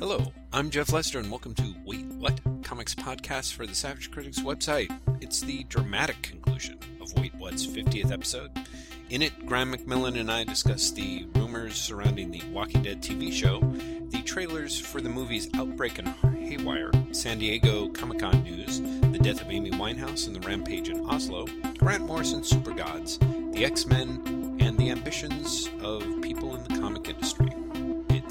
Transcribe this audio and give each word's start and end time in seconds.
Hello, 0.00 0.32
I'm 0.50 0.70
Jeff 0.70 0.94
Lester, 0.94 1.18
and 1.18 1.30
welcome 1.30 1.52
to 1.56 1.74
Wait 1.84 2.06
What? 2.06 2.40
Comics 2.62 2.94
Podcast 2.94 3.52
for 3.52 3.66
the 3.66 3.74
Savage 3.74 4.10
Critics 4.10 4.40
website. 4.40 4.90
It's 5.20 5.42
the 5.42 5.64
dramatic 5.64 6.22
conclusion 6.22 6.78
of 7.02 7.12
Wait 7.18 7.34
What's 7.34 7.66
50th 7.66 8.10
episode. 8.10 8.50
In 9.10 9.20
it, 9.20 9.44
Graham 9.44 9.74
McMillan 9.74 10.18
and 10.18 10.32
I 10.32 10.44
discuss 10.44 10.90
the 10.90 11.26
rumors 11.34 11.74
surrounding 11.76 12.30
the 12.30 12.42
Walking 12.50 12.82
Dead 12.82 13.02
TV 13.02 13.30
show, 13.30 13.60
the 14.08 14.22
trailers 14.22 14.80
for 14.80 15.02
the 15.02 15.10
movies 15.10 15.50
Outbreak 15.54 15.98
and 15.98 16.08
Haywire, 16.48 16.92
San 17.12 17.38
Diego 17.38 17.90
Comic 17.90 18.20
Con 18.20 18.42
news, 18.42 18.80
the 18.80 19.18
death 19.20 19.42
of 19.42 19.50
Amy 19.50 19.70
Winehouse 19.70 20.26
and 20.26 20.34
the 20.34 20.48
rampage 20.48 20.88
in 20.88 21.06
Oslo, 21.10 21.44
Grant 21.76 22.06
Morrison's 22.06 22.48
Super 22.48 22.72
Gods, 22.72 23.18
the 23.52 23.66
X 23.66 23.84
Men, 23.84 24.56
and 24.60 24.78
the 24.78 24.88
ambitions 24.88 25.68
of 25.82 26.19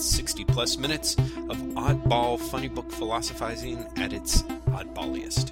60 0.01 0.45
plus 0.45 0.77
minutes 0.77 1.15
of 1.15 1.57
oddball 1.75 2.39
funny 2.39 2.67
book 2.67 2.91
philosophizing 2.91 3.85
at 3.97 4.13
its 4.13 4.43
oddballiest. 4.69 5.51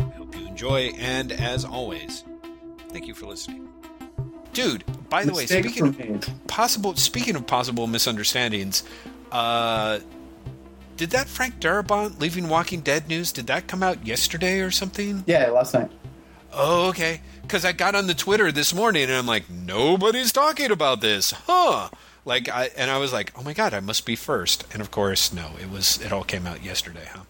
I 0.00 0.16
hope 0.16 0.36
you 0.36 0.46
enjoy, 0.46 0.92
and 0.98 1.32
as 1.32 1.64
always, 1.64 2.24
thank 2.88 3.06
you 3.06 3.14
for 3.14 3.26
listening. 3.26 3.68
Dude, 4.52 4.84
by 5.08 5.24
the 5.24 5.32
way, 5.32 5.46
speaking 5.46 5.86
of 5.86 6.46
possible 6.46 6.94
speaking 6.96 7.36
of 7.36 7.46
possible 7.46 7.86
misunderstandings, 7.86 8.82
uh 9.30 10.00
did 10.96 11.10
that 11.10 11.26
Frank 11.26 11.58
Darabont 11.58 12.20
leaving 12.20 12.48
Walking 12.48 12.80
Dead 12.80 13.08
news, 13.08 13.32
did 13.32 13.46
that 13.46 13.66
come 13.66 13.82
out 13.82 14.06
yesterday 14.06 14.60
or 14.60 14.70
something? 14.70 15.24
Yeah, 15.26 15.48
last 15.50 15.74
night. 15.74 15.90
Oh, 16.52 16.88
okay. 16.90 17.22
Because 17.40 17.64
I 17.64 17.72
got 17.72 17.94
on 17.94 18.06
the 18.06 18.14
Twitter 18.14 18.52
this 18.52 18.74
morning 18.74 19.04
and 19.04 19.12
I'm 19.12 19.26
like, 19.26 19.48
nobody's 19.48 20.32
talking 20.32 20.70
about 20.70 21.00
this, 21.00 21.32
huh? 21.32 21.88
Like, 22.24 22.48
I 22.48 22.70
and 22.76 22.90
I 22.90 22.98
was 22.98 23.12
like, 23.12 23.32
oh 23.36 23.42
my 23.42 23.52
god, 23.52 23.74
I 23.74 23.80
must 23.80 24.06
be 24.06 24.16
first. 24.16 24.64
And 24.72 24.80
of 24.80 24.90
course, 24.90 25.32
no, 25.32 25.52
it 25.60 25.70
was. 25.70 26.00
It 26.00 26.12
all 26.12 26.24
came 26.24 26.46
out 26.46 26.62
yesterday, 26.62 27.08
huh? 27.12 27.22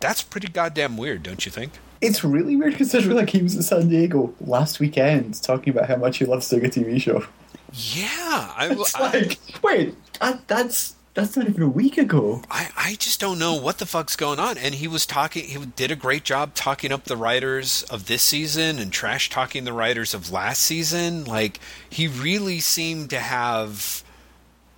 That's 0.00 0.22
pretty 0.22 0.48
goddamn 0.48 0.96
weird, 0.96 1.22
don't 1.22 1.44
you 1.44 1.52
think? 1.52 1.72
It's 2.00 2.22
really 2.22 2.56
weird 2.56 2.76
considering 2.76 3.16
like 3.16 3.30
he 3.30 3.42
was 3.42 3.56
in 3.56 3.62
San 3.62 3.88
Diego 3.88 4.34
last 4.40 4.78
weekend 4.78 5.42
talking 5.42 5.72
about 5.72 5.88
how 5.88 5.96
much 5.96 6.18
he 6.18 6.26
loves 6.26 6.48
doing 6.48 6.66
a 6.66 6.68
TV 6.68 7.00
show. 7.00 7.24
Yeah, 7.72 8.52
I, 8.56 8.68
It's 8.70 8.94
I, 8.94 9.10
like, 9.12 9.38
wait, 9.62 9.94
that, 10.20 10.46
that's 10.46 10.94
that's 11.14 11.34
not 11.34 11.48
even 11.48 11.62
a 11.62 11.68
week 11.68 11.96
ago. 11.96 12.42
I, 12.50 12.68
I 12.76 12.94
just 12.96 13.18
don't 13.20 13.38
know 13.38 13.54
what 13.54 13.78
the 13.78 13.86
fuck's 13.86 14.16
going 14.16 14.38
on. 14.38 14.58
And 14.58 14.74
he 14.74 14.86
was 14.86 15.06
talking, 15.06 15.44
he 15.44 15.64
did 15.64 15.90
a 15.90 15.96
great 15.96 16.24
job 16.24 16.52
talking 16.54 16.92
up 16.92 17.04
the 17.04 17.16
writers 17.16 17.82
of 17.84 18.06
this 18.06 18.22
season 18.22 18.78
and 18.78 18.92
trash 18.92 19.30
talking 19.30 19.64
the 19.64 19.72
writers 19.72 20.12
of 20.12 20.30
last 20.30 20.60
season. 20.60 21.24
Like, 21.24 21.58
he 21.88 22.06
really 22.06 22.60
seemed 22.60 23.08
to 23.10 23.18
have 23.18 24.04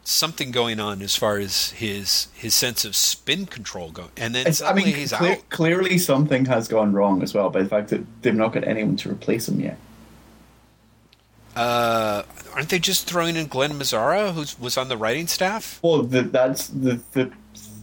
something 0.08 0.50
going 0.50 0.80
on 0.80 1.02
as 1.02 1.14
far 1.16 1.38
as 1.38 1.70
his 1.70 2.28
his 2.34 2.54
sense 2.54 2.84
of 2.84 2.96
spin 2.96 3.46
control 3.46 3.90
go. 3.90 4.08
And 4.16 4.34
then 4.34 4.46
It's, 4.46 4.62
I 4.62 4.72
mean, 4.72 4.86
he's 4.86 5.12
cle- 5.12 5.26
out. 5.28 5.48
clearly 5.50 5.98
something 5.98 6.46
has 6.46 6.66
gone 6.68 6.92
wrong 6.92 7.22
as 7.22 7.34
well 7.34 7.50
by 7.50 7.62
the 7.62 7.68
fact 7.68 7.90
that 7.90 8.00
they've 8.22 8.34
not 8.34 8.52
got 8.52 8.64
anyone 8.66 8.96
to 8.96 9.10
replace 9.10 9.48
him 9.48 9.60
yet. 9.60 9.78
Uh, 11.56 12.22
aren't 12.54 12.68
they 12.68 12.78
just 12.78 13.08
throwing 13.08 13.36
in 13.36 13.46
Glen 13.48 13.72
Mazzara, 13.72 14.32
who 14.32 14.44
was 14.62 14.76
on 14.78 14.88
the 14.88 14.96
writing 14.96 15.26
staff? 15.26 15.80
Well, 15.82 16.02
the, 16.02 16.22
that's 16.22 16.68
the 16.68 17.00
the 17.12 17.30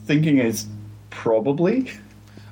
thinking 0.05 0.37
is 0.37 0.65
probably. 1.09 1.91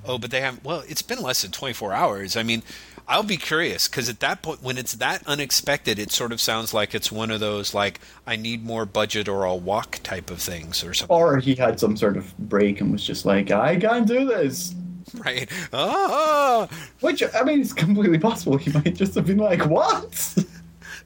Oh, 0.06 0.18
but 0.18 0.32
they 0.32 0.42
haven't. 0.42 0.66
Well, 0.66 0.84
it's 0.88 1.02
been 1.02 1.22
less 1.22 1.44
than 1.44 1.52
24 1.52 1.94
hours. 1.94 2.36
I 2.36 2.44
mean, 2.44 2.62
I'll 3.08 3.24
be 3.24 3.38
curious 3.38 3.88
because 3.88 4.10
at 4.10 4.20
that 4.22 4.42
point, 4.42 4.62
when 4.64 4.78
it's 4.78 4.94
that 4.94 5.26
unexpected, 5.28 6.00
it 6.00 6.12
sort 6.12 6.32
of 6.32 6.40
sounds 6.42 6.74
like 6.74 6.94
it's 6.96 7.12
one 7.12 7.32
of 7.32 7.40
those 7.40 7.74
like 7.74 8.00
I 8.26 8.36
need 8.36 8.64
more 8.66 8.86
budget 8.86 9.28
or 9.30 9.46
I'll 9.48 9.60
walk 9.60 10.00
type 10.04 10.30
of 10.30 10.42
things 10.42 10.84
or 10.84 10.94
something, 10.94 11.10
Or 11.10 11.38
he 11.38 11.56
had 11.56 11.80
some 11.80 11.96
sort 11.96 12.18
of 12.18 12.36
break 12.38 12.82
and 12.82 12.92
was 12.92 13.04
just 13.06 13.26
like, 13.26 13.52
I 13.52 13.78
can't 13.78 14.08
do 14.08 14.26
this. 14.26 14.76
right? 15.14 15.50
Ah, 15.72 16.68
Which 17.02 17.22
I 17.36 17.44
mean, 17.44 17.62
it's 17.62 17.74
completely 17.74 18.18
possible. 18.20 18.58
He 18.58 18.72
might 18.72 18.96
just 18.96 19.16
have 19.16 19.26
been 19.28 19.38
like, 19.38 19.66
"What?" 19.66 20.38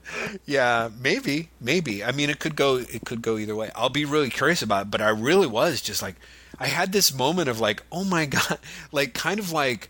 yeah, 0.46 0.90
maybe, 1.00 1.50
maybe. 1.60 2.04
I 2.04 2.12
mean, 2.12 2.30
it 2.30 2.40
could 2.40 2.56
go, 2.56 2.76
it 2.78 3.04
could 3.06 3.22
go 3.22 3.38
either 3.38 3.56
way. 3.56 3.72
I'll 3.76 3.90
be 3.90 4.06
really 4.06 4.30
curious 4.30 4.62
about 4.62 4.88
it, 4.88 4.92
but 4.92 5.02
I 5.02 5.10
really 5.10 5.48
was 5.48 5.82
just 5.82 6.02
like, 6.02 6.16
I 6.60 6.68
had 6.68 6.92
this 6.92 7.14
moment 7.14 7.50
of 7.50 7.60
like, 7.60 7.84
oh 7.92 8.04
my 8.04 8.26
god, 8.28 8.60
like 8.92 9.14
kind 9.14 9.40
of 9.40 9.52
like. 9.52 9.90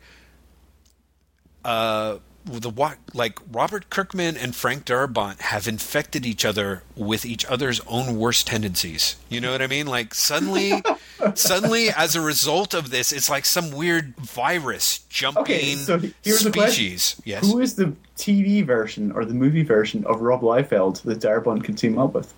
Uh, 1.66 2.18
the 2.46 2.72
like 3.14 3.40
Robert 3.52 3.90
Kirkman 3.90 4.38
and 4.38 4.56
Frank 4.56 4.86
Darabont 4.86 5.40
have 5.42 5.68
infected 5.68 6.26
each 6.26 6.46
other 6.46 6.84
with 6.96 7.26
each 7.26 7.46
other's 7.46 7.82
own 7.88 8.18
worst 8.18 8.48
tendencies. 8.48 9.18
You 9.30 9.42
know 9.42 9.52
what 9.52 9.62
I 9.62 9.68
mean? 9.68 9.88
Like 9.88 10.14
suddenly, 10.14 10.82
suddenly, 11.36 11.90
as 11.90 12.16
a 12.16 12.22
result 12.22 12.74
of 12.74 12.90
this, 12.90 13.12
it's 13.12 13.30
like 13.30 13.46
some 13.46 13.72
weird 13.72 14.16
virus 14.18 15.00
jumping 15.10 15.42
Okay, 15.42 15.76
so 15.76 16.00
here's 16.24 16.44
the 16.44 16.52
species. 16.52 17.16
question: 17.16 17.24
Yes. 17.26 17.52
Who 17.52 17.60
is 17.60 17.76
the 17.76 17.94
TV 18.18 18.66
version 18.66 19.12
or 19.12 19.26
the 19.26 19.34
movie 19.34 19.64
version 19.64 20.06
of 20.06 20.22
Rob 20.22 20.42
Liefeld 20.42 21.02
that 21.04 21.20
Darabont 21.20 21.64
can 21.64 21.76
team 21.76 21.98
up 21.98 22.14
with? 22.14 22.34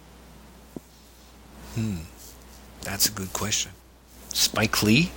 Hmm, 1.75 1.97
that's 2.81 3.07
a 3.07 3.11
good 3.11 3.31
question. 3.33 3.71
Spike 4.29 4.81
Lee. 4.83 5.11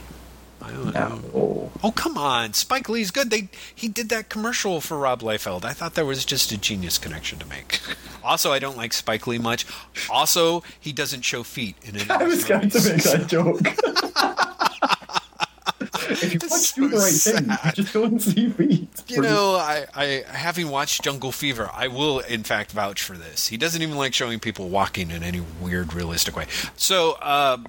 I 0.63 0.71
don't 0.71 0.95
know. 0.95 1.21
No. 1.35 1.73
Oh 1.83 1.91
come 1.91 2.17
on, 2.17 2.53
Spike 2.53 2.89
Lee's 2.89 3.11
good. 3.11 3.31
They 3.31 3.49
he 3.75 3.89
did 3.89 4.09
that 4.11 4.29
commercial 4.29 4.81
for 4.81 4.99
Rob 4.99 5.21
Liefeld. 5.21 5.65
I 5.65 5.73
thought 5.73 5.95
that 5.95 6.07
was 6.07 6.25
just 6.25 6.53
a 6.53 6.59
genius 6.59 6.99
connection 6.99 7.39
to 7.41 7.47
make. 7.47 7.81
Also, 8.25 8.53
I 8.53 8.61
don't 8.61 8.77
like 8.77 8.93
Spike 8.93 9.27
Lee 9.27 9.39
much. 9.39 9.67
Also, 10.09 10.63
he 10.79 10.93
doesn't 10.93 11.23
show 11.23 11.43
feet 11.43 11.75
in 11.83 11.97
any. 11.97 12.07
I 12.09 12.23
was 12.23 12.45
going 12.45 12.71
to 12.71 12.89
make 12.89 13.03
that 13.03 13.27
joke. 13.27 13.61
if 16.11 16.33
you 16.33 16.39
That's 16.39 16.53
want 16.53 16.65
to 16.65 16.75
do 16.75 16.89
the 16.89 17.01
so 17.01 17.33
right 17.33 17.41
thing, 17.41 17.51
you 17.51 17.73
just 17.73 17.93
go 17.93 18.05
and 18.05 18.23
see 18.23 18.49
feet. 18.51 18.89
You 19.09 19.23
know, 19.23 19.57
I, 19.57 19.87
I 19.95 20.25
having 20.29 20.69
watched 20.69 21.03
Jungle 21.03 21.33
Fever, 21.33 21.69
I 21.73 21.89
will 21.89 22.21
in 22.21 22.45
fact 22.45 22.73
vouch 22.73 23.03
for 23.03 23.17
this. 23.17 23.49
He 23.49 23.57
doesn't 23.57 23.83
even 23.83 23.97
like 23.97 24.15
showing 24.15 24.39
people 24.39 24.69
walking 24.69 25.11
in 25.11 25.23
any 25.23 25.43
weird, 25.61 25.93
realistic 25.93 26.37
way. 26.37 26.47
So, 26.77 27.21
um, 27.21 27.67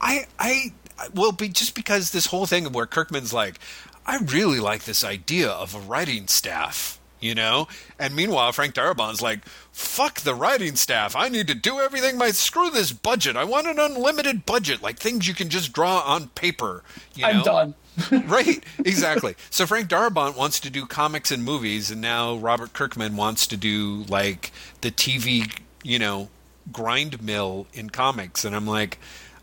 I, 0.00 0.26
I 0.38 0.72
will 1.14 1.32
be 1.32 1.48
just 1.48 1.74
because 1.74 2.10
this 2.10 2.26
whole 2.26 2.46
thing 2.46 2.72
where 2.72 2.86
Kirkman's 2.86 3.32
like, 3.32 3.58
I 4.06 4.18
really 4.18 4.60
like 4.60 4.84
this 4.84 5.04
idea 5.04 5.48
of 5.48 5.74
a 5.74 5.78
writing 5.78 6.26
staff, 6.26 6.98
you 7.20 7.34
know, 7.34 7.68
and 7.98 8.16
meanwhile 8.16 8.52
Frank 8.52 8.74
Darabont's 8.74 9.22
like, 9.22 9.44
fuck 9.72 10.20
the 10.20 10.34
writing 10.34 10.76
staff. 10.76 11.14
I 11.14 11.28
need 11.28 11.48
to 11.48 11.54
do 11.54 11.80
everything. 11.80 12.18
My 12.18 12.30
screw 12.30 12.70
this 12.70 12.92
budget. 12.92 13.36
I 13.36 13.44
want 13.44 13.66
an 13.66 13.78
unlimited 13.78 14.46
budget, 14.46 14.82
like 14.82 14.98
things 14.98 15.28
you 15.28 15.34
can 15.34 15.48
just 15.48 15.72
draw 15.72 16.00
on 16.00 16.28
paper. 16.28 16.82
You 17.14 17.26
I'm 17.26 17.38
know? 17.38 17.44
done. 17.44 17.74
right 18.26 18.64
exactly 18.78 19.34
so 19.50 19.66
frank 19.66 19.88
darabont 19.88 20.36
wants 20.36 20.60
to 20.60 20.70
do 20.70 20.86
comics 20.86 21.30
and 21.30 21.44
movies 21.44 21.90
and 21.90 22.00
now 22.00 22.36
robert 22.36 22.72
kirkman 22.72 23.16
wants 23.16 23.46
to 23.48 23.56
do 23.56 24.04
like 24.08 24.52
the 24.80 24.90
tv 24.90 25.52
you 25.82 25.98
know 25.98 26.28
grind 26.72 27.20
mill 27.22 27.66
in 27.72 27.90
comics 27.90 28.44
and 28.44 28.54
i'm 28.54 28.66
like 28.66 28.98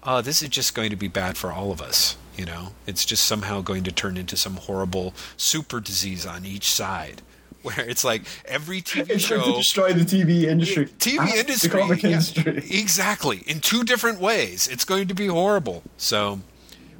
oh 0.07 0.21
this 0.21 0.41
is 0.41 0.49
just 0.49 0.73
going 0.73 0.89
to 0.89 0.95
be 0.95 1.07
bad 1.07 1.37
for 1.37 1.51
all 1.51 1.71
of 1.71 1.81
us 1.81 2.17
you 2.35 2.45
know 2.45 2.69
it's 2.87 3.05
just 3.05 3.25
somehow 3.25 3.61
going 3.61 3.83
to 3.83 3.91
turn 3.91 4.17
into 4.17 4.35
some 4.35 4.55
horrible 4.55 5.13
super 5.35 5.79
disease 5.79 6.25
on 6.25 6.45
each 6.45 6.71
side 6.71 7.21
where 7.61 7.81
it's 7.81 8.03
like 8.03 8.23
every 8.45 8.81
tv 8.81 9.09
It's 9.09 9.27
going 9.29 9.41
to 9.41 9.47
show 9.49 9.55
destroy 9.57 9.91
the 9.93 10.05
TV 10.05 10.43
industry. 10.43 10.85
TV 10.99 11.35
industry, 11.35 11.81
yeah, 11.81 12.09
industry. 12.11 12.57
exactly, 12.71 13.43
in 13.45 13.59
two 13.59 13.83
different 13.83 14.21
ways. 14.21 14.67
It's 14.69 14.85
going 14.85 15.07
to 15.09 15.13
be 15.13 15.27
horrible. 15.27 15.83
So, 15.97 16.39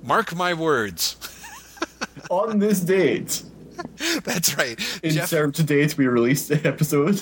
mark 0.03 0.35
my 0.35 0.53
words. 0.53 1.15
On 2.29 2.59
this 2.59 2.81
date, 2.81 3.43
That's 4.23 4.57
right. 4.57 4.77
Jeff, 4.77 5.03
insert 5.03 5.53
to 5.55 5.63
date 5.63 5.95
we 5.97 6.07
released 6.07 6.49
the 6.49 6.59
episode. 6.67 7.21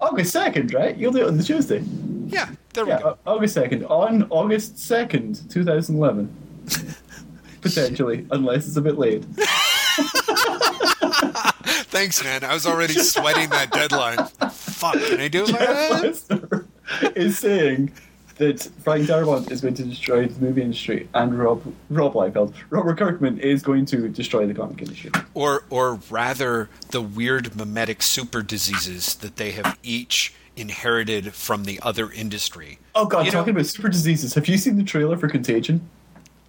August 0.00 0.34
2nd, 0.34 0.74
right? 0.74 0.96
You'll 0.96 1.12
do 1.12 1.20
it 1.22 1.28
on 1.28 1.36
the 1.38 1.44
Tuesday. 1.44 1.82
Yeah, 2.86 2.96
we 2.96 3.02
go. 3.02 3.18
August 3.26 3.56
2nd. 3.56 3.90
On 3.90 4.26
August 4.30 4.76
2nd, 4.76 5.50
2011. 5.50 6.36
Potentially, 7.60 8.26
unless 8.30 8.66
it's 8.68 8.76
a 8.76 8.80
bit 8.82 8.98
late. 8.98 9.24
Thanks, 11.90 12.22
man. 12.22 12.44
I 12.44 12.54
was 12.54 12.66
already 12.66 12.94
sweating 12.94 13.50
that 13.50 13.72
deadline. 13.72 14.24
Fuck, 14.50 14.94
can 14.94 15.20
I 15.20 15.28
do 15.28 15.44
it? 15.44 16.24
Jeff? 16.28 17.16
Is 17.16 17.38
saying 17.38 17.92
that 18.38 18.62
Frank 18.82 19.06
Darabont 19.06 19.50
is 19.50 19.60
going 19.60 19.74
to 19.74 19.84
destroy 19.84 20.26
the 20.26 20.40
movie 20.40 20.62
industry 20.62 21.08
and 21.14 21.38
Rob 21.38 21.62
Rob 21.90 22.14
Liefeld, 22.14 22.54
Robert 22.70 22.96
Kirkman 22.98 23.38
is 23.38 23.62
going 23.62 23.84
to 23.86 24.08
destroy 24.08 24.46
the 24.46 24.54
comic 24.54 24.80
industry. 24.80 25.10
Or, 25.34 25.64
or 25.70 25.98
rather, 26.08 26.70
the 26.90 27.02
weird 27.02 27.56
mimetic 27.56 28.02
super 28.02 28.42
diseases 28.42 29.16
that 29.16 29.36
they 29.36 29.50
have 29.52 29.78
each 29.82 30.34
inherited 30.60 31.34
from 31.34 31.64
the 31.64 31.78
other 31.82 32.10
industry. 32.10 32.78
Oh 32.94 33.06
god, 33.06 33.26
You 33.26 33.32
know- 33.32 33.38
talking 33.38 33.54
about 33.54 33.66
super 33.66 33.88
diseases, 33.88 34.34
have 34.34 34.48
you 34.48 34.56
seen 34.58 34.76
the 34.76 34.84
trailer 34.84 35.16
for 35.16 35.28
Contagion? 35.28 35.80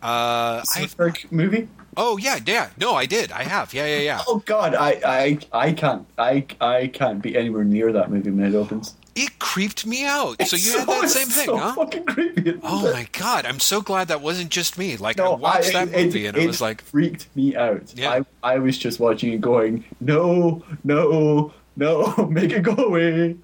Uh, 0.02 0.64
I, 0.76 0.88
movie? 1.30 1.68
oh 1.98 2.18
yeah, 2.18 2.40
yeah. 2.46 2.70
No, 2.80 2.96
I 2.96 3.06
did. 3.06 3.34
I 3.34 3.44
have. 3.44 3.74
Yeah, 3.74 3.86
yeah, 3.86 4.00
yeah. 4.00 4.22
Oh 4.28 4.42
god, 4.46 4.74
I, 4.74 5.00
I 5.06 5.40
I 5.52 5.72
can't 5.74 6.06
I 6.18 6.46
I 6.62 6.88
can't 6.88 7.22
be 7.22 7.36
anywhere 7.38 7.66
near 7.66 7.92
that 7.92 8.10
movie 8.10 8.32
when 8.32 8.46
it 8.46 8.56
opens. 8.56 8.96
it 9.14 9.38
creeped 9.40 9.86
me 9.86 10.06
out. 10.06 10.38
so 10.48 10.56
It's 10.56 10.66
you 10.66 10.80
had 10.80 10.88
that 10.88 11.10
same 11.10 11.28
thing, 11.28 11.48
so 11.48 11.58
huh? 11.58 11.74
Fucking 11.74 12.06
creepy. 12.06 12.58
Oh 12.64 12.88
it? 12.88 12.94
my 12.94 13.08
god! 13.12 13.46
I'm 13.46 13.60
so 13.60 13.82
glad 13.82 14.08
that 14.08 14.22
wasn't 14.22 14.52
just 14.52 14.78
me. 14.78 14.96
Like 14.96 15.20
I 15.20 15.28
watched 15.28 15.76
I- 15.76 15.84
that 15.86 15.94
it- 16.00 16.06
movie 16.06 16.28
and 16.28 16.38
it 16.38 16.44
I 16.44 16.48
was 16.48 16.62
like, 16.62 16.82
freaked 16.82 17.28
me 17.36 17.58
out. 17.58 17.94
Yeah. 17.94 18.24
I, 18.42 18.54
I 18.54 18.60
was 18.60 18.78
just 18.78 19.02
watching 19.02 19.34
it, 19.34 19.42
going, 19.42 19.84
no, 20.00 20.64
no, 20.86 21.52
no, 21.76 22.16
make 22.32 22.52
it 22.54 22.62
go 22.64 22.74
away. 22.76 23.36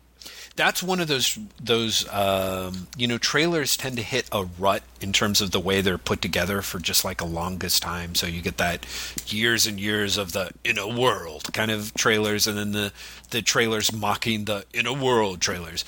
That's 0.55 0.81
one 0.81 0.99
of 0.99 1.07
those 1.07 1.37
those 1.61 2.07
um, 2.13 2.87
you 2.97 3.07
know 3.07 3.17
trailers 3.17 3.75
tend 3.75 3.97
to 3.97 4.03
hit 4.03 4.27
a 4.31 4.45
rut 4.57 4.83
in 5.01 5.11
terms 5.11 5.41
of 5.41 5.51
the 5.51 5.59
way 5.59 5.81
they're 5.81 5.97
put 5.97 6.21
together 6.21 6.61
for 6.61 6.79
just 6.79 7.03
like 7.03 7.21
a 7.21 7.25
longest 7.25 7.83
time. 7.83 8.15
So 8.15 8.27
you 8.27 8.41
get 8.41 8.57
that 8.57 8.85
years 9.27 9.67
and 9.67 9.79
years 9.79 10.17
of 10.17 10.31
the 10.31 10.51
in 10.63 10.77
a 10.77 10.87
world 10.87 11.51
kind 11.53 11.71
of 11.71 11.93
trailers 11.93 12.47
and 12.47 12.57
then 12.57 12.71
the 12.71 12.93
the 13.31 13.41
trailers 13.41 13.91
mocking 13.91 14.45
the 14.45 14.65
in 14.73 14.85
a 14.85 14.93
world 14.93 15.41
trailers. 15.41 15.83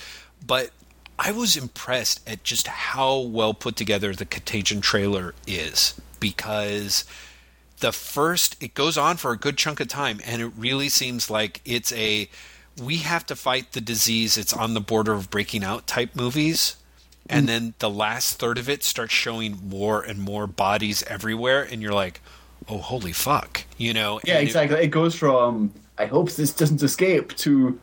But 0.45 0.71
i 1.19 1.31
was 1.31 1.57
impressed 1.57 2.27
at 2.29 2.43
just 2.43 2.67
how 2.67 3.17
well 3.17 3.53
put 3.53 3.75
together 3.75 4.13
the 4.13 4.25
contagion 4.25 4.81
trailer 4.81 5.33
is 5.47 5.99
because 6.19 7.05
the 7.79 7.91
first 7.91 8.55
it 8.61 8.73
goes 8.73 8.97
on 8.97 9.17
for 9.17 9.31
a 9.31 9.37
good 9.37 9.57
chunk 9.57 9.79
of 9.79 9.87
time 9.87 10.19
and 10.25 10.41
it 10.41 10.51
really 10.57 10.89
seems 10.89 11.29
like 11.29 11.61
it's 11.65 11.91
a 11.93 12.29
we 12.81 12.97
have 12.97 13.25
to 13.25 13.35
fight 13.35 13.71
the 13.73 13.81
disease 13.81 14.37
it's 14.37 14.53
on 14.53 14.73
the 14.73 14.81
border 14.81 15.13
of 15.13 15.29
breaking 15.29 15.63
out 15.63 15.87
type 15.87 16.15
movies 16.15 16.75
Mm. 17.29 17.35
and 17.39 17.49
then 17.49 17.73
the 17.79 17.89
last 17.89 18.39
third 18.39 18.57
of 18.57 18.69
it 18.69 18.85
starts 18.85 19.11
showing 19.13 19.59
more 19.67 20.01
and 20.01 20.17
more 20.19 20.47
bodies 20.47 21.03
everywhere 21.07 21.61
and 21.63 21.81
you're 21.81 21.91
like 21.93 22.21
oh 22.69 22.77
holy 22.77 23.11
fuck 23.11 23.65
you 23.77 23.93
know 23.93 24.21
Yeah, 24.23 24.35
and 24.35 24.43
it- 24.43 24.47
exactly. 24.47 24.77
It 24.79 24.87
goes 24.87 25.13
from, 25.15 25.73
I 25.97 26.05
hope 26.05 26.31
this 26.31 26.53
doesn't 26.53 26.81
escape, 26.81 27.35
to, 27.37 27.79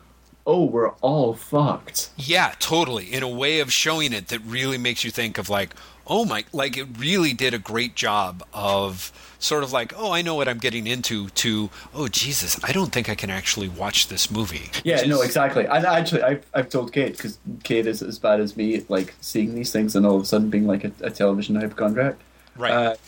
oh, 0.47 0.65
we're 0.65 0.89
all 1.01 1.33
fucked. 1.35 2.09
Yeah, 2.17 2.53
totally. 2.59 3.11
In 3.13 3.21
a 3.23 3.29
way 3.29 3.59
of 3.59 3.71
showing 3.73 4.13
it 4.13 4.29
that 4.29 4.39
really 4.45 4.77
makes 4.79 5.03
you 5.03 5.11
think 5.11 5.37
of 5.37 5.49
like, 5.49 5.75
oh 6.07 6.25
my, 6.25 6.45
like 6.51 6.75
it 6.77 6.87
really 6.97 7.33
did 7.33 7.53
a 7.53 7.59
great 7.59 7.93
job 7.95 8.43
of 8.53 9.11
sort 9.39 9.63
of 9.63 9.71
like, 9.71 9.93
oh, 9.97 10.11
I 10.11 10.21
know 10.21 10.35
what 10.35 10.47
I'm 10.47 10.57
getting 10.57 10.87
into. 10.87 11.29
To 11.29 11.69
oh 11.93 12.07
Jesus, 12.07 12.59
I 12.63 12.71
don't 12.71 12.91
think 12.91 13.09
I 13.09 13.15
can 13.15 13.29
actually 13.29 13.67
watch 13.67 14.07
this 14.07 14.31
movie. 14.31 14.69
Yeah, 14.83 14.97
Which 15.01 15.07
no, 15.07 15.21
exactly. 15.21 15.65
And 15.65 15.85
actually, 15.85 16.23
I've, 16.23 16.45
I've 16.53 16.69
told 16.69 16.93
Kate, 16.93 17.15
because 17.15 17.37
Kate 17.63 17.87
is 17.87 18.01
as 18.01 18.19
bad 18.19 18.39
as 18.39 18.55
me, 18.55 18.85
like, 18.89 19.13
seeing 19.21 19.55
these 19.55 19.71
things 19.71 19.95
and 19.95 20.05
all 20.05 20.15
of 20.15 20.21
a 20.21 20.25
sudden 20.25 20.49
being 20.49 20.67
like 20.67 20.83
a, 20.83 20.91
a 21.01 21.11
television 21.11 21.55
hypochondriac. 21.55 22.15
Right. 22.57 22.71
Uh, 22.71 22.95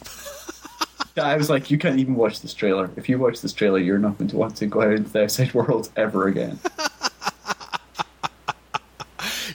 I 1.22 1.36
was 1.38 1.50
like, 1.50 1.72
you 1.72 1.78
can't 1.78 2.00
even 2.00 2.16
watch 2.16 2.42
this 2.42 2.54
trailer. 2.54 2.90
If 2.96 3.10
you 3.10 3.18
watch 3.18 3.42
this 3.42 3.54
trailer, 3.54 3.80
you're 3.80 3.98
not 3.98 4.18
going 4.18 4.30
to 4.30 4.38
want 4.38 4.56
to 4.58 4.68
go 4.68 4.82
out 4.82 4.94
into 4.94 5.10
the 5.10 5.24
outside 5.24 5.54
world 5.54 5.90
ever 5.96 6.28
again. 6.28 6.60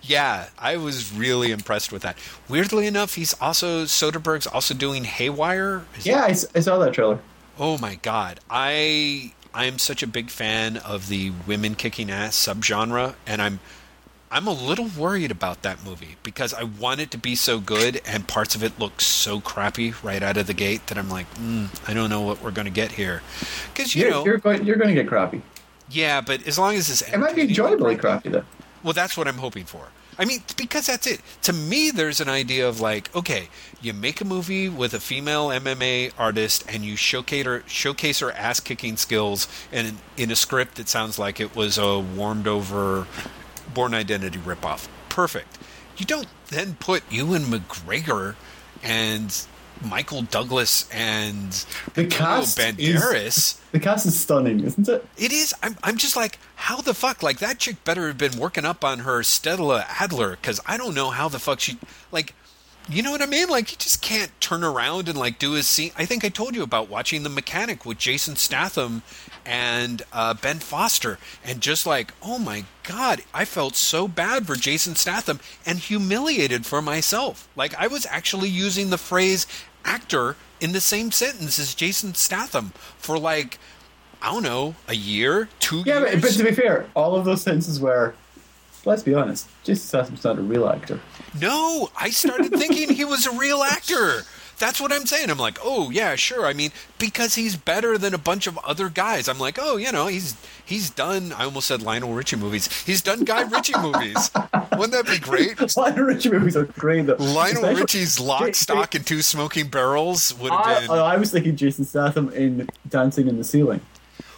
Yeah, 0.03 0.49
I 0.59 0.77
was 0.77 1.13
really 1.13 1.53
impressed 1.53 1.93
with 1.93 2.03
that. 2.03 2.19
Weirdly 2.49 2.87
enough, 2.87 3.15
he's 3.15 3.35
also 3.41 3.85
Soderbergh's 3.85 4.47
also 4.47 4.75
doing 4.75 5.05
Haywire. 5.05 5.85
Is 5.97 6.07
yeah, 6.07 6.25
I 6.25 6.33
saw 6.33 6.79
that 6.79 6.93
trailer. 6.93 7.21
Oh 7.59 7.79
my 7.79 7.95
god. 7.97 8.41
I 8.51 9.33
I 9.55 9.67
am 9.67 9.79
such 9.79 10.03
a 10.03 10.07
big 10.07 10.31
fan 10.31 10.77
of 10.79 11.09
the 11.09 11.31
women 11.47 11.75
kicking 11.75 12.11
ass 12.11 12.37
subgenre 12.37 13.15
and 13.27 13.41
I'm 13.43 13.61
I'm 14.31 14.47
a 14.49 14.53
little 14.53 14.87
worried 14.87 15.31
about 15.31 15.61
that 15.63 15.85
movie 15.85 16.17
because 16.23 16.55
I 16.55 16.63
want 16.65 17.01
it 17.01 17.11
to 17.11 17.19
be 17.19 17.35
so 17.37 17.61
good 17.61 18.01
and 18.07 18.27
parts 18.27 18.55
of 18.55 18.65
it 18.65 18.79
look 18.79 19.01
so 19.03 19.41
crappy 19.41 19.93
right 20.03 20.23
out 20.23 20.39
of 20.39 20.47
the 20.47 20.55
gate 20.55 20.87
that 20.87 20.97
I'm 20.97 21.11
like, 21.11 21.33
mm, 21.35 21.69
I 21.87 21.93
don't 21.93 22.09
know 22.09 22.23
what 22.23 22.43
we're 22.43 22.51
going 22.51 22.65
to 22.65 22.71
get 22.73 22.93
here. 22.93 23.23
Cuz 23.75 23.95
you 23.95 24.03
You're, 24.03 24.11
know, 24.11 24.25
you're 24.25 24.39
going, 24.39 24.65
you're 24.65 24.77
going 24.77 24.89
to 24.89 24.95
get 24.95 25.07
crappy. 25.07 25.43
yeah, 25.89 26.23
but 26.23 26.47
as 26.47 26.59
long 26.59 26.75
as 26.77 26.89
it's 26.89 27.03
It 27.03 27.19
might 27.19 27.37
be 27.37 27.43
enjoyably 27.43 27.97
crappy 27.97 28.31
though. 28.31 28.45
Well, 28.83 28.93
that's 28.93 29.17
what 29.17 29.29
I'm 29.29 29.39
hoping 29.39 29.65
for. 29.65 29.89
I 30.19 30.27
mean, 30.27 30.43
because 30.57 30.87
that's 30.87 31.07
it. 31.07 31.21
To 31.43 31.53
me, 31.53 31.91
there's 31.91 32.21
an 32.21 32.29
idea 32.29 32.69
of 32.69 32.81
like, 32.81 33.15
okay, 33.17 33.49
you 33.81 33.95
make 33.95 34.21
a 34.21 34.25
movie 34.25 34.69
with 34.69 34.93
a 34.93 35.01
female 35.01 35.49
MMA 35.49 36.13
artist 36.19 36.65
and 36.69 36.85
you 36.85 36.97
showcase 36.97 37.47
her, 37.47 37.65
showcase 37.67 38.21
her 38.21 38.31
ass 38.33 38.61
kicking 38.61 38.97
skills 38.97 39.49
in 39.73 39.97
in 40.17 40.31
a 40.31 40.37
script 40.37 40.75
that 40.75 40.89
sounds 40.89 41.19
like 41.19 41.41
it 41.41 41.57
was 41.57 41.79
a 41.79 41.99
warmed 41.99 42.47
over 42.47 43.07
Bourne 43.73 43.95
Identity 43.95 44.39
ripoff. 44.39 44.87
Perfect. 45.09 45.59
You 45.97 46.05
don't 46.05 46.29
then 46.49 46.75
put 46.75 47.11
Ewan 47.11 47.43
McGregor 47.45 48.35
and 48.83 49.47
Michael 49.85 50.23
Douglas 50.23 50.89
and 50.93 51.51
The 51.95 52.07
cast 52.07 52.59
is- 52.79 53.03
The 53.73 53.81
cast 53.81 54.07
is 54.07 54.19
stunning, 54.19 54.61
isn't 54.65 54.89
it? 54.89 55.07
It 55.17 55.33
is. 55.33 55.55
I'm. 55.63 55.77
I'm 55.83 55.97
just 55.97 56.15
like, 56.17 56.39
how 56.57 56.81
the 56.83 56.95
fuck? 56.95 57.23
Like 57.23 57.39
that 57.39 57.59
chick 57.59 57.83
better 57.85 58.07
have 58.09 58.19
been 58.19 58.39
working 58.39 58.65
up 58.65 58.85
on 58.85 59.01
her 59.01 59.23
Stella 59.23 59.87
Adler 59.99 60.33
because 60.33 60.61
I 60.67 60.77
don't 60.77 60.95
know 60.95 61.11
how 61.11 61.29
the 61.29 61.39
fuck 61.39 61.61
she 61.61 61.79
like. 62.11 62.35
You 62.91 63.01
know 63.01 63.13
what 63.13 63.23
I 63.23 63.27
mean? 63.27 63.49
Like 63.49 63.71
you 63.71 63.79
just 63.79 64.03
can't 64.03 64.33
turn 64.41 64.65
around 64.65 65.09
and 65.09 65.17
like 65.17 65.39
do 65.39 65.55
a 65.55 65.63
scene. 65.63 65.93
I 65.97 66.05
think 66.05 66.25
I 66.25 66.29
told 66.29 66.57
you 66.57 66.65
about 66.65 66.89
watching 66.91 67.23
The 67.23 67.29
Mechanic 67.31 67.87
with 67.87 67.97
Jason 67.97 68.35
Statham 68.35 69.03
and 69.47 70.03
uh, 70.13 70.35
Ben 70.35 70.59
Foster, 70.59 71.19
and 71.45 71.61
just 71.61 71.87
like, 71.87 72.13
oh 72.23 72.39
my 72.41 72.65
god, 72.83 73.23
I 73.33 73.45
felt 73.45 73.77
so 73.77 74.09
bad 74.09 74.47
for 74.49 74.57
Jason 74.57 74.97
Statham 74.97 75.39
and 75.65 75.79
humiliated 75.79 76.67
for 76.67 76.83
myself. 76.83 77.49
Like 77.55 77.73
I 77.77 77.87
was 77.87 78.05
actually 78.11 78.49
using 78.49 78.91
the 78.91 78.99
phrase 78.99 79.47
actor 79.85 80.37
in 80.61 80.73
the 80.73 80.81
same 80.81 81.11
sentence 81.11 81.59
as 81.59 81.75
Jason 81.75 82.15
Statham 82.15 82.73
for 82.99 83.19
like 83.19 83.59
I 84.25 84.33
don't 84.33 84.45
know, 84.45 84.77
a 84.87 84.95
year, 84.95 85.49
two 85.59 85.83
Yeah, 85.85 85.99
years. 86.01 86.13
but, 86.15 86.23
but 86.23 86.31
to 86.35 86.45
be 86.45 86.53
fair, 86.53 86.87
all 86.95 87.17
of 87.17 87.25
those 87.25 87.43
sentences 87.43 87.81
were, 87.81 88.15
let's 88.85 89.03
be 89.03 89.15
honest, 89.15 89.49
Jason 89.65 89.85
Statham's 89.89 90.23
not 90.23 90.39
a 90.39 90.43
real 90.43 90.69
actor. 90.69 91.01
no, 91.41 91.91
I 91.99 92.11
started 92.11 92.53
thinking 92.53 92.91
he 92.95 93.05
was 93.05 93.27
a 93.27 93.33
real 93.37 93.65
actor. 93.65 94.23
That's 94.63 94.81
what 94.81 94.93
I'm 94.93 95.07
saying. 95.07 95.29
I'm 95.29 95.39
like, 95.39 95.59
oh 95.65 95.91
yeah, 95.91 96.15
sure. 96.15 96.47
I 96.47 96.53
mean, 96.53 96.71
because 96.97 97.35
he's 97.35 97.57
better 97.57 97.99
than 97.99 98.15
a 98.15 98.19
bunch 98.19 98.47
of 98.47 98.57
other 98.59 98.89
guys. 98.89 99.29
I'm 99.29 99.41
like, 99.41 99.59
oh, 99.61 99.77
you 99.77 99.91
know, 99.91 100.07
he's 100.07 100.37
he's 100.65 100.89
done. 100.89 101.33
I 101.33 101.47
almost 101.47 101.67
said 101.67 101.83
Lionel 101.83 102.15
Richie 102.15 102.37
movies. 102.37 102.73
He's 102.85 103.03
done 103.03 103.25
Guy 103.25 103.41
Ritchie 103.43 103.77
movies. 103.81 104.31
Wouldn't 104.71 104.93
that 104.93 105.07
be 105.07 105.19
great? 105.19 105.59
Lionel 105.77 106.05
Richie 106.05 106.31
movies 106.31 106.57
are 106.57 106.67
great. 106.67 107.07
Though. 107.07 107.17
Lionel 107.17 107.65
Especially- 107.65 107.81
Richie's 107.81 108.21
Lock, 108.21 108.55
Stock, 108.55 108.95
and 108.95 109.05
Two 109.05 109.21
Smoking 109.21 109.67
Barrels 109.67 110.33
would 110.39 110.53
have 110.53 110.61
I, 110.65 110.81
been 110.83 110.91
I 110.91 111.17
was 111.17 111.33
thinking 111.33 111.57
Jason 111.57 111.85
Statham 111.85 112.33
in 112.33 112.69
Dancing 112.89 113.27
in 113.27 113.39
the 113.39 113.45
Ceiling, 113.45 113.81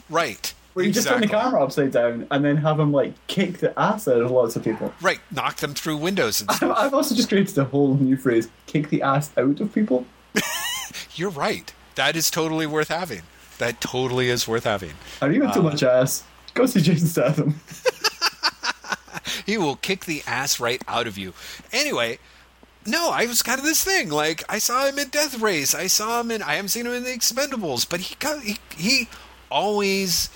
right. 0.08 0.54
Where 0.74 0.84
you 0.84 0.92
just 0.92 1.08
turn 1.08 1.20
the 1.20 1.26
camera 1.28 1.62
upside 1.62 1.90
down 1.92 2.26
and 2.30 2.44
then 2.44 2.56
have 2.58 2.78
him 2.78 2.92
like 2.92 3.14
kick 3.26 3.58
the 3.58 3.76
ass 3.78 4.06
out 4.06 4.20
of 4.20 4.30
lots 4.30 4.56
of 4.56 4.62
people. 4.64 4.92
Right, 5.00 5.20
knock 5.30 5.56
them 5.56 5.72
through 5.74 5.96
windows 5.96 6.40
and 6.40 6.50
I've, 6.50 6.56
stuff. 6.56 6.76
I've 6.76 6.94
also 6.94 7.14
just 7.14 7.28
created 7.28 7.56
a 7.58 7.64
whole 7.64 7.94
new 7.96 8.16
phrase: 8.16 8.48
"kick 8.66 8.90
the 8.90 9.02
ass 9.02 9.30
out 9.38 9.60
of 9.60 9.72
people." 9.72 10.04
You're 11.14 11.30
right. 11.30 11.72
That 11.94 12.16
is 12.16 12.30
totally 12.30 12.66
worth 12.66 12.88
having. 12.88 13.22
That 13.58 13.80
totally 13.80 14.28
is 14.28 14.48
worth 14.48 14.64
having. 14.64 14.92
Have 15.20 15.32
you 15.32 15.40
got 15.40 15.54
too 15.54 15.60
Uh, 15.60 15.70
much 15.70 15.82
ass? 15.82 16.24
Go 16.54 16.66
see 16.66 16.80
Jason 16.80 17.06
Statham. 17.08 17.60
he 19.46 19.56
will 19.58 19.76
kick 19.76 20.04
the 20.04 20.22
ass 20.26 20.58
right 20.60 20.82
out 20.88 21.06
of 21.06 21.16
you. 21.18 21.34
Anyway, 21.72 22.18
no, 22.86 23.10
I 23.10 23.26
was 23.26 23.42
kind 23.42 23.58
of 23.58 23.64
this 23.64 23.82
thing. 23.84 24.08
Like 24.10 24.42
I 24.48 24.58
saw 24.58 24.86
him 24.86 24.98
in 24.98 25.08
Death 25.08 25.38
Race. 25.40 25.74
I 25.74 25.86
saw 25.86 26.20
him 26.20 26.30
in. 26.30 26.42
I 26.42 26.54
haven't 26.54 26.68
seen 26.70 26.86
him 26.86 26.92
in 26.92 27.04
The 27.04 27.10
Expendables, 27.10 27.88
but 27.88 28.00
he 28.00 28.14
got, 28.16 28.42
he 28.42 28.58
he 28.76 29.08
always 29.50 30.30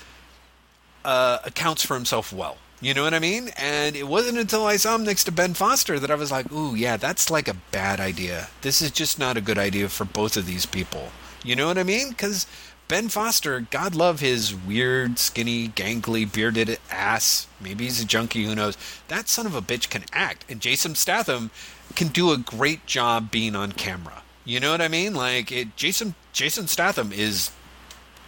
uh, 1.05 1.39
accounts 1.45 1.85
for 1.85 1.95
himself 1.95 2.33
well. 2.33 2.57
You 2.81 2.93
know 2.93 3.03
what 3.03 3.13
I 3.13 3.19
mean? 3.19 3.49
And 3.57 3.95
it 3.95 4.07
wasn't 4.07 4.37
until 4.37 4.65
I 4.65 4.77
saw 4.77 4.95
him 4.95 5.03
next 5.03 5.25
to 5.25 5.33
Ben 5.33 5.53
Foster 5.53 5.99
that 5.99 6.09
I 6.09 6.15
was 6.15 6.31
like, 6.31 6.49
"Ooh, 6.51 6.75
yeah, 6.75 6.95
that's 6.95 7.29
like 7.29 7.49
a 7.49 7.57
bad 7.71 7.99
idea. 7.99 8.47
This 8.61 8.81
is 8.81 8.91
just 8.91 9.19
not 9.19 9.35
a 9.35 9.41
good 9.41 9.57
idea 9.57 9.89
for 9.89 10.05
both 10.05 10.37
of 10.37 10.45
these 10.45 10.65
people." 10.65 11.11
You 11.43 11.55
know 11.55 11.67
what 11.67 11.77
I 11.77 11.83
mean? 11.83 12.09
Because 12.09 12.47
Ben 12.87 13.09
Foster, 13.09 13.59
God 13.59 13.95
love 13.95 14.19
his 14.19 14.55
weird, 14.55 15.19
skinny, 15.19 15.67
gangly, 15.67 16.31
bearded 16.31 16.79
ass. 16.89 17.47
Maybe 17.59 17.83
he's 17.83 18.01
a 18.01 18.05
junkie. 18.05 18.45
Who 18.45 18.55
knows? 18.55 18.77
That 19.09 19.27
son 19.27 19.45
of 19.45 19.55
a 19.55 19.61
bitch 19.61 19.89
can 19.89 20.05
act, 20.13 20.45
and 20.49 20.61
Jason 20.61 20.95
Statham 20.95 21.51
can 21.95 22.07
do 22.07 22.31
a 22.31 22.37
great 22.37 22.85
job 22.85 23.29
being 23.29 23.55
on 23.55 23.73
camera. 23.73 24.23
You 24.45 24.59
know 24.59 24.71
what 24.71 24.81
I 24.81 24.87
mean? 24.87 25.13
Like 25.13 25.51
it, 25.51 25.75
Jason 25.75 26.15
Jason 26.31 26.67
Statham 26.67 27.11
is 27.11 27.51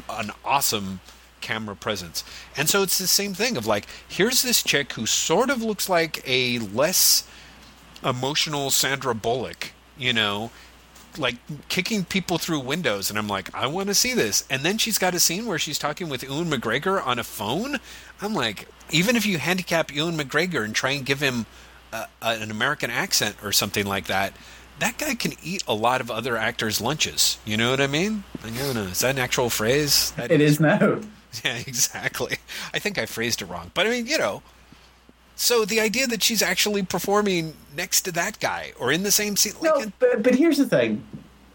an 0.10 0.32
awesome 0.44 1.00
camera 1.42 1.76
presence. 1.76 2.24
And 2.56 2.70
so 2.70 2.84
it's 2.84 2.98
the 2.98 3.08
same 3.08 3.34
thing 3.34 3.58
of 3.58 3.66
like, 3.66 3.88
here's 4.08 4.42
this 4.42 4.64
chick 4.64 4.94
who 4.94 5.06
sort 5.06 5.50
of 5.50 5.62
looks 5.62 5.90
like 5.90 6.24
a 6.26 6.60
less 6.60 7.28
emotional 8.04 8.70
Sandra 8.70 9.14
Bullock, 9.14 9.74
you 9.98 10.14
know, 10.14 10.52
like 11.18 11.36
kicking 11.68 12.06
people 12.06 12.38
through 12.38 12.60
windows. 12.62 13.10
And 13.10 13.20
I'm 13.20 13.28
like, 13.28 13.54
I 13.54 13.68
want 13.68 13.88
to 13.88 13.96
see 13.96 14.14
this. 14.14 14.46
And 14.50 14.64
then 14.64 14.78
she's 14.78 14.98
got 14.98 15.14
a 15.14 15.20
scene 15.20 15.46
where 15.46 15.60
she's 15.60 15.78
talking 15.78 16.10
with 16.10 16.24
Ewan 16.24 16.50
McGregor 16.50 17.06
on 17.06 17.20
a 17.20 17.24
phone. 17.24 17.78
I'm 18.22 18.34
like, 18.34 18.68
even 18.92 19.16
if 19.16 19.26
you 19.26 19.38
handicap 19.38 19.94
Ewan 19.94 20.18
McGregor 20.18 20.64
and 20.64 20.74
try 20.74 20.92
and 20.92 21.06
give 21.06 21.22
him 21.22 21.46
a, 21.92 22.08
an 22.22 22.52
American 22.52 22.90
accent 22.90 23.36
or 23.44 23.52
something 23.52 23.86
like 23.86 24.08
that, 24.08 24.34
that 24.80 24.98
guy 24.98 25.16
can 25.16 25.34
eat 25.44 25.64
a 25.68 25.74
lot 25.74 26.02
of 26.02 26.10
other 26.10 26.38
actors' 26.38 26.82
lunches. 26.82 27.38
You 27.46 27.56
know 27.58 27.70
what 27.70 27.82
I 27.82 27.88
mean? 27.88 28.24
I 28.44 28.50
don't 28.50 28.76
know. 28.76 28.84
Is 28.84 29.00
that 29.02 29.12
an 29.12 29.20
actual 29.20 29.50
phrase? 29.50 30.12
That 30.12 30.32
It 30.32 30.42
is 30.42 30.60
now. 30.60 31.02
Yeah, 31.46 31.56
exactly. 31.66 32.38
I 32.74 32.80
think 32.80 32.98
I 32.98 33.06
phrased 33.06 33.42
it 33.42 33.46
wrong, 33.46 33.72
but 33.74 33.88
I 33.88 33.90
mean, 33.90 34.06
you 34.06 34.18
know. 34.18 34.42
So 35.36 35.66
the 35.66 35.80
idea 35.80 36.06
that 36.08 36.22
she's 36.22 36.42
actually 36.42 36.84
performing 36.84 37.54
next 37.76 38.02
to 38.02 38.12
that 38.12 38.40
guy 38.40 38.74
or 38.78 38.92
in 38.92 39.04
the 39.04 39.12
same 39.12 39.36
scene, 39.38 39.54
like, 39.62 39.76
No, 39.76 39.92
but, 39.98 40.22
but 40.24 40.36
here's 40.36 40.58
the 40.58 40.68
thing. 40.68 41.04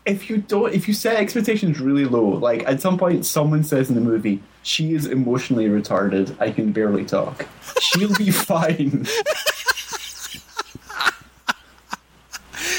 If 0.06 0.30
you 0.30 0.38
don't, 0.38 0.72
if 0.72 0.88
you 0.88 0.94
set 0.94 1.16
expectations 1.16 1.78
really 1.78 2.04
low, 2.04 2.26
like 2.26 2.66
at 2.66 2.80
some 2.80 2.96
point 2.96 3.26
someone 3.26 3.62
says 3.64 3.88
in 3.88 3.94
the 3.96 4.00
movie, 4.00 4.40
she 4.62 4.94
is 4.94 5.06
emotionally 5.06 5.68
retarded, 5.68 6.34
I 6.40 6.50
can 6.52 6.72
barely 6.72 7.04
talk. 7.04 7.46
She'll 7.80 8.14
be 8.16 8.30
fine. 8.32 9.06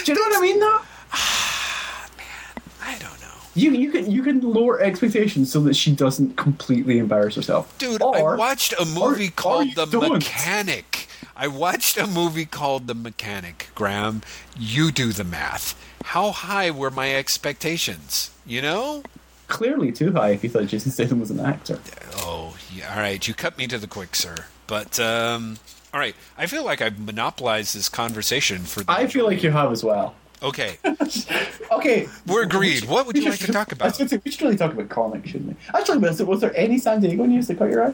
Do 0.03 0.11
you 0.13 0.15
know 0.15 0.21
what 0.21 0.37
I 0.37 0.41
mean 0.41 0.59
though? 0.59 0.79
I 3.57 3.61
don't 3.61 3.73
know. 3.73 3.79
You 3.79 3.85
you 3.85 3.91
can 3.91 4.11
you 4.11 4.23
can 4.23 4.41
lower 4.41 4.79
expectations 4.81 5.51
so 5.51 5.59
that 5.61 5.75
she 5.75 5.91
doesn't 5.91 6.37
completely 6.37 6.99
embarrass 6.99 7.35
herself. 7.35 7.75
Dude, 7.77 8.01
Or- 8.01 8.35
I 8.35 8.37
watched 8.37 8.73
a 8.79 8.85
movie 8.85 9.27
or 9.27 9.31
called 9.31 9.67
you 9.67 9.75
The 9.75 9.85
don't. 9.85 10.13
Mechanic. 10.13 11.07
I 11.35 11.47
watched 11.47 11.97
a 11.97 12.07
movie 12.07 12.45
called 12.45 12.87
The 12.87 12.95
Mechanic. 12.95 13.69
Graham, 13.75 14.21
you 14.57 14.91
do 14.91 15.11
the 15.13 15.23
math. 15.23 15.75
How 16.05 16.31
high 16.31 16.71
were 16.71 16.89
my 16.89 17.13
expectations? 17.15 18.31
You 18.45 18.61
know? 18.61 19.03
clearly 19.47 19.93
too 19.93 20.11
high 20.11 20.31
if 20.31 20.43
you 20.43 20.49
thought 20.49 20.65
Jason 20.67 20.91
Statham 20.91 21.21
was 21.21 21.31
an 21.31 21.39
actor. 21.39 21.79
Oh, 22.17 22.57
yeah, 22.75 22.93
all 22.93 22.99
right. 22.99 23.25
You 23.25 23.33
cut 23.33 23.57
me 23.57 23.65
to 23.67 23.77
the 23.77 23.87
quick, 23.87 24.13
sir. 24.13 24.35
But 24.67 24.99
um, 24.99 25.57
all 25.93 25.99
right. 26.01 26.15
I 26.37 26.47
feel 26.47 26.65
like 26.65 26.81
I've 26.81 26.99
monopolized 26.99 27.73
this 27.73 27.87
conversation 27.87 28.63
for. 28.63 28.83
I 28.89 29.07
feel 29.07 29.25
like 29.25 29.43
you 29.43 29.51
have 29.51 29.71
as 29.71 29.83
well. 29.85 30.15
Okay, 30.41 30.77
Okay, 31.71 32.07
we're 32.25 32.43
agreed. 32.43 32.85
What 32.85 33.05
would 33.07 33.17
you 33.17 33.29
like 33.29 33.39
to 33.39 33.51
talk 33.51 33.69
I 33.81 33.85
was 33.85 33.99
about? 33.99 34.09
say, 34.09 34.21
we 34.23 34.31
should 34.31 34.41
really 34.41 34.55
talk 34.55 34.71
about 34.73 34.89
comics, 34.89 35.29
shouldn't 35.29 35.49
we? 35.49 35.55
Actually, 35.77 35.97
was 35.99 36.17
there, 36.17 36.27
was 36.27 36.41
there 36.41 36.55
any 36.55 36.77
San 36.77 37.01
Diego 37.01 37.25
news 37.25 37.47
that 37.47 37.57
caught 37.57 37.69
your 37.69 37.87
eye? 37.87 37.93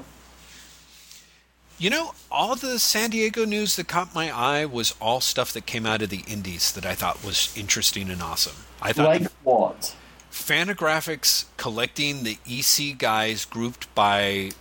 You 1.79 1.89
know, 1.89 2.13
all 2.31 2.55
the 2.55 2.79
San 2.79 3.09
Diego 3.09 3.45
news 3.45 3.75
that 3.75 3.87
caught 3.87 4.13
my 4.13 4.31
eye 4.31 4.65
was 4.65 4.93
all 5.01 5.21
stuff 5.21 5.51
that 5.53 5.65
came 5.65 5.85
out 5.85 6.01
of 6.01 6.09
the 6.09 6.23
indies 6.27 6.71
that 6.73 6.85
I 6.85 6.93
thought 6.95 7.23
was 7.23 7.55
interesting 7.57 8.09
and 8.09 8.21
awesome. 8.21 8.55
I 8.81 8.93
thought 8.93 9.07
Like 9.07 9.31
what? 9.43 9.95
Fantagraphics 10.31 11.45
collecting 11.57 12.23
the 12.23 12.37
EC 12.49 12.97
guys 12.97 13.45
grouped 13.45 13.93
by 13.93 14.51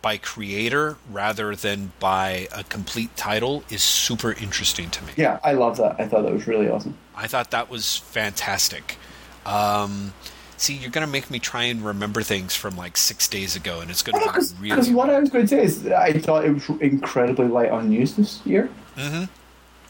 by 0.00 0.16
creator 0.16 0.96
rather 1.10 1.56
than 1.56 1.92
by 1.98 2.48
a 2.54 2.62
complete 2.64 3.16
title 3.16 3.64
is 3.68 3.82
super 3.82 4.32
interesting 4.32 4.90
to 4.90 5.04
me. 5.04 5.12
Yeah, 5.16 5.40
I 5.42 5.52
love 5.52 5.76
that. 5.78 5.96
I 5.98 6.06
thought 6.06 6.22
that 6.22 6.32
was 6.32 6.46
really 6.46 6.68
awesome. 6.68 6.96
I 7.18 7.26
thought 7.26 7.50
that 7.50 7.68
was 7.68 7.96
fantastic. 7.96 8.96
Um, 9.44 10.12
see, 10.56 10.74
you're 10.74 10.90
gonna 10.90 11.06
make 11.06 11.30
me 11.30 11.38
try 11.38 11.64
and 11.64 11.84
remember 11.84 12.22
things 12.22 12.54
from 12.54 12.76
like 12.76 12.96
six 12.96 13.26
days 13.28 13.56
ago, 13.56 13.80
and 13.80 13.90
it's 13.90 14.02
gonna 14.02 14.18
Because 14.24 14.52
be 14.52 14.70
really. 14.70 14.94
what 14.94 15.10
I 15.10 15.18
was 15.18 15.30
going 15.30 15.46
to 15.46 15.48
say 15.48 15.62
is, 15.64 15.86
I 15.88 16.12
thought 16.12 16.44
it 16.44 16.52
was 16.52 16.68
incredibly 16.80 17.48
light 17.48 17.70
on 17.70 17.88
news 17.88 18.14
this 18.14 18.40
year. 18.46 18.68
hmm 18.96 19.24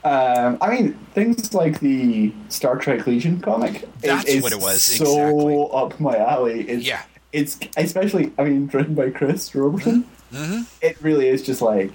Um, 0.04 0.58
I 0.60 0.70
mean, 0.70 0.94
things 1.12 1.52
like 1.54 1.80
the 1.80 2.32
Star 2.48 2.76
Trek 2.78 3.06
Legion 3.06 3.40
comic. 3.40 3.88
That's 4.00 4.24
is 4.28 4.42
what 4.42 4.52
it 4.52 4.60
was, 4.60 4.82
So 4.82 5.04
exactly. 5.04 5.68
up 5.94 6.00
my 6.00 6.16
alley. 6.16 6.60
It's, 6.68 6.86
Yeah. 6.86 7.02
It's 7.32 7.58
especially. 7.76 8.32
I 8.38 8.44
mean, 8.44 8.68
written 8.72 8.94
by 8.94 9.10
Chris 9.10 9.54
Roberson. 9.54 10.04
hmm 10.32 10.62
It 10.80 10.96
really 11.02 11.28
is 11.28 11.42
just 11.42 11.60
like, 11.60 11.92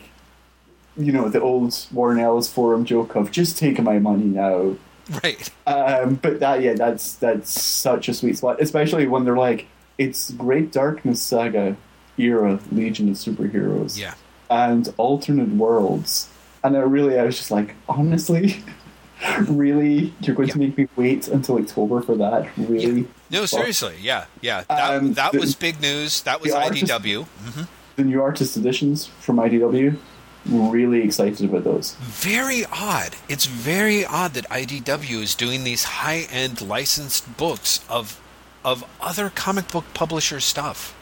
you 0.96 1.12
know, 1.12 1.28
the 1.30 1.42
old 1.42 1.76
Warren 1.92 2.20
Ellis 2.20 2.50
forum 2.52 2.86
joke 2.86 3.16
of 3.16 3.32
just 3.32 3.58
taking 3.58 3.84
my 3.84 3.98
money 4.00 4.26
now. 4.26 4.76
Right. 5.24 5.50
Um, 5.68 6.16
but 6.16 6.40
that 6.40 6.62
yeah, 6.62 6.74
that's 6.74 7.14
that's 7.18 7.62
such 7.62 8.10
a 8.10 8.14
sweet 8.14 8.38
spot, 8.38 8.62
especially 8.62 9.08
when 9.08 9.24
they're 9.26 9.38
like, 9.38 9.68
it's 9.98 10.32
Great 10.32 10.72
Darkness 10.72 11.22
Saga 11.22 11.76
era 12.18 12.60
Legion 12.72 13.10
of 13.10 13.16
Superheroes 13.16 13.98
Yeah. 14.00 14.14
and 14.50 14.94
alternate 14.98 15.50
worlds, 15.50 16.30
and 16.64 16.76
I 16.78 16.82
really 16.82 17.18
I 17.20 17.24
was 17.24 17.38
just 17.38 17.52
like, 17.52 17.76
honestly, 17.90 18.64
really, 19.48 20.14
you're 20.22 20.36
going 20.36 20.50
to 20.50 20.60
make 20.60 20.78
me 20.78 20.88
wait 20.96 21.28
until 21.28 21.58
October 21.58 22.02
for 22.02 22.16
that? 22.18 22.50
Really? 22.58 23.08
No, 23.30 23.46
seriously. 23.46 23.96
Yeah. 24.02 24.26
Yeah. 24.42 24.64
That, 24.70 24.94
Um, 24.96 25.14
that 25.14 25.32
the- 25.32 25.40
was 25.40 25.56
big 25.56 25.82
news. 25.82 26.22
That 26.24 26.42
was 26.42 26.52
the 26.52 26.58
artist- 26.62 26.84
IDW. 26.86 27.24
hmm 27.26 27.62
The 27.96 28.04
new 28.04 28.22
artist 28.22 28.58
editions 28.58 29.08
from 29.20 29.38
IDW, 29.38 29.98
really 30.46 31.02
excited 31.02 31.50
about 31.50 31.64
those. 31.64 31.96
Very 32.02 32.66
odd. 32.72 33.16
It's 33.30 33.46
very 33.46 34.06
odd 34.06 34.34
that 34.34 34.48
IDW 34.50 35.22
is 35.22 35.36
doing 35.36 35.64
these 35.64 35.84
high-end 35.84 36.62
licensed 36.62 37.38
books 37.38 37.84
of 37.90 38.20
of 38.66 38.86
other 39.02 39.30
comic 39.30 39.70
book 39.70 39.84
publisher 39.94 40.40
stuff. 40.40 40.96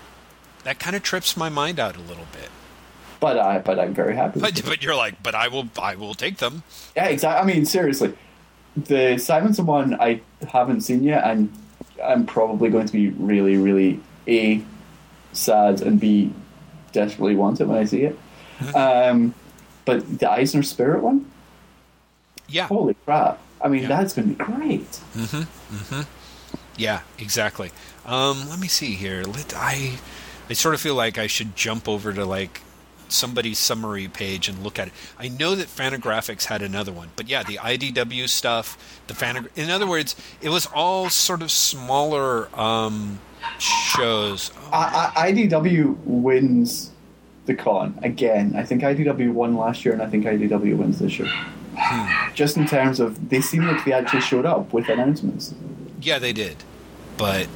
That 0.63 0.79
kind 0.79 0.95
of 0.95 1.03
trips 1.03 1.38
my 1.38 1.50
mind 1.50 1.79
out 1.79 1.95
a 1.95 2.00
little 2.00 2.25
bit. 2.31 2.50
But 3.19 3.38
I 3.38 3.60
but 3.60 3.79
I'm 3.79 3.93
very 3.93 4.15
happy. 4.15 4.39
But, 4.39 4.63
but 4.65 4.83
you're 4.83 4.95
like, 4.95 5.21
but 5.21 5.36
I 5.36 5.48
will 5.48 5.69
I 5.79 5.95
will 5.95 6.13
take 6.13 6.38
them. 6.38 6.63
Yeah, 6.95 7.05
exactly. 7.05 7.41
I 7.41 7.53
mean, 7.55 7.65
seriously, 7.65 8.13
the 8.75 9.17
Simonson 9.17 9.65
one 9.65 10.00
I 10.00 10.21
haven't 10.48 10.81
seen 10.81 11.03
yet, 11.03 11.24
and 11.24 11.51
I'm 12.03 12.25
probably 12.25 12.69
going 12.69 12.88
to 12.88 12.93
be 12.93 13.10
really, 13.10 13.57
really 13.57 14.00
a 14.27 14.63
sad 15.33 15.81
and 15.81 16.00
b 16.00 16.33
desperately 16.91 17.36
want 17.36 17.62
it 17.62 17.65
when 17.65 17.77
I 17.77 17.86
see 17.86 18.03
it. 18.03 18.19
Um, 18.75 19.34
but 19.86 20.20
the 20.20 20.30
Eisner 20.30 20.63
Spirit 20.63 21.01
one, 21.01 21.25
Yeah. 22.48 22.68
holy 22.68 22.94
crap! 23.06 23.39
I 23.63 23.68
mean, 23.68 23.84
Yeah. 23.84 23.88
that's 23.89 24.13
going 24.13 24.36
to 24.36 24.44
be 24.46 24.51
great. 24.51 24.91
Mm-hmm. 25.15 26.01
Yeah, 26.77 27.01
exactly. 27.20 27.72
Um, 28.06 28.50
let 28.50 28.60
me 28.60 28.68
see 28.68 28.94
here. 28.94 29.24
Let 29.24 29.53
I 29.56 29.94
I 30.50 30.53
sort 30.53 30.74
of 30.75 30.82
feel 30.82 30.96
like 30.96 31.18
I 31.18 31.27
should 31.27 31.56
jump 31.56 31.88
over 31.88 32.13
to 32.13 32.25
like 32.25 32.62
somebody's 33.08 33.60
summary 33.60 34.08
page 34.08 34.48
and 34.48 34.63
look 34.63 34.80
at 34.80 34.88
it. 34.88 34.94
I 35.20 35.27
know 35.27 35.53
that 35.56 35.68
Fantagraphics 35.68 36.46
had 36.46 36.62
another 36.62 36.91
one, 36.94 37.10
but 37.15 37.27
yeah, 37.27 37.44
the 37.44 37.58
IDW 37.58 38.30
stuff, 38.30 38.77
the 39.08 39.13
Fan. 39.13 39.48
In 39.56 39.70
other 39.70 39.86
words, 39.88 40.15
it 40.41 40.50
was 40.50 40.65
all 40.74 41.10
sort 41.10 41.41
of 41.41 41.51
smaller 41.51 42.48
um, 42.60 43.20
shows. 43.60 44.51
I, 44.72 45.12
I, 45.15 45.32
IDW 45.32 45.98
wins 46.06 46.90
the 47.45 47.55
con 47.55 48.00
again. 48.03 48.55
I 48.55 48.63
think 48.63 48.81
IDW 48.81 49.33
won 49.33 49.55
last 49.55 49.83
year, 49.86 49.93
and 49.93 50.01
I 50.01 50.07
think 50.07 50.25
IDW 50.25 50.77
wins 50.77 51.00
this 51.00 51.19
year. 51.19 51.29
Just 52.33 52.57
in 52.57 52.67
terms 52.67 53.00
of, 53.00 53.29
they 53.29 53.41
seem 53.41 53.65
like 53.65 53.83
they 53.86 53.93
actually 53.93 54.21
showed 54.21 54.45
up 54.45 54.74
with 54.74 54.89
announcements. 54.89 55.53
Yeah, 56.01 56.19
they 56.19 56.33
did, 56.33 56.57
but 57.17 57.48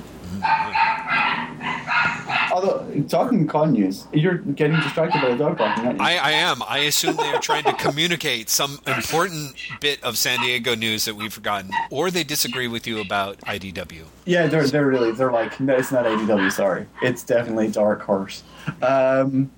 Although, 2.51 3.04
talking 3.10 3.48
con 3.48 3.74
news, 3.74 4.08
you're 4.13 4.36
getting 4.38 4.77
distracted 4.77 5.22
by 5.22 5.30
the 5.30 5.36
dog 5.36 5.58
barking, 5.58 5.86
aren't 5.86 6.00
you? 6.00 6.06
I, 6.06 6.15
I 6.15 6.32
am. 6.32 6.62
I 6.68 6.80
assume 6.80 7.18
they 7.18 7.24
are 7.24 7.42
trying 7.42 7.63
to 7.65 7.74
communicate 7.74 8.50
some 8.50 8.80
important 8.88 9.56
bit 9.82 10.01
of 10.04 10.18
San 10.18 10.39
Diego 10.39 10.74
news 10.74 11.04
that 11.04 11.15
we've 11.15 11.34
forgotten, 11.34 11.72
or 11.89 12.10
they 12.12 12.24
disagree 12.24 12.68
with 12.68 12.88
you 12.88 13.01
about 13.01 13.39
IDW. 13.42 14.04
yeah, 14.25 14.48
they're 14.48 14.68
they're 14.68 14.88
really 14.88 15.12
they're 15.12 15.34
like 15.34 15.60
no, 15.60 15.75
it's 15.75 15.92
not 15.92 16.06
IDW. 16.06 16.50
Sorry, 16.51 16.88
it's 17.01 17.24
definitely 17.24 17.70
Dark 17.70 18.01
Horse. 18.01 18.44
Um, 18.82 19.51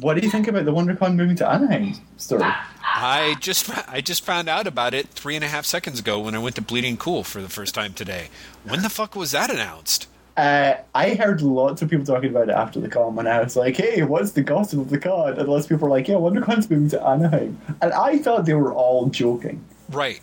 what 0.00 0.14
do 0.14 0.20
you 0.24 0.30
think 0.30 0.48
about 0.48 0.64
the 0.64 0.72
WonderCon 0.72 1.14
moving 1.16 1.36
to 1.36 1.48
Anaheim 1.48 1.94
story? 2.16 2.44
I 2.82 3.36
just 3.40 3.70
I 3.88 4.00
just 4.00 4.24
found 4.24 4.48
out 4.48 4.66
about 4.66 4.94
it 4.94 5.08
three 5.08 5.34
and 5.36 5.44
a 5.44 5.48
half 5.48 5.64
seconds 5.66 5.98
ago 6.00 6.18
when 6.20 6.34
I 6.34 6.38
went 6.38 6.54
to 6.56 6.62
Bleeding 6.62 6.96
Cool 6.96 7.24
for 7.24 7.42
the 7.42 7.48
first 7.48 7.74
time 7.74 7.92
today. 7.92 8.28
When 8.64 8.82
the 8.82 8.88
fuck 8.90 9.14
was 9.16 9.32
that 9.32 9.50
announced? 9.50 10.08
Uh, 10.36 10.74
I 10.94 11.14
heard 11.14 11.40
lots 11.40 11.80
of 11.80 11.88
people 11.88 12.04
talking 12.04 12.28
about 12.30 12.50
it 12.50 12.52
after 12.52 12.78
the 12.78 12.88
con 12.88 13.18
and 13.18 13.26
I 13.28 13.42
was 13.42 13.56
like, 13.56 13.76
"Hey, 13.76 14.02
what's 14.02 14.32
the 14.32 14.42
gossip 14.42 14.80
of 14.80 14.90
the 14.90 14.98
con?" 14.98 15.38
And 15.38 15.48
lots 15.48 15.64
of 15.64 15.70
people 15.70 15.88
were 15.88 15.94
like, 15.96 16.08
"Yeah, 16.08 16.16
WonderCon's 16.16 16.68
moving 16.68 16.90
to 16.90 17.02
Anaheim," 17.02 17.58
and 17.80 17.92
I 17.92 18.18
thought 18.18 18.44
they 18.44 18.52
were 18.54 18.72
all 18.72 19.06
joking 19.06 19.64
Right. 19.90 20.20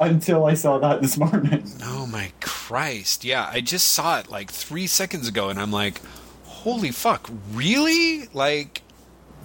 until 0.00 0.44
I 0.46 0.54
saw 0.54 0.78
that 0.78 1.02
this 1.02 1.16
morning. 1.18 1.64
Oh 1.82 2.06
my 2.06 2.30
Christ. 2.40 3.24
Yeah, 3.24 3.48
I 3.52 3.60
just 3.60 3.88
saw 3.88 4.18
it 4.20 4.30
like 4.30 4.50
three 4.52 4.86
seconds 4.86 5.26
ago 5.28 5.48
and 5.48 5.58
I'm 5.60 5.72
like, 5.72 6.00
holy 6.44 6.90
fuck, 6.92 7.28
really? 7.52 8.28
Like, 8.32 8.82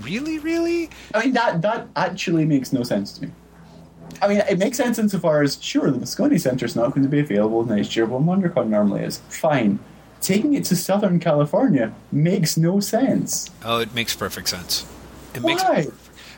really, 0.04 0.40
really? 0.40 0.90
I 1.14 1.24
mean, 1.24 1.34
that 1.34 1.62
that 1.62 1.88
actually 1.96 2.46
makes 2.46 2.74
no 2.74 2.84
sense 2.84 3.14
to 3.14 3.26
me. 3.28 3.32
I 4.22 4.28
mean, 4.28 4.40
it 4.50 4.58
makes 4.60 4.78
sense 4.78 5.00
insofar 5.00 5.42
as 5.42 5.62
sure 5.62 5.90
the 5.90 5.98
Moscone 5.98 6.40
Centre's 6.40 6.76
not 6.76 6.90
going 6.90 7.04
to 7.04 7.10
be 7.10 7.20
available 7.20 7.64
next 7.66 7.96
year 7.96 8.06
when 8.06 8.24
WonderCon 8.24 8.68
normally 8.68 9.04
is. 9.04 9.20
Fine. 9.30 9.80
Taking 10.22 10.54
it 10.54 10.66
to 10.66 10.76
Southern 10.76 11.20
California 11.20 11.94
makes 12.12 12.58
no 12.58 12.80
sense. 12.80 13.50
Oh, 13.64 13.80
it 13.80 13.96
makes 13.96 14.16
perfect 14.16 14.50
sense. 14.50 14.86
It 15.34 15.42
makes 15.42 15.64
Why? 15.64 15.88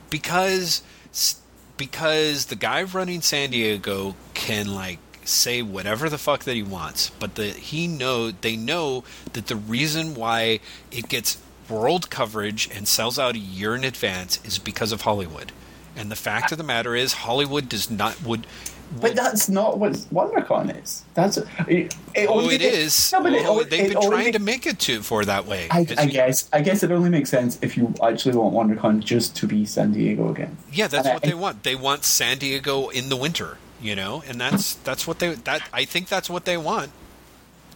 because 0.09 0.83
because 1.75 2.45
the 2.45 2.55
guy 2.55 2.83
running 2.83 3.21
San 3.21 3.49
Diego 3.49 4.15
can 4.33 4.73
like 4.73 4.99
say 5.25 5.61
whatever 5.61 6.09
the 6.09 6.17
fuck 6.17 6.43
that 6.43 6.55
he 6.55 6.63
wants, 6.63 7.09
but 7.19 7.35
the 7.35 7.47
he 7.47 7.87
know 7.87 8.31
they 8.31 8.55
know 8.55 9.03
that 9.33 9.47
the 9.47 9.55
reason 9.55 10.13
why 10.13 10.59
it 10.91 11.09
gets 11.09 11.37
world 11.73 12.09
coverage 12.09 12.69
and 12.73 12.87
sells 12.87 13.17
out 13.17 13.35
a 13.35 13.39
year 13.39 13.75
in 13.75 13.83
advance 13.83 14.39
is 14.45 14.59
because 14.59 14.91
of 14.91 15.01
Hollywood. 15.01 15.51
And 15.95 16.09
the 16.11 16.15
fact 16.15 16.51
of 16.51 16.57
the 16.57 16.63
matter 16.63 16.95
is 16.95 17.13
Hollywood 17.13 17.69
does 17.69 17.89
not 17.91 18.21
would 18.23 18.47
But 18.99 19.15
that's 19.15 19.47
not 19.49 19.79
what 19.79 19.93
WonderCon 20.13 20.81
is. 20.81 21.03
That's 21.13 21.37
it. 21.37 21.47
it 21.67 21.95
Oh, 22.27 22.39
only 22.41 22.55
it 22.55 22.61
makes- 22.61 22.75
is. 22.77 23.11
No, 23.11 23.21
but 23.23 23.33
it, 23.33 23.45
Oh, 23.45 23.63
they've 23.63 23.91
been 23.93 24.01
trying 24.01 24.25
makes- 24.25 24.37
to 24.37 24.43
make 24.43 24.65
it 24.67 24.79
to 24.79 25.01
for 25.01 25.23
that 25.25 25.45
way. 25.45 25.67
I, 25.71 25.79
I 25.97 26.05
guess. 26.05 26.49
I 26.53 26.61
guess 26.61 26.83
it 26.83 26.91
only 26.91 27.09
makes 27.09 27.29
sense 27.29 27.57
if 27.61 27.75
you 27.77 27.93
actually 28.03 28.35
want 28.37 28.53
WonderCon 28.55 28.99
just 29.03 29.35
to 29.37 29.47
be 29.47 29.65
San 29.65 29.93
Diego 29.93 30.29
again. 30.29 30.57
Yeah, 30.71 30.87
that's 30.87 31.07
And 31.07 31.15
what 31.15 31.25
I- 31.25 31.27
they 31.27 31.33
want. 31.35 31.63
They 31.63 31.75
want 31.75 32.05
San 32.05 32.37
Diego 32.39 32.89
in 32.89 33.09
the 33.09 33.15
winter, 33.17 33.57
you 33.81 33.95
know, 33.95 34.23
and 34.27 34.39
that's 34.41 34.75
that's 34.75 35.05
what 35.07 35.19
they 35.19 35.33
that 35.35 35.61
I 35.71 35.85
think 35.85 36.07
that's 36.07 36.29
what 36.29 36.45
they 36.45 36.57
want. 36.57 36.91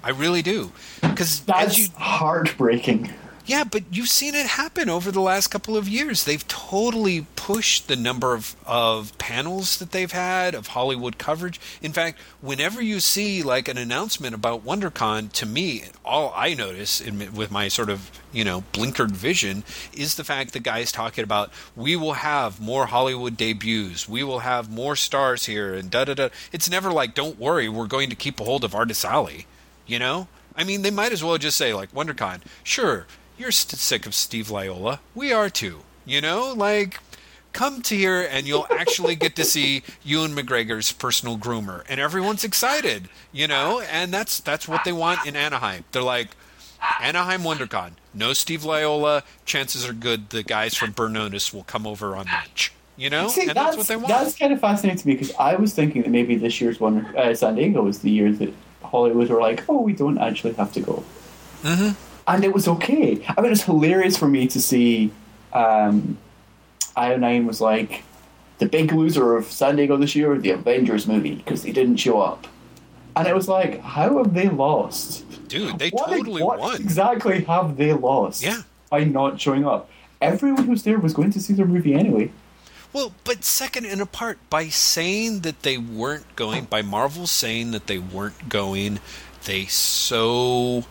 I 0.04 0.10
really 0.12 0.42
do, 0.44 0.72
because 1.02 1.42
That's 1.42 1.72
as 1.72 1.78
you 1.80 1.88
heartbreaking. 1.98 3.12
Yeah, 3.48 3.64
but 3.64 3.84
you've 3.90 4.10
seen 4.10 4.36
it 4.36 4.46
happen 4.46 4.90
over 4.90 5.10
the 5.10 5.22
last 5.22 5.48
couple 5.48 5.78
of 5.78 5.88
years. 5.88 6.26
They've 6.26 6.46
totally 6.50 7.28
pushed 7.38 7.88
the 7.88 7.96
number 7.96 8.34
of, 8.34 8.58
of 8.66 9.18
panels 9.20 9.78
that 9.78 9.92
they've 9.92 10.12
had, 10.12 10.54
of 10.54 10.68
Hollywood 10.68 11.18
coverage. 11.18 11.58
In 11.82 11.94
fact, 11.94 12.20
whenever 12.42 12.82
you 12.82 13.00
see 13.00 13.42
like 13.44 13.70
an 13.70 13.78
announcement 13.78 14.36
about 14.36 14.66
WonderCon, 14.66 15.32
to 15.32 15.46
me, 15.46 15.86
all 16.04 16.34
I 16.36 16.56
notice 16.56 17.00
in, 17.00 17.34
with 17.34 17.50
my 17.50 17.70
sort 17.70 17.90
of, 17.90 18.12
you 18.34 18.44
know, 18.44 18.66
blinkered 18.74 19.12
vision 19.12 19.64
is 19.94 20.16
the 20.16 20.26
fact 20.26 20.52
that 20.52 20.64
guys 20.64 20.92
talking 20.92 21.24
about 21.24 21.50
we 21.74 21.96
will 21.96 22.14
have 22.14 22.60
more 22.60 22.88
Hollywood 22.88 23.38
debuts, 23.38 24.10
we 24.10 24.26
will 24.26 24.40
have 24.40 24.70
more 24.70 24.98
stars 24.98 25.46
here, 25.46 25.74
and 25.74 25.90
da 25.90 26.04
da 26.04 26.16
da. 26.16 26.30
It's 26.52 26.70
never 26.70 26.92
like, 26.92 27.14
don't 27.16 27.40
worry, 27.40 27.70
we're 27.70 27.88
going 27.88 28.10
to 28.10 28.16
keep 28.18 28.42
a 28.42 28.44
hold 28.44 28.66
of 28.66 28.76
Artist 28.76 29.06
Alley, 29.06 29.46
you 29.86 30.00
know? 30.00 30.28
I 30.54 30.66
mean, 30.66 30.82
they 30.82 30.92
might 30.92 31.14
as 31.14 31.24
well 31.24 31.38
just 31.38 31.56
say, 31.56 31.74
like, 31.74 31.94
WonderCon, 31.94 32.42
sure, 32.64 33.06
you're 33.38 33.52
st- 33.52 33.80
sick 33.80 34.06
of 34.06 34.14
Steve 34.14 34.48
Leialoha. 34.48 35.00
We 35.16 35.32
are 35.32 35.50
too. 35.50 35.80
You 36.06 36.22
know, 36.22 36.54
like 36.56 37.00
come 37.54 37.82
to 37.82 37.96
here 37.96 38.28
and 38.30 38.48
you'll 38.48 38.68
actually 38.70 39.16
get 39.16 39.36
to 39.36 39.44
see 39.44 39.84
Ewan 40.04 40.32
McGregor's 40.32 40.92
personal 40.92 41.38
groomer, 41.38 41.84
and 41.90 42.00
everyone's 42.00 42.44
excited. 42.44 43.10
You 43.32 43.48
know, 43.48 43.82
and 43.82 44.14
that's 44.14 44.40
that's 44.40 44.68
what 44.68 44.84
they 44.84 44.94
want 44.94 45.26
in 45.26 45.36
Anaheim. 45.36 45.86
They're 45.92 46.02
like. 46.02 46.30
Anaheim 47.02 47.42
WonderCon. 47.42 47.94
No 48.14 48.34
Steve 48.34 48.62
Leialoha. 48.62 49.24
Chances 49.46 49.90
are 49.90 49.94
good 49.94 50.30
the 50.30 50.44
guys 50.44 50.76
from 50.76 50.94
Burnonis 50.94 51.52
will 51.52 51.64
come 51.64 51.88
over 51.88 52.16
on 52.16 52.28
lunch. 52.28 52.72
You 52.98 53.10
know, 53.12 53.28
See, 53.28 53.42
and 53.48 53.52
that's, 53.52 53.78
what 53.78 53.88
they 53.88 53.96
want. 53.96 54.08
That's 54.10 54.36
kind 54.36 54.52
of 54.52 54.60
fascinating 54.60 55.00
to 55.00 55.08
me 55.08 55.14
because 55.14 55.34
I 55.36 55.56
was 55.56 55.74
thinking 55.74 56.02
that 56.02 56.10
maybe 56.10 56.36
this 56.36 56.60
year's 56.60 56.80
Wonder 56.80 57.16
uh, 57.18 57.34
San 57.36 57.56
Diego 57.56 57.84
was 57.84 58.00
the 58.00 58.10
year 58.10 58.32
that 58.32 58.52
Hollywood 58.84 59.30
were 59.30 59.40
like, 59.40 59.64
oh, 59.70 59.82
we 59.82 59.94
don't 59.94 60.18
actually 60.18 60.54
have 60.54 60.72
to 60.74 60.82
go. 60.82 61.04
hmm 61.64 61.90
and 62.28 62.44
it 62.44 62.54
was 62.54 62.68
okay. 62.68 63.24
I 63.38 63.42
mean, 63.42 63.52
it's 63.52 63.64
hilarious 63.64 64.18
for 64.18 64.28
me 64.28 64.48
to 64.48 64.62
see 64.62 65.12
um, 65.54 66.18
Io9 66.96 67.46
was 67.46 67.62
like 67.62 68.04
the 68.60 68.66
big 68.68 68.92
loser 68.92 69.36
of 69.38 69.46
San 69.46 69.76
Diego 69.76 69.98
this 69.98 70.16
year, 70.16 70.38
the 70.38 70.52
Avengers 70.52 71.08
movie, 71.08 71.36
because 71.36 71.64
they 71.64 71.72
didn't 71.72 71.98
show 71.98 72.20
up. 72.22 72.48
And 73.16 73.28
it 73.28 73.34
was 73.36 73.48
like, 73.48 73.82
how 73.82 74.18
have 74.20 74.34
they 74.34 74.48
lost? 74.50 75.24
Dude, 75.48 75.80
they 75.80 75.90
What- 75.90 76.10
totally 76.10 76.44
what 76.44 76.60
won. 76.60 76.76
exactly 76.82 77.44
have 77.46 77.78
they 77.78 77.94
lost? 77.94 78.44
Yeah. 78.44 78.62
By 78.90 79.04
not 79.06 79.40
showing 79.42 79.66
up. 79.66 79.90
Everyone 80.22 80.66
who's 80.66 80.84
there 80.84 81.00
was 81.00 81.14
going 81.14 81.32
to 81.32 81.40
see 81.40 81.54
their 81.54 81.66
movie 81.66 81.94
anyway. 81.94 82.32
Well, 82.94 83.14
but 83.24 83.44
second 83.44 83.86
and 83.86 84.02
apart, 84.02 84.40
by 84.50 84.70
saying 84.70 85.42
that 85.42 85.62
they 85.64 85.78
weren't 85.78 86.36
going, 86.36 86.66
by 86.66 86.82
Marvel 86.82 87.28
saying 87.28 87.72
that 87.72 87.86
they 87.88 88.00
weren't 88.00 88.50
going, 88.50 89.00
they 89.46 89.66
so 89.66 90.86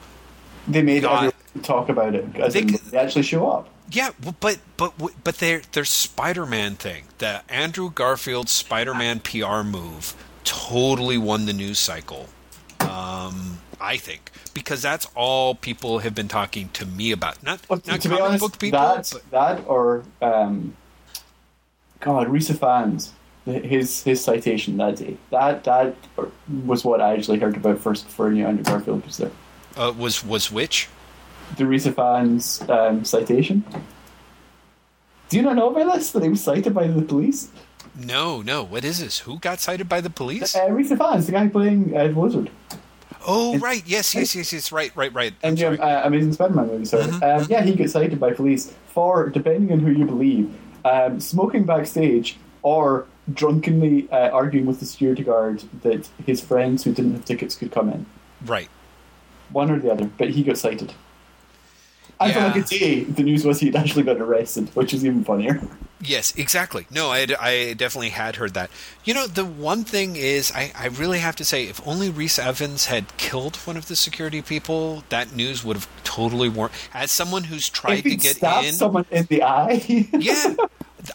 They 0.69 0.83
made 0.83 1.03
God. 1.03 1.33
talk 1.63 1.89
about 1.89 2.15
it 2.15 2.33
They 2.53 2.63
they 2.63 2.99
actually 2.99 3.23
show 3.23 3.49
up. 3.51 3.69
yeah, 3.91 4.11
but 4.41 4.59
but 4.77 4.93
but 5.25 5.37
their 5.39 5.63
their 5.73 5.85
Spider-Man 5.85 6.75
thing, 6.77 7.05
the 7.19 7.43
Andrew 7.49 7.91
Garfield 7.91 8.49
Spider-Man 8.49 9.21
PR 9.21 9.63
move, 9.63 10.15
totally 10.45 11.19
won 11.19 11.47
the 11.47 11.53
news 11.53 11.79
cycle. 11.79 12.29
Um, 12.81 13.59
I 13.81 13.97
think 13.97 14.31
because 14.55 14.83
that's 14.83 15.07
all 15.15 15.55
people 15.55 16.01
have 16.01 16.15
been 16.15 16.29
talking 16.29 16.69
to 16.71 16.87
me 16.87 17.13
about. 17.13 17.43
Not 17.43 17.61
Well, 17.69 17.81
not 17.87 18.01
to 18.03 18.09
be 18.09 18.21
honest, 18.21 18.41
book 18.41 18.59
people. 18.59 18.79
that 18.81 19.09
but- 19.13 19.31
that 19.31 19.65
or 19.67 20.03
um, 20.23 20.75
God, 22.01 22.29
Rhys 22.29 22.49
Ifans, 22.51 23.11
his 23.45 24.03
his 24.03 24.23
citation 24.23 24.77
that 24.79 24.97
day. 24.97 25.17
That 25.31 25.65
that 25.65 25.95
was 26.65 26.85
what 26.85 27.01
I 27.01 27.15
actually 27.15 27.39
heard 27.39 27.57
about 27.57 27.79
first 27.81 28.05
before 28.07 28.29
I 28.29 28.33
knew 28.33 28.47
Andrew 28.47 28.65
Garfield 28.65 29.05
was 29.07 29.17
there. 29.19 29.31
Uh, 29.77 29.93
was 29.97 30.25
was 30.25 30.51
which? 30.51 30.89
The 31.57 31.67
Rhys 31.67 31.87
Ifans 31.87 32.69
um, 32.69 33.05
citation. 33.05 33.65
Do 35.29 35.37
you 35.37 35.43
not 35.43 35.57
know 35.57 35.71
about 35.75 35.95
this? 35.97 36.11
That 36.13 36.23
he 36.23 36.29
was 36.29 36.43
cited 36.43 36.75
by 36.75 36.87
the 36.87 37.03
police. 37.03 37.51
No, 37.99 38.43
no. 38.43 38.63
What 38.63 38.85
is 38.85 39.01
this? 39.01 39.21
Who 39.21 39.39
got 39.39 39.61
cited 39.61 39.89
by 39.89 40.01
the 40.01 40.11
police? 40.11 40.55
Uh, 40.55 40.69
Rhys 40.71 40.91
Ifans, 40.91 41.27
the 41.27 41.33
guy 41.33 41.49
playing 41.49 41.97
uh, 41.97 42.05
Lizard, 42.05 42.51
Oh, 43.29 43.59
right. 43.59 43.83
Yes, 43.87 44.15
yes, 44.15 44.37
yes, 44.37 44.53
yes. 44.53 44.71
Right, 44.71 44.93
right, 44.95 45.13
right. 45.13 45.35
And 45.43 45.59
sorry. 45.59 45.81
uh, 45.81 46.07
Amazing 46.07 46.33
Spider-Man 46.35 46.69
movie. 46.69 46.85
Sorry, 46.85 47.03
Mhm. 47.05 47.41
um, 47.43 47.47
yeah, 47.51 47.63
he 47.63 47.75
gets 47.75 47.93
cited 47.93 48.21
by 48.21 48.33
police 48.33 48.73
for, 48.87 49.29
depending 49.31 49.73
on 49.73 49.81
who 49.81 49.91
you 49.91 50.05
believe, 50.05 50.55
um, 50.85 51.19
smoking 51.19 51.65
backstage 51.65 52.37
or 52.63 53.07
drunkenly 53.35 54.09
uh, 54.13 54.31
arguing 54.31 54.65
with 54.67 54.79
the 54.79 54.87
security 54.87 55.25
guard 55.25 55.65
that 55.83 56.09
his 56.25 56.41
friends 56.41 56.85
who 56.85 56.93
didn't 56.93 57.15
have 57.15 57.25
tickets 57.25 57.57
could 57.57 57.73
come 57.73 57.89
in. 57.89 58.07
Right. 58.45 58.69
One 59.53 59.71
or 59.71 59.79
the 59.79 59.91
other, 59.91 60.11
but 60.19 60.31
he 60.31 60.43
got 60.43 60.59
cited. 60.59 60.93
And 62.19 62.33
for 62.33 62.39
Yeah. 62.39 62.47
like 62.47 62.57
a 62.57 62.63
day, 62.63 63.05
the 63.05 63.23
news 63.23 63.45
was 63.45 63.61
he'd 63.61 63.77
actually 63.77 64.03
got 64.05 64.17
arrested, 64.17 64.71
which 64.75 64.95
is 64.95 65.05
even 65.05 65.23
funnier. 65.23 65.61
Yes, 66.01 66.35
exactly. 66.37 66.87
No, 66.91 67.11
I, 67.11 67.27
I 67.41 67.75
definitely 67.75 68.11
had 68.11 68.37
heard 68.37 68.55
that. 68.55 68.71
You 69.05 69.13
know, 69.15 69.27
the 69.27 69.45
one 69.45 69.85
thing 69.85 70.17
is, 70.17 70.53
I, 70.55 70.71
I 70.79 70.87
really 70.89 71.19
have 71.19 71.37
to 71.37 71.45
say, 71.45 71.65
if 71.65 71.81
only 71.87 72.11
Rhys 72.11 72.39
Ifans 72.39 72.87
had 72.87 73.17
killed 73.17 73.57
one 73.67 73.77
of 73.77 73.89
the 73.89 73.97
security 73.97 74.41
people, 74.43 75.05
that 75.09 75.35
news 75.35 75.65
would 75.65 75.77
have 75.77 75.89
totally 76.05 76.49
worn. 76.49 76.71
As 76.95 77.11
someone 77.11 77.45
who's 77.45 77.69
tried 77.69 78.03
to 78.03 78.17
get 78.17 78.43
in, 78.43 78.73
someone 78.75 79.07
in 79.11 79.25
the 79.27 79.43
eye, 79.43 79.85
yeah, 80.19 80.55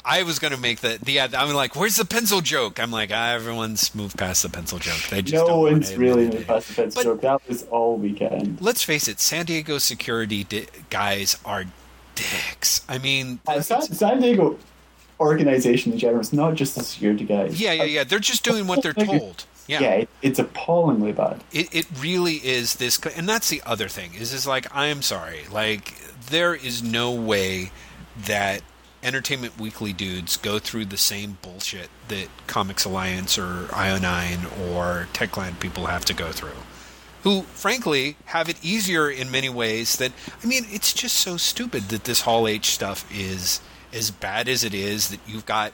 I 0.05 0.23
was 0.23 0.39
going 0.39 0.53
to 0.53 0.59
make 0.59 0.79
the 0.81 0.99
the. 1.01 1.19
I'm 1.19 1.53
like, 1.53 1.75
where's 1.75 1.95
the 1.95 2.05
pencil 2.05 2.41
joke? 2.41 2.79
I'm 2.79 2.91
like, 2.91 3.09
ah, 3.13 3.31
everyone's 3.33 3.93
moved 3.95 4.17
past 4.17 4.43
the 4.43 4.49
pencil 4.49 4.77
joke. 4.79 5.01
They 5.09 5.21
just 5.21 5.45
no 5.47 5.59
one's 5.59 5.95
really 5.95 6.27
moved 6.29 6.47
past 6.47 6.69
the 6.69 6.73
pencil 6.75 6.99
But- 7.03 7.09
joke. 7.09 7.21
That 7.21 7.47
was 7.49 7.63
all 7.63 7.97
weekend. 7.97 8.61
Let's 8.61 8.83
face 8.83 9.07
it, 9.07 9.19
San 9.19 9.45
Diego 9.45 9.77
security 9.79 10.43
di- 10.43 10.67
guys 10.89 11.37
are 11.45 11.65
dicks. 12.15 12.81
I 12.87 12.97
mean, 12.99 13.39
Uh, 13.47 13.61
San, 13.61 13.81
San 13.81 14.21
Diego 14.21 14.57
organization 15.19 15.93
in 15.93 15.99
general, 15.99 16.19
it's 16.21 16.33
not 16.33 16.55
just 16.55 16.75
the 16.75 16.83
security 16.83 17.23
guys. 17.25 17.59
yeah, 17.59 17.73
yeah, 17.73 17.83
yeah. 17.83 18.03
They're 18.03 18.19
just 18.19 18.43
doing 18.43 18.67
what 18.67 18.81
they're 18.83 18.93
told. 18.93 19.45
Yeah, 19.67 19.81
it, 19.81 20.09
it's 20.21 20.39
appallingly 20.39 21.13
bad. 21.13 21.41
it, 21.53 21.73
it 21.73 21.85
really 21.99 22.35
is 22.35 22.75
this 22.75 22.99
and 23.15 23.29
that's 23.29 23.47
the 23.49 23.61
other 23.65 23.87
thing 23.87 24.13
is 24.15 24.33
is 24.33 24.45
like 24.45 24.67
i'm 24.75 25.01
sorry 25.01 25.41
like 25.49 25.93
there 26.29 26.53
is 26.53 26.83
no 26.83 27.11
way 27.13 27.71
that 28.25 28.63
entertainment 29.03 29.59
weekly 29.59 29.93
dudes 29.93 30.37
go 30.37 30.59
through 30.59 30.85
the 30.85 30.97
same 30.97 31.37
bullshit 31.41 31.89
that 32.07 32.27
comics 32.47 32.85
alliance 32.85 33.37
or 33.37 33.65
io9 33.69 34.71
or 34.71 35.07
techland 35.13 35.59
people 35.59 35.87
have 35.87 36.05
to 36.05 36.13
go 36.13 36.31
through 36.31 36.49
who 37.23 37.41
frankly 37.43 38.15
have 38.25 38.49
it 38.49 38.63
easier 38.63 39.09
in 39.09 39.31
many 39.31 39.49
ways 39.49 39.97
that 39.97 40.11
i 40.43 40.47
mean 40.47 40.65
it's 40.69 40.93
just 40.93 41.17
so 41.17 41.37
stupid 41.37 41.83
that 41.83 42.03
this 42.03 42.21
hall 42.21 42.47
h 42.47 42.67
stuff 42.67 43.09
is 43.11 43.59
as 43.93 44.11
bad 44.11 44.47
as 44.47 44.63
it 44.63 44.73
is 44.73 45.09
that 45.09 45.19
you've 45.27 45.45
got 45.45 45.73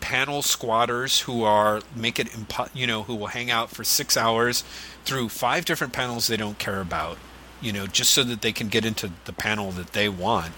panel 0.00 0.42
squatters 0.42 1.20
who 1.20 1.42
are 1.42 1.80
make 1.94 2.18
it 2.18 2.28
impo- 2.28 2.70
you 2.74 2.86
know 2.86 3.02
who 3.02 3.14
will 3.14 3.28
hang 3.28 3.50
out 3.50 3.68
for 3.68 3.84
six 3.84 4.16
hours 4.16 4.62
through 5.04 5.28
five 5.28 5.64
different 5.64 5.92
panels 5.92 6.28
they 6.28 6.36
don't 6.36 6.58
care 6.58 6.80
about 6.80 7.18
you 7.60 7.72
know 7.72 7.86
just 7.86 8.12
so 8.12 8.22
that 8.22 8.40
they 8.40 8.52
can 8.52 8.68
get 8.68 8.84
into 8.84 9.10
the 9.24 9.32
panel 9.32 9.70
that 9.72 9.92
they 9.92 10.08
want 10.08 10.52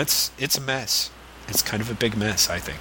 it's 0.00 0.30
it's 0.38 0.56
a 0.56 0.60
mess. 0.60 1.10
It's 1.48 1.62
kind 1.62 1.82
of 1.82 1.90
a 1.90 1.94
big 1.94 2.16
mess 2.16 2.48
i 2.48 2.58
think. 2.58 2.80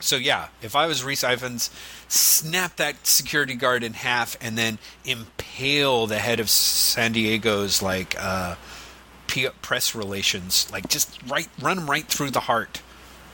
So 0.00 0.16
yeah 0.16 0.48
if 0.62 0.76
i 0.76 0.86
was 0.86 1.02
rhys 1.02 1.24
ifans 1.24 1.70
snap 2.08 2.76
that 2.76 3.06
security 3.06 3.54
guard 3.54 3.82
in 3.82 3.94
half 3.94 4.36
and 4.40 4.56
then 4.58 4.78
impale 5.04 6.06
the 6.06 6.18
head 6.18 6.40
of 6.40 6.50
san 6.50 7.12
diego's 7.12 7.82
like 7.82 8.14
uh 8.18 8.56
press 9.62 9.94
relations 9.96 10.70
like 10.70 10.88
just 10.88 11.18
right 11.26 11.48
run 11.60 11.76
them 11.76 11.90
right 11.90 12.06
through 12.06 12.30
the 12.30 12.40
heart 12.40 12.82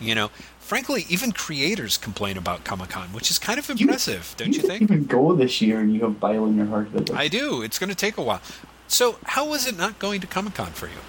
you 0.00 0.14
know? 0.14 0.30
Frankly 0.60 1.04
even 1.10 1.32
creators 1.32 1.98
complain 1.98 2.38
about 2.38 2.64
comic-con 2.64 3.08
which 3.12 3.30
is 3.30 3.38
kind 3.38 3.58
of 3.58 3.68
impressive 3.68 4.34
don't 4.36 4.48
you 4.48 4.54
didn't 4.62 4.68
think? 4.70 4.82
even 4.82 5.04
go 5.04 5.34
this 5.34 5.60
year 5.60 5.80
and 5.80 5.92
you 5.92 6.00
have 6.02 6.18
bile 6.20 6.46
in 6.46 6.56
your 6.56 6.66
heart 6.66 6.88
i 7.12 7.26
do. 7.28 7.60
It's 7.62 7.78
going 7.78 7.90
to 7.90 7.96
take 7.96 8.16
a 8.16 8.22
while. 8.22 8.40
So 8.86 9.18
how 9.24 9.48
was 9.48 9.66
it 9.66 9.76
not 9.76 9.98
going 9.98 10.20
to 10.20 10.26
comic-con 10.26 10.72
for 10.72 10.86
you 10.86 11.00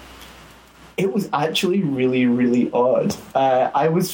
It 1.02 1.10
was 1.16 1.24
actually 1.44 1.82
really, 1.98 2.24
really 2.40 2.64
odd. 2.72 3.10
Uh, 3.34 3.70
I 3.84 3.86
was 3.88 4.06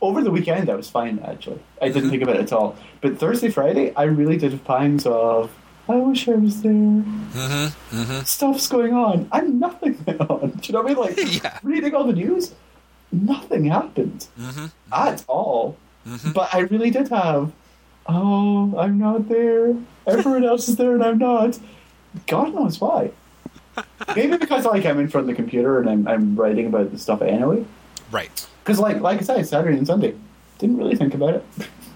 over 0.00 0.20
the 0.26 0.30
weekend. 0.38 0.64
I 0.74 0.76
was 0.82 0.88
fine 0.98 1.16
actually. 1.32 1.60
I 1.84 1.86
didn't 1.88 2.08
Mhm. 2.08 2.10
think 2.12 2.22
about 2.24 2.36
it 2.36 2.42
at 2.48 2.52
all. 2.58 2.70
But 3.02 3.10
Thursday, 3.22 3.50
Friday, 3.58 3.86
I 4.02 4.04
really 4.20 4.36
did 4.42 4.50
have 4.52 4.64
pangs 4.64 5.04
of. 5.06 5.50
I 5.88 5.96
wish 6.10 6.22
I 6.34 6.36
was 6.46 6.54
there. 6.66 6.72
mm-hmm 6.72 7.66
mm-hmm 7.96 8.20
Stuff's 8.24 8.68
going 8.76 8.94
on, 9.06 9.16
I'm 9.36 9.48
nothing 9.66 9.94
on. 10.32 10.46
Do 10.60 10.64
you 10.66 10.72
know 10.74 10.82
what 10.82 10.90
I 10.90 10.94
mean? 10.94 10.98
Like 11.04 11.42
Yeah. 11.44 11.58
reading 11.72 11.92
all 11.96 12.06
the 12.12 12.18
news, 12.24 12.44
nothing 13.12 13.62
happened 13.78 14.20
mm-hmm 14.44 14.66
at 14.92 15.18
all. 15.28 15.76
mm-hmm 16.08 16.32
But 16.38 16.46
I 16.56 16.60
really 16.72 16.90
did 16.98 17.08
have 17.20 17.44
oh, 18.06 18.74
I'm 18.82 18.96
not 18.98 19.20
there. 19.36 19.74
Everyone 20.06 20.44
else 20.44 20.64
is 20.70 20.76
there 20.76 20.92
and 20.96 21.02
I'm 21.08 21.18
not. 21.30 21.52
God 22.26 22.48
knows 22.56 22.76
why. 22.84 23.02
Maybe 24.16 24.36
because 24.36 24.64
like 24.64 24.86
I'm 24.86 24.98
in 25.00 25.08
front 25.08 25.28
of 25.28 25.36
the 25.36 25.40
computer 25.40 25.80
and 25.80 25.88
I'm, 25.88 26.06
I'm 26.06 26.36
writing 26.36 26.66
about 26.66 26.90
the 26.90 26.98
stuff 26.98 27.22
anyway. 27.22 27.64
Right. 28.10 28.46
Because 28.62 28.78
like 28.78 29.00
like 29.00 29.20
I 29.20 29.22
said, 29.22 29.46
Saturday 29.46 29.76
and 29.76 29.86
Sunday, 29.86 30.14
didn't 30.58 30.76
really 30.76 30.96
think 30.96 31.14
about 31.14 31.34
it. 31.34 31.44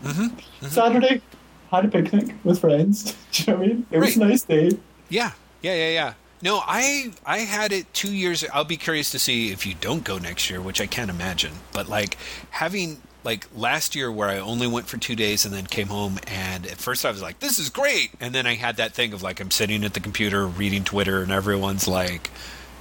Mm-hmm. 0.02 0.66
Saturday, 0.66 1.22
had 1.70 1.84
a 1.84 1.88
picnic 1.88 2.34
with 2.44 2.60
friends. 2.60 3.16
Do 3.32 3.42
you 3.42 3.52
know 3.52 3.58
what 3.58 3.64
I 3.64 3.68
mean? 3.68 3.86
It 3.90 3.98
was 3.98 4.16
a 4.16 4.20
nice 4.20 4.42
day. 4.42 4.70
Yeah, 5.08 5.32
yeah, 5.62 5.74
yeah, 5.74 5.90
yeah. 5.90 6.14
No, 6.40 6.62
I 6.64 7.12
I 7.26 7.38
had 7.38 7.72
it 7.72 7.92
two 7.94 8.12
years. 8.12 8.44
I'll 8.52 8.64
be 8.64 8.76
curious 8.76 9.10
to 9.10 9.18
see 9.18 9.50
if 9.50 9.66
you 9.66 9.74
don't 9.80 10.04
go 10.04 10.18
next 10.18 10.50
year, 10.50 10.60
which 10.60 10.80
I 10.80 10.86
can't 10.86 11.10
imagine. 11.10 11.52
But 11.72 11.88
like 11.88 12.16
having 12.50 13.00
like 13.28 13.46
last 13.54 13.94
year 13.94 14.10
where 14.10 14.30
I 14.30 14.38
only 14.38 14.66
went 14.66 14.86
for 14.86 14.96
two 14.96 15.14
days 15.14 15.44
and 15.44 15.52
then 15.52 15.66
came 15.66 15.88
home, 15.88 16.18
and 16.26 16.64
at 16.64 16.78
first 16.78 17.04
I 17.04 17.10
was 17.10 17.20
like, 17.20 17.40
"This 17.40 17.58
is 17.58 17.68
great," 17.68 18.10
and 18.20 18.34
then 18.34 18.46
I 18.46 18.54
had 18.54 18.78
that 18.78 18.94
thing 18.94 19.12
of 19.12 19.22
like 19.22 19.38
I'm 19.38 19.50
sitting 19.50 19.84
at 19.84 19.92
the 19.92 20.00
computer 20.00 20.46
reading 20.46 20.82
Twitter, 20.82 21.20
and 21.20 21.30
everyone's 21.30 21.86
like, 21.86 22.30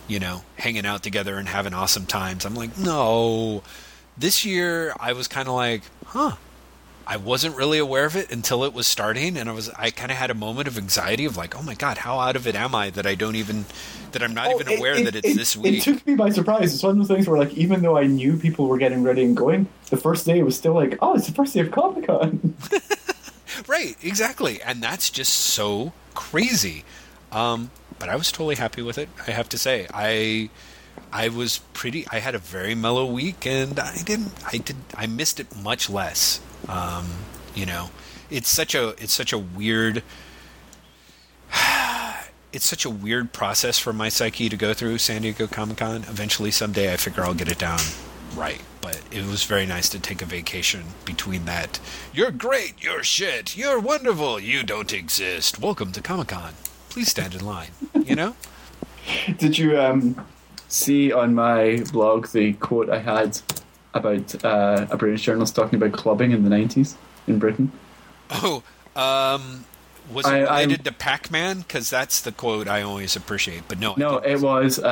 you 0.08 0.20
know, 0.20 0.44
hanging 0.56 0.86
out 0.86 1.04
together 1.04 1.36
and 1.36 1.50
having 1.50 1.74
awesome 1.74 2.06
times. 2.06 2.46
I'm 2.46 2.56
like, 2.56 2.78
no. 2.78 3.62
This 4.18 4.46
year 4.46 4.94
I 5.02 5.12
was 5.12 5.28
kind 5.28 5.50
of 5.50 5.54
like, 5.54 5.82
huh. 6.06 6.38
I 7.10 7.16
wasn't 7.18 7.56
really 7.56 7.78
aware 7.78 8.04
of 8.06 8.16
it 8.18 8.32
until 8.32 8.66
it 8.66 8.74
was 8.74 8.86
starting, 8.86 9.38
and 9.38 9.48
I 9.50 9.54
was 9.54 9.70
I 9.70 9.92
kind 9.92 10.12
of 10.12 10.18
had 10.18 10.30
a 10.30 10.34
moment 10.34 10.68
of 10.68 10.78
anxiety 10.78 11.24
of 11.26 11.38
like, 11.38 11.58
oh 11.58 11.62
my 11.64 11.74
god, 11.74 12.00
how 12.00 12.20
out 12.20 12.36
of 12.36 12.46
it 12.48 12.54
am 12.56 12.76
I 12.76 12.90
that 12.92 13.06
I 13.08 13.16
don't 13.16 13.36
even 13.38 13.64
that 14.12 14.22
I'm 14.22 14.34
not 14.34 14.48
Oh, 14.48 14.60
even 14.60 14.78
aware 14.78 14.96
it- 14.96 15.06
that 15.06 15.16
it's 15.16 15.30
it- 15.30 15.38
this 15.38 15.56
week. 15.56 15.80
It 15.80 15.84
took 15.84 16.06
me 16.06 16.16
by 16.16 16.30
surprise. 16.32 16.74
It's 16.74 16.84
one 16.84 16.92
of 16.92 16.98
those 16.98 17.08
things 17.08 17.28
where, 17.28 17.40
like, 17.40 17.54
even 17.54 17.82
though 17.82 17.98
I 17.98 18.08
knew 18.08 18.36
people 18.38 18.68
were 18.68 18.78
getting 18.78 19.04
ready 19.04 19.24
and 19.24 19.36
going, 19.38 19.68
the 19.90 19.98
first 19.98 20.26
day 20.26 20.42
was 20.44 20.58
still 20.58 20.74
like, 20.74 20.98
oh, 21.02 21.16
it's 21.16 21.28
the 21.28 21.34
first 21.34 21.54
day 21.54 21.62
of 21.62 21.72
Comic 21.72 22.08
Con. 22.08 22.56
right, 23.68 23.96
exactly, 24.04 24.62
and 24.62 24.82
that's 24.82 25.10
just 25.10 25.34
so 25.34 25.94
crazy. 26.14 26.84
Um, 27.32 27.72
but 28.00 28.10
I 28.10 28.16
was 28.16 28.32
totally 28.32 28.56
happy 28.56 28.82
with 28.82 28.98
it. 28.98 29.10
I 29.28 29.32
have 29.32 29.50
to 29.50 29.58
say, 29.58 29.88
I 29.94 30.50
I 31.12 31.30
was 31.30 31.60
pretty. 31.74 32.06
I 32.12 32.20
had 32.20 32.36
a 32.36 32.40
very 32.40 32.76
mellow 32.76 33.06
week, 33.06 33.46
and 33.46 33.80
I 33.80 33.98
didn't. 33.98 34.34
I 34.46 34.58
did. 34.58 34.76
I 34.96 35.08
missed 35.08 35.40
it 35.40 35.56
much 35.56 35.90
less. 35.90 36.40
Um, 36.68 37.08
you 37.56 37.66
know, 37.66 37.90
it's 38.30 38.50
such 38.50 38.76
a. 38.76 38.90
It's 39.02 39.14
such 39.14 39.34
a 39.34 39.38
weird. 39.38 40.04
It's 42.54 42.66
such 42.66 42.86
a 42.86 42.90
weird 42.90 43.34
process 43.34 43.78
for 43.78 43.92
my 43.92 44.08
psyche 44.08 44.48
to 44.48 44.56
go 44.56 44.74
through 44.74 45.00
San 45.00 45.22
Diego 45.22 45.48
Comic 45.48 45.78
Con. 45.78 45.98
Eventually, 45.98 46.50
someday, 46.50 46.92
I 46.92 46.98
figure 46.98 47.24
I'll 47.24 47.34
get 47.34 47.52
it 47.52 47.60
down 47.60 47.78
right. 48.38 48.62
But 48.82 49.02
it 49.12 49.26
was 49.26 49.44
very 49.44 49.66
nice 49.66 49.90
to 49.90 50.00
take 50.00 50.22
a 50.22 50.26
vacation 50.26 50.84
between 51.04 51.46
that. 51.46 51.80
You're 52.14 52.32
great. 52.32 52.82
You're 52.82 53.04
shit. 53.04 53.58
You're 53.58 53.80
wonderful. 53.80 54.40
You 54.40 54.64
don't 54.64 54.94
exist. 54.94 55.60
Welcome 55.60 55.92
to 55.94 56.02
Comic 56.02 56.30
Con. 56.30 56.54
Please 56.90 57.10
stand 57.10 57.34
in 57.36 57.46
line. 57.46 57.72
You 58.06 58.16
know? 58.16 58.36
Did 59.38 59.58
you 59.58 59.80
um, 59.80 60.26
see 60.68 61.12
on 61.12 61.34
my 61.36 61.84
blog 61.92 62.28
the 62.30 62.54
quote 62.54 62.90
I 62.90 63.00
had 63.00 63.40
about 63.94 64.44
uh, 64.46 64.88
a 64.90 64.98
British 64.98 65.24
journalist 65.24 65.56
talking 65.56 65.82
about 65.82 65.94
clubbing 65.94 66.32
in 66.32 66.44
the 66.44 66.50
90s 66.50 66.96
in 67.28 67.40
Britain? 67.40 67.72
Oh, 68.30 68.62
um, 68.96 69.66
was 70.12 70.26
it 70.26 70.30
I- 70.30 70.38
I'm- 70.44 70.70
related 70.70 70.86
to 70.86 70.92
Pac-Man? 70.92 71.60
Because 71.60 71.90
that's 71.90 72.22
the 72.22 72.32
quote 72.32 72.68
I 72.68 72.82
always 72.82 73.16
appreciate. 73.16 73.64
But 73.68 73.80
no, 73.80 73.94
No, 73.98 74.20
didn't. 74.20 74.34
it 74.34 74.42
was 74.42 74.84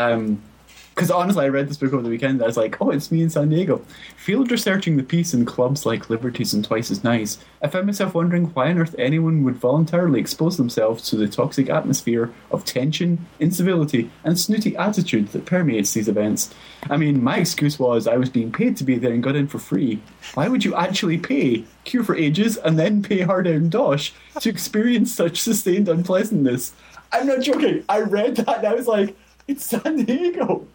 because 0.95 1.12
honestly, 1.12 1.43
I 1.43 1.49
read 1.49 1.67
this 1.67 1.75
book 1.75 1.91
over 1.91 2.01
the 2.01 2.10
weekend. 2.10 2.41
I 2.41 2.45
was 2.45 2.55
like, 2.55 2.81
"Oh, 2.81 2.89
it's 2.89 3.12
me 3.12 3.21
in 3.21 3.29
San 3.29 3.49
Diego." 3.49 3.81
Field 4.15 4.49
researching 4.49 4.95
the 4.95 5.03
piece 5.03 5.34
in 5.34 5.43
clubs 5.45 5.86
like 5.86 6.10
Liberties 6.10 6.53
and 6.53 6.63
Twice 6.63 6.89
as 6.89 7.03
Nice, 7.03 7.38
I 7.62 7.67
found 7.67 7.86
myself 7.88 8.13
wondering 8.13 8.45
why 8.53 8.69
on 8.69 8.77
earth 8.77 8.95
anyone 8.97 9.43
would 9.43 9.58
voluntarily 9.58 10.21
expose 10.21 10.55
themselves 10.55 11.10
to 11.10 11.17
the 11.17 11.27
toxic 11.27 11.69
atmosphere 11.69 12.31
of 12.49 12.63
tension, 12.63 13.25
incivility, 13.39 14.10
and 14.23 14.39
snooty 14.39 14.77
attitude 14.77 15.29
that 15.29 15.45
permeates 15.45 15.91
these 15.91 16.08
events. 16.08 16.53
I 16.89 16.95
mean, 16.95 17.21
my 17.21 17.39
excuse 17.39 17.77
was 17.77 18.08
I 18.08 18.15
was 18.15 18.29
being 18.29 18.51
paid 18.51 18.77
to 18.77 18.86
be 18.86 18.97
there 18.97 19.12
and 19.12 19.21
got 19.21 19.36
in 19.36 19.47
for 19.47 19.60
free. 19.60 20.01
Why 20.34 20.47
would 20.47 20.63
you 20.63 20.75
actually 20.75 21.17
pay, 21.17 21.65
queue 21.84 22.03
for 22.03 22.15
ages, 22.15 22.55
and 22.55 22.79
then 22.79 23.03
pay 23.03 23.21
hard 23.21 23.47
earned 23.47 23.71
dosh 23.71 24.13
to 24.39 24.49
experience 24.49 25.13
such 25.13 25.41
sustained 25.41 25.89
unpleasantness? 25.89 26.73
I'm 27.12 27.27
not 27.27 27.41
joking. 27.41 27.84
I 27.89 28.01
read 28.01 28.38
that 28.38 28.60
and 28.60 28.67
I 28.67 28.73
was 28.73 28.88
like, 28.88 29.15
it's 29.47 29.65
San 29.65 30.05
Diego. 30.05 30.67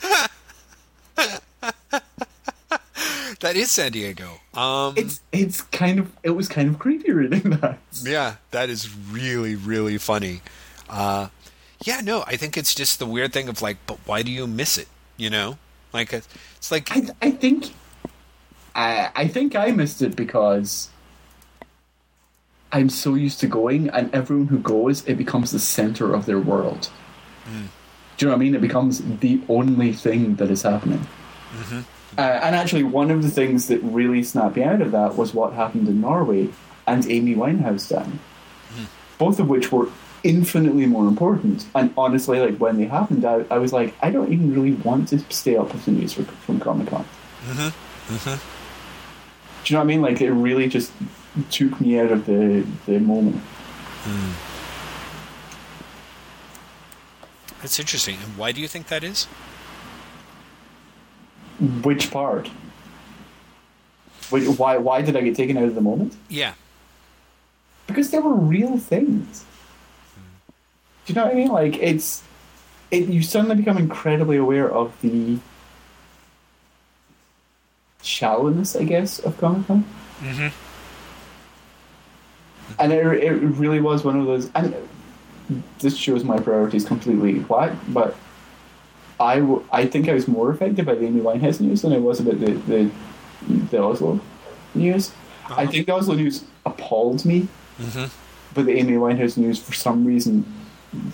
that 3.40 3.56
is 3.56 3.70
San 3.70 3.92
Diego. 3.92 4.40
Um, 4.54 4.94
It's 4.96 5.20
it's 5.32 5.62
kind 5.62 5.98
of 5.98 6.12
it 6.22 6.30
was 6.30 6.48
kind 6.48 6.68
of 6.68 6.78
creepy 6.78 7.12
reading 7.12 7.50
that. 7.60 7.78
Yeah, 8.02 8.36
that 8.50 8.70
is 8.70 8.94
really, 9.10 9.54
really 9.54 9.98
funny. 9.98 10.42
Uh, 10.88 11.28
yeah, 11.84 12.00
no, 12.00 12.24
I 12.26 12.36
think 12.36 12.56
it's 12.56 12.74
just 12.74 12.98
the 12.98 13.06
weird 13.06 13.32
thing 13.32 13.48
of 13.48 13.62
like, 13.62 13.76
but 13.86 13.98
why 14.06 14.22
do 14.22 14.30
you 14.30 14.46
miss 14.46 14.78
it? 14.78 14.88
You 15.16 15.30
know, 15.30 15.58
like 15.92 16.12
it's 16.12 16.70
like 16.70 16.90
I 16.90 17.02
I 17.22 17.30
think 17.30 17.70
I 18.74 19.10
I 19.14 19.28
think 19.28 19.56
I 19.56 19.70
missed 19.70 20.02
it 20.02 20.16
because 20.16 20.88
I'm 22.72 22.88
so 22.88 23.14
used 23.14 23.40
to 23.40 23.46
going, 23.46 23.88
and 23.90 24.12
everyone 24.12 24.48
who 24.48 24.58
goes, 24.58 25.06
it 25.06 25.16
becomes 25.16 25.52
the 25.52 25.60
center 25.60 26.12
of 26.12 26.26
their 26.26 26.40
world. 26.40 26.90
Do 28.24 28.28
you 28.28 28.30
know 28.30 28.38
what 28.38 28.40
I 28.40 28.44
mean? 28.46 28.54
It 28.54 28.62
becomes 28.62 29.02
the 29.18 29.38
only 29.50 29.92
thing 29.92 30.36
that 30.36 30.50
is 30.50 30.62
happening. 30.62 31.00
Mm-hmm. 31.00 31.80
Uh, 32.16 32.22
and 32.22 32.56
actually, 32.56 32.82
one 32.82 33.10
of 33.10 33.22
the 33.22 33.28
things 33.28 33.68
that 33.68 33.80
really 33.82 34.22
snapped 34.22 34.56
me 34.56 34.62
out 34.62 34.80
of 34.80 34.92
that 34.92 35.16
was 35.16 35.34
what 35.34 35.52
happened 35.52 35.88
in 35.88 36.00
Norway 36.00 36.48
and 36.86 37.06
Amy 37.10 37.34
Winehouse 37.34 37.90
down. 37.90 38.18
Mm-hmm. 38.72 38.84
Both 39.18 39.40
of 39.40 39.50
which 39.50 39.70
were 39.70 39.90
infinitely 40.22 40.86
more 40.86 41.06
important. 41.06 41.66
And 41.74 41.92
honestly, 41.98 42.40
like 42.40 42.56
when 42.56 42.78
they 42.78 42.86
happened, 42.86 43.26
I, 43.26 43.44
I 43.50 43.58
was 43.58 43.74
like, 43.74 43.94
I 44.00 44.10
don't 44.10 44.32
even 44.32 44.54
really 44.54 44.72
want 44.72 45.08
to 45.08 45.18
stay 45.28 45.58
up 45.58 45.74
with 45.74 45.84
the 45.84 45.90
news 45.90 46.14
for, 46.14 46.22
from 46.22 46.60
Comic 46.60 46.88
Con. 46.88 47.04
Mm-hmm. 47.46 48.30
Do 49.64 49.74
you 49.74 49.74
know 49.74 49.80
what 49.80 49.84
I 49.84 49.84
mean? 49.84 50.00
Like 50.00 50.22
it 50.22 50.32
really 50.32 50.70
just 50.70 50.92
took 51.50 51.78
me 51.78 52.00
out 52.00 52.10
of 52.10 52.24
the 52.24 52.66
the 52.86 53.00
moment. 53.00 53.42
Mm. 54.04 54.53
It's 57.64 57.78
interesting. 57.80 58.16
And 58.22 58.36
why 58.36 58.52
do 58.52 58.60
you 58.60 58.68
think 58.68 58.88
that 58.88 59.02
is? 59.04 59.24
Which 61.82 62.10
part? 62.10 62.50
Wait, 64.30 64.46
why 64.58 64.76
why 64.76 65.02
did 65.02 65.16
I 65.16 65.20
get 65.20 65.36
taken 65.36 65.56
out 65.56 65.64
of 65.64 65.74
the 65.74 65.80
moment? 65.80 66.14
Yeah, 66.28 66.54
because 67.86 68.10
there 68.10 68.20
were 68.22 68.34
real 68.34 68.78
things. 68.78 69.44
Do 71.06 71.12
you 71.12 71.14
know 71.14 71.24
what 71.26 71.32
I 71.32 71.36
mean? 71.36 71.48
Like 71.48 71.76
it's, 71.76 72.22
it, 72.90 73.08
you 73.08 73.22
suddenly 73.22 73.56
become 73.56 73.76
incredibly 73.76 74.38
aware 74.38 74.70
of 74.70 74.98
the 75.02 75.38
shallowness, 78.02 78.74
I 78.74 78.84
guess, 78.84 79.18
of 79.18 79.36
Comic 79.38 79.66
Con. 79.66 79.84
Mhm. 80.20 80.52
And 82.78 82.92
it, 82.92 83.04
it 83.22 83.32
really 83.32 83.80
was 83.80 84.02
one 84.02 84.18
of 84.18 84.26
those. 84.26 84.50
And 84.54 84.74
this 85.80 85.96
shows 85.96 86.24
my 86.24 86.38
priorities 86.38 86.84
completely 86.84 87.40
whack, 87.40 87.72
but 87.88 88.16
I, 89.20 89.36
w- 89.40 89.64
I 89.70 89.86
think 89.86 90.08
I 90.08 90.14
was 90.14 90.26
more 90.26 90.50
affected 90.50 90.84
by 90.86 90.94
the 90.94 91.06
Amy 91.06 91.20
Winehouse 91.20 91.60
news 91.60 91.82
than 91.82 91.92
I 91.92 91.98
was 91.98 92.20
about 92.20 92.40
the 92.40 92.52
the, 92.52 92.90
the 93.70 93.82
Oslo 93.82 94.20
news. 94.74 95.12
I 95.46 95.52
Uh-huh. 95.52 95.66
think 95.70 95.86
the 95.86 95.94
Oslo 95.94 96.14
news 96.14 96.44
appalled 96.66 97.24
me 97.24 97.48
Mhm. 97.80 98.08
but 98.54 98.64
the 98.66 98.72
Amy 98.78 98.92
Winehouse 98.94 99.36
news 99.36 99.58
for 99.58 99.74
some 99.74 100.04
reason 100.06 100.44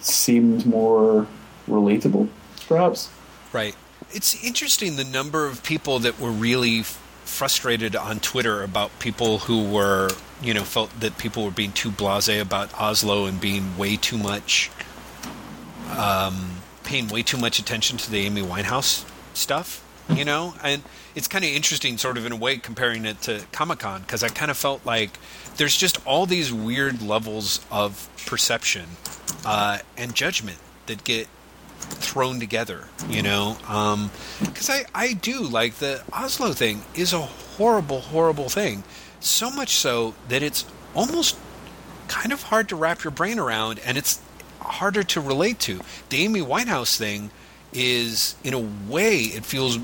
seemed 0.01 0.65
more 0.67 1.27
relatable, 1.69 2.29
perhaps. 2.69 3.09
right. 3.53 3.75
It's 4.13 4.43
interesting 4.45 4.97
the 4.97 5.05
number 5.05 5.47
of 5.47 5.63
people 5.63 5.99
that 6.01 6.19
were 6.21 6.33
really 6.33 6.81
f- 6.81 6.99
frustrated 7.31 7.97
on 7.97 8.21
Twitter 8.21 8.63
about 8.63 8.91
people 8.99 9.39
who 9.39 9.65
were, 9.65 10.11
you 10.43 10.53
know, 10.53 10.63
felt 10.63 11.01
that 11.01 11.17
people 11.17 11.45
were 11.45 11.51
being 11.51 11.73
too 11.73 11.91
blasé 11.91 12.41
about 12.41 12.73
Oslo 12.79 13.27
and 13.27 13.41
being 13.41 13.77
way 13.79 13.97
too 13.97 14.19
much, 14.19 14.71
um, 15.97 16.57
paying 16.85 17.09
way 17.09 17.23
too 17.23 17.39
much 17.39 17.59
attention 17.59 17.97
to 17.99 18.11
the 18.11 18.19
Amy 18.19 18.43
Winehouse 18.43 19.05
stuff, 19.33 19.83
you 20.11 20.25
know? 20.25 20.55
And 20.63 20.83
it's 21.15 21.29
kind 21.29 21.45
of 21.45 21.51
interesting, 21.51 21.97
sort 21.99 22.19
of 22.19 22.27
in 22.27 22.33
a 22.33 22.37
way, 22.37 22.59
comparing 22.59 23.07
it 23.07 23.23
to 23.23 23.43
Comic 23.53 23.79
Con, 23.79 24.03
because 24.03 24.23
I 24.23 24.29
kind 24.29 24.51
of 24.51 24.57
felt 24.57 24.85
like 24.85 25.11
there's 25.57 25.77
just 25.77 26.05
all 26.07 26.27
these 26.27 26.53
weird 26.53 27.01
levels 27.01 27.65
of 27.71 28.09
perception 28.27 28.87
uh, 29.47 29.79
and 29.97 30.15
judgment 30.15 30.59
that 30.87 31.05
get 31.05 31.29
thrown 31.81 32.41
together, 32.41 32.89
you 33.09 33.23
know? 33.23 33.57
Um, 33.69 34.11
because 34.41 34.71
I, 34.71 34.85
I 34.95 35.13
do, 35.15 35.41
like, 35.43 35.75
the 35.75 36.03
Oslo 36.13 36.53
thing 36.53 36.83
is 36.95 37.13
a 37.13 37.21
horrible, 37.21 38.01
horrible 38.01 38.49
thing. 38.49 38.85
So 39.21 39.51
much 39.51 39.71
so 39.77 40.15
that 40.29 40.43
it's 40.43 40.65
almost 40.95 41.37
kind 42.09 42.33
of 42.33 42.45
hard 42.45 42.69
to 42.71 42.77
wrap 42.77 43.05
your 43.05 43.11
brain 43.11 43.39
around 43.39 43.81
and 43.85 43.97
it's 43.99 44.21
harder 44.61 45.03
to 45.03 45.21
relate 45.21 45.59
to. 45.61 45.81
The 46.09 46.19
Amy 46.25 46.41
Winehouse 46.41 46.97
thing 46.97 47.31
is, 47.73 48.35
in 48.43 48.55
a 48.55 48.59
way, 48.91 49.19
it 49.19 49.45
feels, 49.45 49.79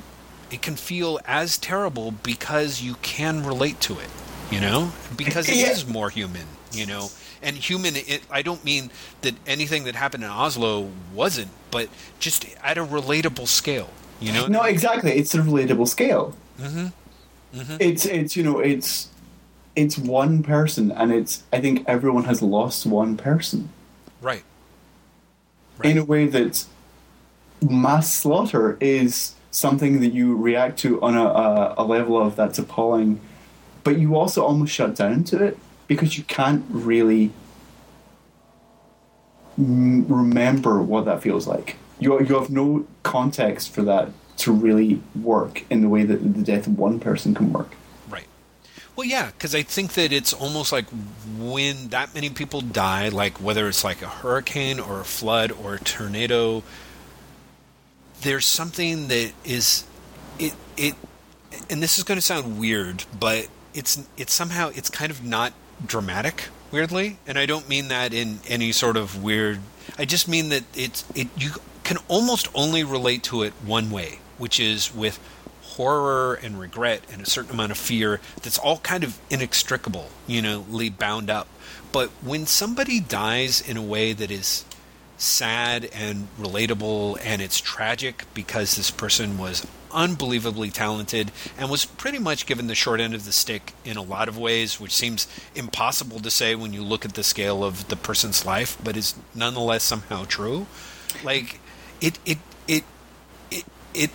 it 0.50 0.62
can 0.62 0.74
feel 0.76 1.20
as 1.26 1.56
terrible 1.58 2.10
because 2.12 2.80
you 2.82 2.94
can 3.02 3.44
relate 3.44 3.80
to 3.82 3.98
it. 3.98 4.08
you 4.50 4.60
know, 4.60 4.92
because 5.16 5.48
it 5.48 5.56
Yeah. 5.56 5.70
is 5.72 5.86
more 5.88 6.08
human, 6.08 6.46
you 6.72 6.86
know. 6.86 7.10
And 7.42 7.56
human, 7.56 7.96
it, 7.96 8.22
I 8.30 8.42
don't 8.42 8.64
mean 8.64 8.90
that 9.22 9.34
anything 9.44 9.84
that 9.84 9.96
happened 9.96 10.22
in 10.22 10.30
Oslo 10.30 10.88
wasn't, 11.12 11.50
but 11.76 11.88
just 12.18 12.46
at 12.64 12.78
a 12.78 12.84
relatable 12.84 13.46
scale, 13.46 13.90
you 14.18 14.32
know. 14.32 14.46
No, 14.46 14.62
exactly. 14.62 15.12
It's 15.12 15.34
a 15.34 15.38
relatable 15.38 15.88
scale. 15.88 16.34
Mm-hmm. 16.58 17.76
It's 17.80 18.06
it's 18.06 18.34
you 18.36 18.42
know 18.42 18.58
it's 18.60 19.08
it's 19.74 19.98
one 19.98 20.42
person, 20.42 20.90
and 20.90 21.12
it's 21.12 21.42
I 21.52 21.60
think 21.60 21.84
everyone 21.86 22.24
has 22.24 22.40
lost 22.40 22.86
one 22.86 23.16
person 23.16 23.68
Right. 24.22 24.42
in 25.84 25.98
a 25.98 26.04
way 26.04 26.26
that 26.26 26.64
mass 27.60 28.12
slaughter 28.12 28.76
is 28.80 29.34
something 29.50 30.00
that 30.00 30.12
you 30.14 30.34
react 30.36 30.78
to 30.80 31.00
on 31.02 31.14
a, 31.14 31.24
a, 31.24 31.74
a 31.78 31.84
level 31.84 32.16
of 32.20 32.36
that's 32.36 32.58
appalling, 32.58 33.20
but 33.84 33.98
you 33.98 34.16
also 34.16 34.42
almost 34.42 34.72
shut 34.72 34.94
down 34.96 35.24
to 35.24 35.44
it 35.44 35.58
because 35.86 36.16
you 36.18 36.24
can't 36.24 36.64
really 36.70 37.30
remember 39.58 40.82
what 40.82 41.04
that 41.06 41.22
feels 41.22 41.46
like. 41.46 41.76
You 41.98 42.20
you 42.20 42.38
have 42.38 42.50
no 42.50 42.86
context 43.02 43.72
for 43.72 43.82
that 43.82 44.10
to 44.38 44.52
really 44.52 45.00
work 45.20 45.64
in 45.70 45.80
the 45.80 45.88
way 45.88 46.04
that 46.04 46.16
the 46.34 46.42
death 46.42 46.66
of 46.66 46.78
one 46.78 47.00
person 47.00 47.34
can 47.34 47.52
work. 47.52 47.74
Right. 48.08 48.26
Well, 48.94 49.06
yeah, 49.06 49.26
because 49.26 49.54
I 49.54 49.62
think 49.62 49.94
that 49.94 50.12
it's 50.12 50.32
almost 50.32 50.72
like 50.72 50.86
when 51.38 51.88
that 51.88 52.14
many 52.14 52.28
people 52.28 52.60
die, 52.60 53.08
like 53.08 53.40
whether 53.40 53.66
it's 53.68 53.82
like 53.82 54.02
a 54.02 54.08
hurricane 54.08 54.78
or 54.78 55.00
a 55.00 55.04
flood 55.04 55.52
or 55.52 55.74
a 55.74 55.80
tornado, 55.80 56.62
there's 58.20 58.46
something 58.46 59.08
that 59.08 59.32
is 59.44 59.84
it 60.38 60.54
it, 60.76 60.94
and 61.70 61.82
this 61.82 61.96
is 61.96 62.04
going 62.04 62.18
to 62.18 62.22
sound 62.22 62.58
weird, 62.58 63.04
but 63.18 63.48
it's 63.72 64.06
it's 64.18 64.34
somehow 64.34 64.70
it's 64.74 64.90
kind 64.90 65.10
of 65.10 65.24
not 65.24 65.54
dramatic 65.84 66.48
weirdly 66.70 67.18
and 67.26 67.38
i 67.38 67.46
don't 67.46 67.68
mean 67.68 67.88
that 67.88 68.12
in 68.12 68.38
any 68.48 68.72
sort 68.72 68.96
of 68.96 69.22
weird 69.22 69.58
i 69.98 70.04
just 70.04 70.28
mean 70.28 70.48
that 70.48 70.64
it's 70.74 71.04
it 71.14 71.28
you 71.36 71.50
can 71.84 71.96
almost 72.08 72.48
only 72.54 72.82
relate 72.82 73.22
to 73.22 73.42
it 73.42 73.52
one 73.64 73.90
way 73.90 74.18
which 74.38 74.58
is 74.58 74.94
with 74.94 75.18
horror 75.76 76.34
and 76.34 76.58
regret 76.58 77.02
and 77.12 77.20
a 77.20 77.26
certain 77.26 77.52
amount 77.52 77.70
of 77.70 77.76
fear 77.76 78.20
that's 78.42 78.58
all 78.58 78.78
kind 78.78 79.04
of 79.04 79.18
inextricable 79.30 80.08
you 80.26 80.40
know 80.40 80.64
bound 80.98 81.30
up. 81.30 81.48
But 81.92 82.10
when 82.22 82.46
somebody 82.46 83.00
dies 83.00 83.60
in 83.60 83.76
a 83.76 83.82
way 83.82 84.12
that 84.12 84.30
is 84.30 84.64
sad 85.16 85.88
and 85.92 86.28
relatable 86.38 87.18
and 87.22 87.40
it's 87.40 87.58
tragic 87.58 88.24
because 88.34 88.76
this 88.76 88.90
person 88.90 89.38
was 89.38 89.66
unbelievably 89.96 90.70
talented 90.70 91.32
and 91.58 91.70
was 91.70 91.86
pretty 91.86 92.18
much 92.18 92.46
given 92.46 92.66
the 92.66 92.74
short 92.74 93.00
end 93.00 93.14
of 93.14 93.24
the 93.24 93.32
stick 93.32 93.72
in 93.84 93.96
a 93.96 94.02
lot 94.02 94.28
of 94.28 94.36
ways 94.36 94.78
which 94.78 94.94
seems 94.94 95.26
impossible 95.54 96.20
to 96.20 96.30
say 96.30 96.54
when 96.54 96.72
you 96.72 96.82
look 96.82 97.04
at 97.04 97.14
the 97.14 97.24
scale 97.24 97.64
of 97.64 97.88
the 97.88 97.96
person's 97.96 98.44
life 98.44 98.76
but 98.84 98.96
is 98.96 99.14
nonetheless 99.34 99.82
somehow 99.82 100.24
true. 100.26 100.66
Like 101.24 101.58
it 102.00 102.18
it 102.26 102.38
it 102.68 102.84
it, 103.50 103.64
it 103.94 104.10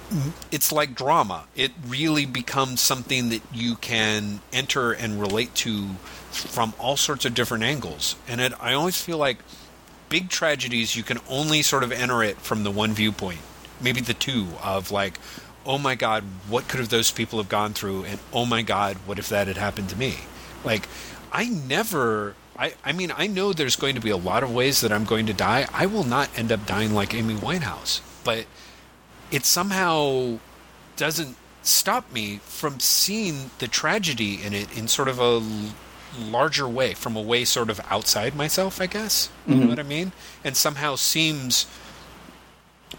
it's 0.52 0.72
like 0.72 0.94
drama. 0.94 1.46
It 1.56 1.72
really 1.88 2.28
becomes 2.28 2.80
something 2.80 3.30
that 3.30 3.42
you 3.52 3.76
can 3.76 4.42
enter 4.54 4.92
and 4.92 5.20
relate 5.20 5.56
to 5.56 5.96
from 6.30 6.74
all 6.80 6.96
sorts 6.96 7.26
of 7.26 7.34
different 7.34 7.64
angles. 7.64 8.16
And 8.28 8.40
it, 8.40 8.54
i 8.62 8.74
always 8.74 9.02
feel 9.02 9.18
like 9.18 9.40
big 10.10 10.30
tragedies 10.30 10.96
you 10.96 11.04
can 11.04 11.18
only 11.28 11.64
sort 11.64 11.84
of 11.84 11.92
enter 11.92 12.22
it 12.22 12.38
from 12.38 12.64
the 12.64 12.70
one 12.72 12.92
viewpoint 12.92 13.40
maybe 13.82 14.02
the 14.02 14.14
two 14.14 14.48
of 14.64 14.92
like 14.92 15.18
oh 15.66 15.78
my 15.78 15.96
god 15.96 16.24
what 16.50 16.68
could 16.68 16.80
have 16.80 16.90
those 16.90 17.12
people 17.12 17.40
have 17.40 17.50
gone 17.50 17.74
through? 17.74 18.04
And 18.06 18.20
oh 18.34 18.46
my 18.46 18.62
god 18.62 18.98
what 19.06 19.20
if 19.20 19.30
that 19.30 19.48
had 19.48 19.58
happened 19.58 19.90
to 19.90 19.98
me? 19.98 20.16
Like 20.64 20.88
i 21.32 21.46
never 21.46 22.36
I, 22.58 22.74
I 22.84 22.92
mean 22.92 23.12
i 23.16 23.28
know 23.28 23.54
there's 23.54 23.76
going 23.76 23.96
to 23.96 24.02
be 24.02 24.10
a 24.10 24.18
lot 24.18 24.44
of 24.44 24.54
ways 24.54 24.82
that 24.82 24.92
i'm 24.92 25.06
going 25.06 25.26
to 25.28 25.34
die. 25.34 25.68
I 25.74 25.86
will 25.86 26.04
not 26.04 26.30
end 26.38 26.52
up 26.52 26.66
dying 26.66 26.94
like 26.94 27.14
amy 27.14 27.36
winehouse 27.36 28.02
but 28.24 28.46
it 29.32 29.46
somehow 29.46 30.38
doesn't 30.98 31.38
stop 31.64 32.12
me 32.12 32.38
from 32.44 32.80
seeing 32.80 33.52
the 33.60 33.68
tragedy 33.68 34.42
in 34.44 34.54
it 34.54 34.76
in 34.78 34.88
sort 34.88 35.08
of 35.08 35.20
a 35.20 35.42
larger 36.20 36.68
way 36.68 36.94
from 36.94 37.16
a 37.16 37.22
way 37.22 37.46
sort 37.46 37.70
of 37.70 37.80
outside 37.90 38.36
myself 38.36 38.82
i 38.82 38.86
guess. 38.86 39.30
You 39.48 39.56
know 39.56 39.62
mm-hmm. 39.62 39.70
what 39.70 39.80
i 39.80 39.84
mean? 39.84 40.12
And 40.44 40.58
somehow 40.58 40.96
seems 40.96 41.66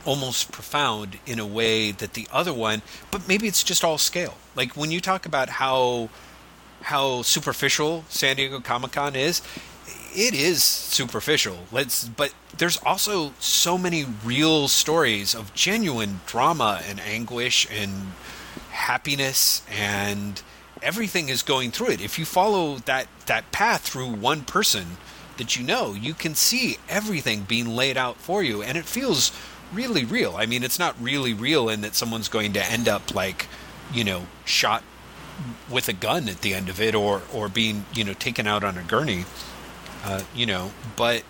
almost 0.04 0.50
profound 0.50 1.18
in 1.26 1.38
a 1.38 1.46
way 1.46 1.92
that 1.92 2.14
the 2.14 2.26
other 2.32 2.52
one 2.52 2.82
but 3.10 3.28
maybe 3.28 3.46
it's 3.46 3.62
just 3.62 3.84
all 3.84 3.98
scale. 3.98 4.34
Like 4.56 4.76
when 4.76 4.90
you 4.90 5.00
talk 5.00 5.26
about 5.26 5.48
how 5.48 6.08
how 6.82 7.22
superficial 7.22 8.04
san 8.08 8.36
diego 8.36 8.60
comic-con 8.60 9.14
is 9.14 9.42
it 10.14 10.34
is 10.34 10.62
superficial. 10.62 11.60
Let's 11.72 12.08
but 12.08 12.34
there's 12.56 12.78
also 12.78 13.32
so 13.38 13.78
many 13.78 14.04
real 14.24 14.68
stories 14.68 15.34
of 15.34 15.54
genuine 15.54 16.20
drama 16.26 16.82
and 16.88 17.00
anguish 17.00 17.66
and 17.70 18.12
happiness 18.70 19.62
and 19.70 20.42
everything 20.82 21.28
is 21.28 21.42
going 21.42 21.70
through 21.70 21.90
it. 21.90 22.00
If 22.00 22.18
you 22.18 22.24
follow 22.24 22.76
that 22.78 23.06
that 23.26 23.50
path 23.52 23.82
through 23.82 24.08
one 24.08 24.42
person 24.42 24.98
that 25.38 25.56
you 25.56 25.64
know 25.64 25.94
you 25.94 26.14
can 26.14 26.34
see 26.34 26.76
everything 26.88 27.42
being 27.42 27.74
laid 27.74 27.96
out 27.96 28.16
for 28.16 28.42
you 28.42 28.62
and 28.62 28.76
it 28.76 28.84
feels 28.84 29.32
really 29.72 30.04
real. 30.04 30.36
I 30.36 30.46
mean 30.46 30.62
it's 30.62 30.78
not 30.78 30.96
really 31.00 31.34
real 31.34 31.68
in 31.68 31.80
that 31.82 31.94
someone's 31.94 32.28
going 32.28 32.52
to 32.54 32.64
end 32.64 32.88
up 32.88 33.14
like 33.14 33.46
you 33.92 34.04
know 34.04 34.26
shot 34.44 34.82
with 35.70 35.88
a 35.88 35.92
gun 35.92 36.28
at 36.28 36.42
the 36.42 36.54
end 36.54 36.68
of 36.68 36.80
it 36.80 36.94
or 36.94 37.22
or 37.32 37.48
being 37.48 37.84
you 37.94 38.04
know 38.04 38.12
taken 38.14 38.46
out 38.46 38.64
on 38.64 38.76
a 38.78 38.82
gurney 38.82 39.24
uh, 40.04 40.22
you 40.34 40.46
know. 40.46 40.72
But 40.96 41.24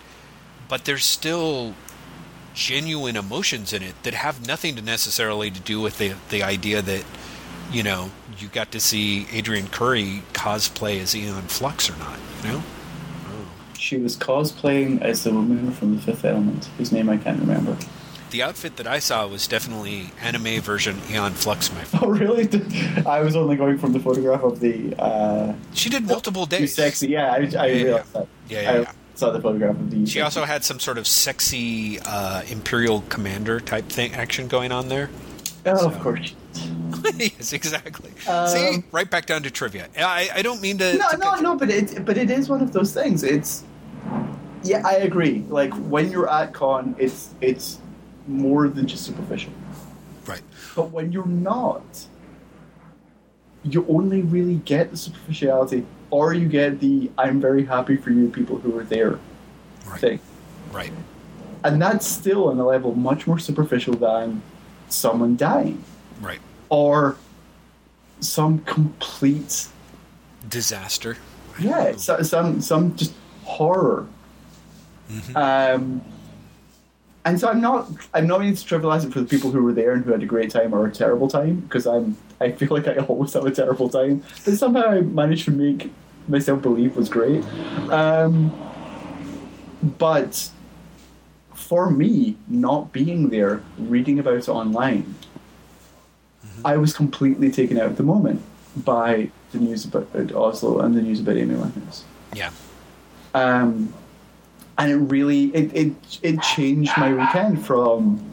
but 0.67 0.85
there's 0.85 1.05
still 1.05 1.75
genuine 2.53 3.15
emotions 3.15 3.73
in 3.73 3.81
it 3.81 3.95
that 4.03 4.13
have 4.13 4.45
nothing 4.45 4.75
to 4.75 4.81
necessarily 4.81 5.49
to 5.49 5.59
do 5.59 5.81
with 5.81 5.97
the 5.97 6.13
the 6.29 6.43
idea 6.43 6.81
that 6.81 7.03
you 7.71 7.83
know 7.83 8.11
you 8.37 8.47
got 8.47 8.71
to 8.71 8.79
see 8.79 9.25
Adrianne 9.31 9.71
Curry 9.71 10.23
cosplay 10.33 10.99
as 11.01 11.15
Aeon 11.15 11.43
Flux 11.43 11.89
or 11.89 11.97
not 11.97 12.19
you 12.43 12.51
know? 12.51 12.63
She 13.77 13.97
was 13.97 14.15
cosplaying 14.15 15.01
as 15.01 15.23
the 15.23 15.33
woman 15.33 15.71
from 15.71 15.95
the 15.95 16.01
Fifth 16.01 16.23
Element, 16.23 16.69
whose 16.77 16.91
name 16.91 17.09
I 17.09 17.17
can't 17.17 17.39
remember. 17.39 17.77
The 18.33 18.41
outfit 18.41 18.77
that 18.77 18.87
I 18.87 18.97
saw 18.97 19.27
was 19.27 19.47
definitely 19.47 20.09
anime 20.19 20.59
version 20.59 20.99
Aeon 21.11 21.33
Flux 21.33 21.71
my 21.71 21.83
friend. 21.83 22.03
Oh, 22.03 22.09
really? 22.09 22.49
I 23.05 23.19
was 23.21 23.35
only 23.35 23.55
going 23.55 23.77
from 23.77 23.93
the 23.93 23.99
photograph 23.99 24.41
of 24.41 24.59
the 24.59 24.95
uh, 24.99 25.53
she 25.75 25.87
did 25.89 26.07
multiple 26.07 26.47
days. 26.47 26.75
too 26.75 26.81
sexy. 26.81 27.09
Yeah, 27.09 27.31
I, 27.31 27.35
I 27.35 27.41
yeah. 27.41 27.83
realized 27.83 28.13
that. 28.13 28.27
Yeah, 28.49 28.61
yeah, 28.61 28.71
I 28.71 28.79
yeah. 28.79 28.91
saw 29.13 29.29
the 29.29 29.39
photograph 29.39 29.75
of 29.75 29.91
the. 29.91 30.07
she 30.07 30.19
also 30.21 30.45
had 30.45 30.63
some 30.63 30.79
sort 30.79 30.97
of 30.97 31.05
sexy 31.05 31.99
uh, 31.99 32.41
imperial 32.49 33.01
commander 33.07 33.59
type 33.59 33.87
thing 33.87 34.15
action 34.15 34.47
going 34.47 34.71
on 34.71 34.89
there 34.89 35.11
Oh, 35.67 35.77
so- 35.77 35.87
of 35.89 35.99
course. 35.99 36.33
yes, 37.17 37.53
exactly. 37.53 38.11
Um, 38.27 38.47
See, 38.47 38.83
right 38.91 39.09
back 39.09 39.27
down 39.27 39.43
to 39.43 39.51
trivia. 39.51 39.89
I, 39.97 40.29
I 40.33 40.41
don't 40.41 40.59
mean 40.61 40.79
to. 40.79 40.97
No, 40.97 41.09
to 41.09 41.17
no, 41.17 41.35
no. 41.35 41.55
But 41.55 41.69
it, 41.69 42.03
but 42.05 42.17
it 42.17 42.31
is 42.31 42.49
one 42.49 42.61
of 42.61 42.73
those 42.73 42.93
things. 42.93 43.23
It's. 43.23 43.63
Yeah, 44.63 44.81
I 44.85 44.93
agree. 44.95 45.45
Like 45.49 45.73
when 45.73 46.11
you're 46.11 46.29
at 46.29 46.53
con, 46.53 46.95
it's 46.97 47.29
it's 47.41 47.79
more 48.27 48.67
than 48.67 48.87
just 48.87 49.03
superficial. 49.05 49.51
Right. 50.25 50.41
But 50.75 50.91
when 50.91 51.11
you're 51.11 51.25
not, 51.25 52.07
you 53.63 53.85
only 53.89 54.21
really 54.21 54.55
get 54.65 54.91
the 54.91 54.97
superficiality, 54.97 55.85
or 56.09 56.33
you 56.33 56.47
get 56.47 56.79
the 56.79 57.11
"I'm 57.17 57.39
very 57.41 57.65
happy 57.65 57.95
for 57.97 58.09
you" 58.11 58.29
people 58.29 58.57
who 58.59 58.77
are 58.77 58.83
there 58.83 59.19
Right. 59.85 59.99
thing, 59.99 60.19
Right. 60.71 60.91
and 61.63 61.81
that's 61.81 62.05
still 62.07 62.49
on 62.49 62.59
a 62.59 62.65
level 62.65 62.93
much 62.95 63.25
more 63.27 63.39
superficial 63.39 63.93
than 63.95 64.41
someone 64.89 65.35
dying 65.37 65.83
Right. 66.21 66.39
or 66.69 67.15
some 68.19 68.59
complete 68.59 69.67
Disaster. 70.49 71.17
yeah, 71.59 71.95
some 71.97 72.61
some 72.61 72.95
just 72.95 73.13
horror. 73.43 74.07
Um, 75.35 76.01
and 77.25 77.39
so 77.39 77.49
I'm 77.49 77.61
not 77.61 77.89
I'm 78.13 78.27
not 78.27 78.39
meaning 78.41 78.55
to 78.55 78.63
trivialize 78.63 79.05
it 79.05 79.13
for 79.13 79.21
the 79.21 79.27
people 79.27 79.51
who 79.51 79.63
were 79.63 79.73
there 79.73 79.93
and 79.93 80.03
who 80.03 80.11
had 80.11 80.23
a 80.23 80.25
great 80.25 80.49
time 80.51 80.73
or 80.73 80.85
a 80.85 80.91
terrible 80.91 81.29
time 81.29 81.61
because 81.61 81.87
I'm 81.87 82.17
I 82.41 82.51
feel 82.51 82.69
like 82.69 82.87
I 82.87 82.97
always 82.97 83.33
have 83.33 83.45
a 83.45 83.51
terrible 83.51 83.89
time, 83.89 84.23
but 84.43 84.57
somehow 84.57 84.89
I 84.89 85.01
managed 85.01 85.45
to 85.45 85.51
make 85.51 85.91
myself 86.27 86.61
believe 86.61 86.95
was 86.95 87.09
great. 87.09 87.43
Um, 87.89 88.51
but 89.97 90.49
for 91.53 91.89
me, 91.89 92.37
not 92.47 92.91
being 92.91 93.29
there, 93.29 93.63
reading 93.77 94.19
about 94.19 94.35
it 94.35 94.49
online, 94.49 95.15
I 96.65 96.77
was 96.77 96.93
completely 96.93 97.51
taken 97.51 97.77
out 97.77 97.87
of 97.87 97.97
the 97.97 98.03
moment 98.03 98.41
by 98.75 99.29
the 99.51 99.59
news 99.59 99.85
about 99.85 100.33
Oslo 100.33 100.79
and 100.79 100.95
the 100.95 101.01
news 101.01 101.19
about 101.19 101.37
Amy 101.37 101.55
Winehouse. 101.55 102.03
Yeah. 102.33 102.51
Um, 103.33 103.93
and 104.77 104.91
it 104.91 104.95
really 104.95 105.45
it, 105.55 105.73
it 105.75 105.93
it 106.21 106.41
changed 106.41 106.91
my 106.97 107.13
weekend 107.13 107.65
from, 107.65 108.23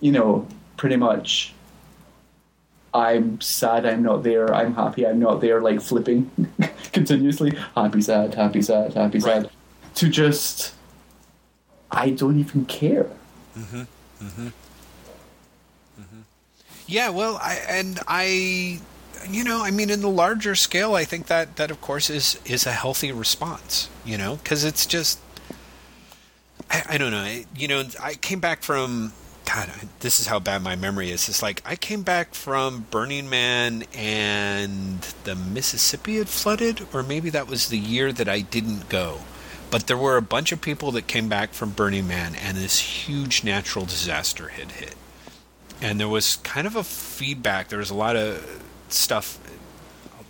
you 0.00 0.12
know, 0.12 0.46
pretty 0.76 0.96
much. 0.96 1.52
I'm 2.94 3.38
sad 3.42 3.84
I'm 3.84 4.02
not 4.02 4.22
there. 4.22 4.54
I'm 4.54 4.74
happy 4.74 5.06
I'm 5.06 5.18
not 5.18 5.40
there. 5.42 5.60
Like 5.60 5.80
flipping 5.82 6.30
continuously 6.92 7.54
happy, 7.74 8.00
sad, 8.00 8.34
happy, 8.34 8.62
sad, 8.62 8.94
happy, 8.94 9.20
sad, 9.20 9.42
Right. 9.44 9.50
to 9.96 10.08
just 10.08 10.72
I 11.90 12.10
don't 12.10 12.38
even 12.40 12.64
care. 12.66 13.06
mhm 13.56 13.86
mhm 14.22 14.52
mhm 16.00 16.22
Yeah, 16.86 17.10
well, 17.10 17.38
I 17.42 17.54
and 17.68 18.00
I, 18.08 18.80
you 19.28 19.44
know, 19.44 19.62
I 19.62 19.70
mean, 19.70 19.90
in 19.90 20.00
the 20.00 20.08
larger 20.08 20.54
scale, 20.54 20.94
I 20.94 21.04
think 21.04 21.26
that 21.26 21.56
that 21.56 21.70
of 21.70 21.80
course 21.82 22.08
is 22.08 22.38
is 22.46 22.66
a 22.66 22.72
healthy 22.72 23.12
response. 23.12 23.90
You 24.06 24.16
know, 24.16 24.36
because 24.36 24.64
it's 24.64 24.86
just, 24.86 25.18
I, 26.70 26.82
I 26.90 26.98
don't 26.98 27.10
know. 27.10 27.42
You 27.56 27.68
know, 27.68 27.84
I 28.02 28.14
came 28.14 28.40
back 28.40 28.62
from. 28.62 29.12
God, 29.44 29.70
this 30.00 30.18
is 30.18 30.26
how 30.26 30.40
bad 30.40 30.62
my 30.62 30.74
memory 30.74 31.12
is. 31.12 31.28
It's 31.28 31.40
like 31.40 31.62
I 31.64 31.76
came 31.76 32.02
back 32.02 32.34
from 32.34 32.86
Burning 32.90 33.30
Man 33.30 33.84
and 33.94 35.00
the 35.22 35.36
Mississippi 35.36 36.16
had 36.16 36.28
flooded, 36.28 36.84
or 36.92 37.04
maybe 37.04 37.30
that 37.30 37.46
was 37.46 37.68
the 37.68 37.78
year 37.78 38.12
that 38.12 38.28
I 38.28 38.40
didn't 38.40 38.88
go. 38.88 39.20
But 39.70 39.86
there 39.86 39.96
were 39.96 40.16
a 40.16 40.22
bunch 40.22 40.50
of 40.50 40.60
people 40.60 40.90
that 40.92 41.06
came 41.06 41.28
back 41.28 41.52
from 41.52 41.70
Burning 41.70 42.08
Man, 42.08 42.34
and 42.34 42.56
this 42.56 42.80
huge 42.80 43.44
natural 43.44 43.84
disaster 43.84 44.48
had 44.48 44.72
hit 44.72 44.96
and 45.80 46.00
there 46.00 46.08
was 46.08 46.36
kind 46.36 46.66
of 46.66 46.76
a 46.76 46.84
feedback. 46.84 47.68
There 47.68 47.78
was 47.78 47.90
a 47.90 47.94
lot 47.94 48.16
of 48.16 48.62
stuff. 48.88 49.38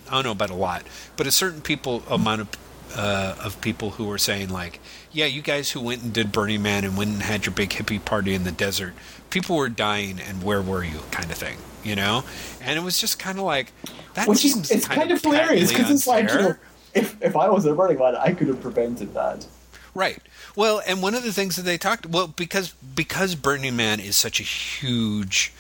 I 0.09 0.13
don't 0.13 0.25
know 0.25 0.33
about 0.33 0.51
a 0.51 0.55
lot, 0.55 0.85
but 1.17 1.27
a 1.27 1.33
certain 1.33 1.61
people 1.61 2.03
amount 2.09 2.41
of 2.43 2.49
uh, 2.95 3.37
of 3.45 3.61
people 3.61 3.91
who 3.91 4.05
were 4.05 4.19
saying 4.19 4.49
like, 4.49 4.81
"Yeah, 5.17 5.27
you 5.27 5.43
guys 5.43 5.71
who 5.71 5.81
went 5.81 6.03
and 6.03 6.13
did 6.13 6.33
Burning 6.33 6.63
Man 6.63 6.85
and 6.85 6.97
went 6.97 7.11
and 7.11 7.23
had 7.23 7.47
your 7.47 7.55
big 7.55 7.71
hippie 7.71 8.05
party 8.05 8.35
in 8.35 8.45
the 8.45 8.53
desert, 8.53 8.95
people 9.31 9.57
were 9.57 9.69
dying, 9.69 10.21
and 10.21 10.43
where 10.43 10.63
were 10.63 10.85
you?" 10.85 11.01
kind 11.11 11.31
of 11.31 11.39
thing, 11.39 11.57
you 11.83 11.97
know. 11.97 12.25
And 12.61 12.79
it 12.79 12.83
was 12.83 13.01
just 13.01 13.19
kind 13.19 13.39
of 13.39 13.45
like 13.45 13.73
that 14.15 14.29
Which 14.29 14.45
is 14.45 14.71
it's 14.71 14.87
kind 14.87 15.11
of 15.11 15.23
patently 15.23 15.39
hilarious 15.39 15.73
because 15.73 15.91
it's 15.91 16.07
like 16.07 16.29
you 16.29 16.37
know, 16.37 16.55
if 16.95 17.21
if 17.23 17.37
I 17.37 17.49
was 17.49 17.65
a 17.67 17.75
Burning 17.75 17.99
Man, 17.99 18.17
I 18.17 18.33
could 18.33 18.49
have 18.49 18.61
prevented 18.61 19.15
that. 19.15 19.47
Right. 19.95 20.21
Well, 20.55 20.83
and 20.87 21.01
one 21.01 21.15
of 21.15 21.23
the 21.23 21.33
things 21.33 21.57
that 21.57 21.63
they 21.63 21.79
talked 21.79 22.07
well 22.07 22.27
because 22.29 22.75
because 22.95 23.35
Burning 23.35 23.77
Man 23.77 24.01
is 24.01 24.17
such 24.17 24.41
a 24.41 24.45
huge 24.45 25.53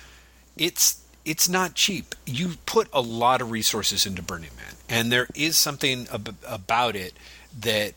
it's 0.57 1.01
it's 1.25 1.49
not 1.49 1.75
cheap. 1.75 2.15
You 2.25 2.53
put 2.67 2.89
a 2.93 3.01
lot 3.01 3.41
of 3.43 3.51
resources 3.51 4.07
into 4.07 4.23
Burning 4.23 4.51
Man, 4.57 4.75
and 4.89 5.13
there 5.13 5.27
is 5.35 5.57
something 5.57 6.07
ab- 6.13 6.37
about 6.47 6.95
it 6.97 7.15
that 7.61 7.95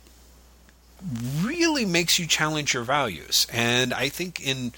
really 1.41 1.85
makes 1.85 2.19
you 2.19 2.27
challenge 2.27 2.73
your 2.73 2.83
values. 2.83 3.47
And 3.51 3.93
I 3.93 4.09
think 4.09 4.45
in 4.45 4.73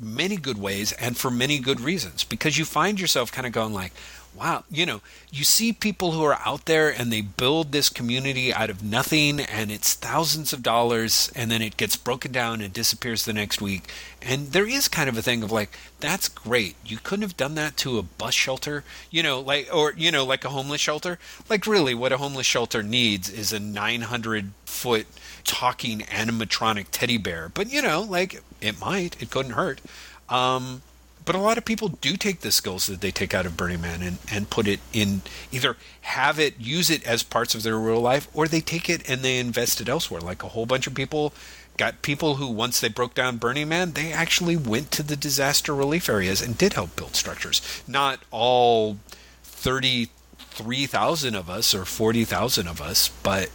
many 0.00 0.36
good 0.36 0.58
ways 0.58 0.92
and 0.92 1.16
for 1.16 1.30
many 1.30 1.58
good 1.58 1.80
reasons 1.80 2.24
because 2.24 2.58
you 2.58 2.64
find 2.64 3.00
yourself 3.00 3.32
kind 3.32 3.46
of 3.46 3.52
going 3.52 3.72
like 3.72 3.92
wow 4.36 4.62
you 4.70 4.84
know 4.84 5.00
you 5.32 5.42
see 5.42 5.72
people 5.72 6.12
who 6.12 6.22
are 6.22 6.38
out 6.44 6.66
there 6.66 6.90
and 6.90 7.10
they 7.10 7.22
build 7.22 7.72
this 7.72 7.88
community 7.88 8.52
out 8.52 8.68
of 8.68 8.82
nothing 8.82 9.40
and 9.40 9.70
it's 9.70 9.94
thousands 9.94 10.52
of 10.52 10.62
dollars 10.62 11.32
and 11.34 11.50
then 11.50 11.62
it 11.62 11.76
gets 11.76 11.96
broken 11.96 12.30
down 12.30 12.60
and 12.60 12.72
disappears 12.72 13.24
the 13.24 13.32
next 13.32 13.60
week 13.60 13.90
and 14.20 14.48
there 14.48 14.68
is 14.68 14.88
kind 14.88 15.08
of 15.08 15.16
a 15.16 15.22
thing 15.22 15.42
of 15.42 15.50
like 15.50 15.76
that's 16.00 16.28
great 16.28 16.76
you 16.84 16.98
couldn't 16.98 17.22
have 17.22 17.36
done 17.36 17.54
that 17.54 17.76
to 17.76 17.98
a 17.98 18.02
bus 18.02 18.34
shelter 18.34 18.84
you 19.10 19.22
know 19.22 19.40
like 19.40 19.68
or 19.74 19.94
you 19.96 20.10
know 20.10 20.24
like 20.24 20.44
a 20.44 20.50
homeless 20.50 20.80
shelter 20.80 21.18
like 21.48 21.66
really 21.66 21.94
what 21.94 22.12
a 22.12 22.18
homeless 22.18 22.46
shelter 22.46 22.82
needs 22.82 23.30
is 23.30 23.52
a 23.52 23.58
900 23.58 24.52
foot 24.66 25.06
talking 25.46 26.00
animatronic 26.00 26.86
teddy 26.90 27.16
bear 27.16 27.48
but 27.48 27.72
you 27.72 27.80
know 27.80 28.02
like 28.02 28.42
it 28.60 28.78
might 28.80 29.20
it 29.22 29.30
couldn't 29.30 29.52
hurt 29.52 29.80
um 30.28 30.82
but 31.26 31.34
a 31.34 31.40
lot 31.40 31.58
of 31.58 31.64
people 31.64 31.88
do 31.88 32.16
take 32.16 32.40
the 32.40 32.52
skills 32.52 32.86
that 32.86 33.00
they 33.00 33.10
take 33.10 33.34
out 33.34 33.46
of 33.46 33.56
Burning 33.56 33.80
Man 33.80 34.00
and, 34.00 34.18
and 34.30 34.48
put 34.48 34.68
it 34.68 34.78
in 34.92 35.22
either 35.50 35.76
have 36.02 36.38
it 36.38 36.54
use 36.58 36.88
it 36.88 37.04
as 37.04 37.24
parts 37.24 37.54
of 37.54 37.64
their 37.64 37.76
real 37.76 38.00
life 38.00 38.28
or 38.32 38.46
they 38.46 38.60
take 38.60 38.88
it 38.88 39.10
and 39.10 39.22
they 39.22 39.38
invest 39.38 39.80
it 39.80 39.88
elsewhere. 39.88 40.20
Like 40.20 40.44
a 40.44 40.48
whole 40.48 40.66
bunch 40.66 40.86
of 40.86 40.94
people 40.94 41.34
got 41.76 42.00
people 42.00 42.36
who 42.36 42.46
once 42.46 42.80
they 42.80 42.88
broke 42.88 43.14
down 43.14 43.38
Burning 43.38 43.68
Man, 43.68 43.92
they 43.92 44.12
actually 44.12 44.56
went 44.56 44.92
to 44.92 45.02
the 45.02 45.16
disaster 45.16 45.74
relief 45.74 46.08
areas 46.08 46.40
and 46.40 46.56
did 46.56 46.74
help 46.74 46.94
build 46.94 47.16
structures. 47.16 47.60
Not 47.88 48.20
all 48.30 48.98
33,000 49.42 51.34
of 51.34 51.50
us 51.50 51.74
or 51.74 51.84
40,000 51.84 52.68
of 52.68 52.80
us, 52.80 53.08
but 53.24 53.50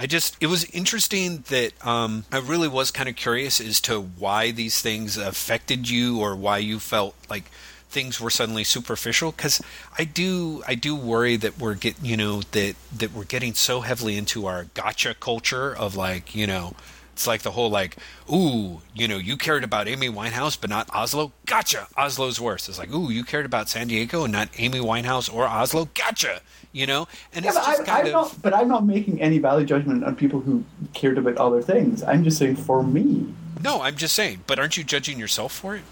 I 0.00 0.06
just 0.06 0.36
it 0.40 0.46
was 0.46 0.64
interesting 0.66 1.42
that 1.48 1.72
um, 1.84 2.24
I 2.30 2.38
really 2.38 2.68
was 2.68 2.92
kind 2.92 3.08
of 3.08 3.16
curious 3.16 3.60
as 3.60 3.80
to 3.82 4.00
why 4.00 4.52
these 4.52 4.80
things 4.80 5.16
affected 5.16 5.90
you 5.90 6.20
or 6.20 6.36
why 6.36 6.58
you 6.58 6.78
felt 6.78 7.16
like 7.28 7.50
things 7.90 8.20
were 8.20 8.30
suddenly 8.30 8.62
superficial 8.62 9.32
because 9.32 9.60
I 9.98 10.04
do 10.04 10.62
I 10.68 10.76
do 10.76 10.94
worry 10.94 11.34
that 11.36 11.58
we're 11.58 11.74
get 11.74 11.96
you 12.00 12.16
know 12.16 12.42
that 12.52 12.76
that 12.96 13.12
we're 13.12 13.24
getting 13.24 13.54
so 13.54 13.80
heavily 13.80 14.16
into 14.16 14.46
our 14.46 14.64
gotcha 14.74 15.14
culture 15.14 15.74
of 15.74 15.96
like 15.96 16.32
you 16.32 16.46
know 16.46 16.74
it's 17.18 17.26
like 17.26 17.42
the 17.42 17.50
whole 17.50 17.68
like 17.68 17.96
ooh 18.32 18.80
you 18.94 19.08
know 19.08 19.16
you 19.18 19.36
cared 19.36 19.64
about 19.64 19.88
Amy 19.88 20.08
Winehouse 20.08 20.56
but 20.58 20.70
not 20.70 20.88
Oslo 20.94 21.32
gotcha 21.46 21.88
Oslo's 21.96 22.40
worse 22.40 22.68
it's 22.68 22.78
like 22.78 22.94
ooh 22.94 23.10
you 23.10 23.24
cared 23.24 23.44
about 23.44 23.68
San 23.68 23.88
Diego 23.88 24.22
and 24.22 24.32
not 24.32 24.48
Amy 24.56 24.78
Winehouse 24.78 25.32
or 25.32 25.44
Oslo 25.44 25.88
gotcha 25.94 26.40
you 26.70 26.86
know 26.86 27.08
and 27.34 27.44
Yeah, 27.44 27.50
it's 27.50 27.58
but, 27.58 27.66
just 27.66 27.80
I, 27.80 27.84
kind 27.84 28.00
I'm 28.02 28.06
of 28.06 28.12
not, 28.12 28.42
but 28.42 28.54
I'm 28.54 28.68
not 28.68 28.86
making 28.86 29.20
any 29.20 29.38
value 29.38 29.66
judgment 29.66 30.04
on 30.04 30.14
people 30.14 30.38
who 30.38 30.62
cared 30.94 31.18
about 31.18 31.36
other 31.38 31.60
things. 31.60 32.04
I'm 32.04 32.22
just 32.22 32.38
saying 32.38 32.54
for 32.54 32.84
me. 32.84 33.34
No, 33.64 33.82
I'm 33.82 33.96
just 33.96 34.14
saying. 34.14 34.44
But 34.46 34.60
aren't 34.60 34.76
you 34.76 34.84
judging 34.84 35.18
yourself 35.18 35.52
for 35.52 35.74
it? 35.74 35.82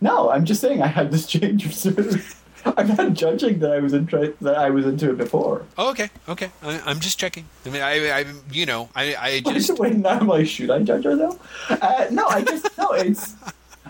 No, 0.00 0.30
I'm 0.30 0.44
just 0.44 0.60
saying 0.60 0.80
I 0.80 0.86
had 0.86 1.10
this 1.10 1.26
change 1.34 1.66
of 1.66 1.74
spirit. 1.74 2.22
I'm 2.76 2.88
not 2.88 3.14
judging 3.14 3.58
that 3.60 3.72
I 3.72 3.78
was 3.80 3.92
interested 3.92 4.38
that 4.40 4.56
I 4.56 4.70
was 4.70 4.86
into 4.86 5.10
it 5.10 5.18
before. 5.18 5.64
Oh, 5.76 5.90
okay, 5.90 6.10
okay. 6.28 6.50
I, 6.62 6.80
I'm 6.86 7.00
just 7.00 7.18
checking. 7.18 7.46
I 7.66 7.70
mean, 7.70 7.82
I, 7.82 8.20
I, 8.20 8.24
you 8.52 8.66
know, 8.66 8.88
I, 8.94 9.16
I 9.16 9.40
just 9.52 9.78
Wait, 9.78 9.96
now 9.96 10.10
I'm 10.10 10.28
like, 10.28 10.46
should 10.46 10.70
I 10.70 10.80
judge 10.82 11.04
her 11.04 11.16
though? 11.16 11.38
Uh, 11.68 12.06
no, 12.10 12.26
I 12.26 12.42
just 12.42 12.66
no. 12.78 12.92
It's 12.92 13.34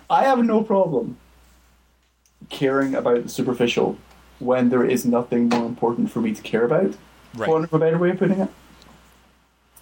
I 0.08 0.24
have 0.24 0.44
no 0.44 0.62
problem 0.62 1.16
caring 2.48 2.94
about 2.94 3.24
the 3.24 3.28
superficial 3.28 3.98
when 4.38 4.68
there 4.68 4.84
is 4.84 5.04
nothing 5.04 5.48
more 5.48 5.66
important 5.66 6.10
for 6.10 6.20
me 6.20 6.34
to 6.34 6.42
care 6.42 6.64
about. 6.64 6.94
Right. 7.34 7.46
For 7.46 7.76
a 7.76 7.78
better 7.78 7.98
way 7.98 8.10
of 8.10 8.18
putting 8.18 8.40
it. 8.40 8.48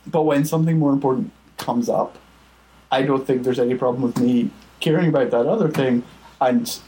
But 0.07 0.23
when 0.23 0.45
something 0.45 0.79
more 0.79 0.93
important 0.93 1.33
comes 1.59 1.89
up, 1.89 2.17
I 2.91 3.03
don't 3.03 3.27
think 3.27 3.43
there's 3.43 3.59
any 3.59 3.75
problem 3.75 4.03
with 4.03 4.19
me 4.19 4.51
caring 4.81 5.09
about 5.09 5.31
that 5.31 5.47
other 5.47 5.69
thing 5.69 6.03
and 6.41 6.81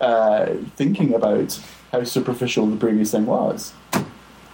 uh, 0.00 0.46
thinking 0.76 1.14
about 1.14 1.58
how 1.92 2.04
superficial 2.04 2.66
the 2.66 2.76
previous 2.76 3.10
thing 3.12 3.26
was. 3.26 3.72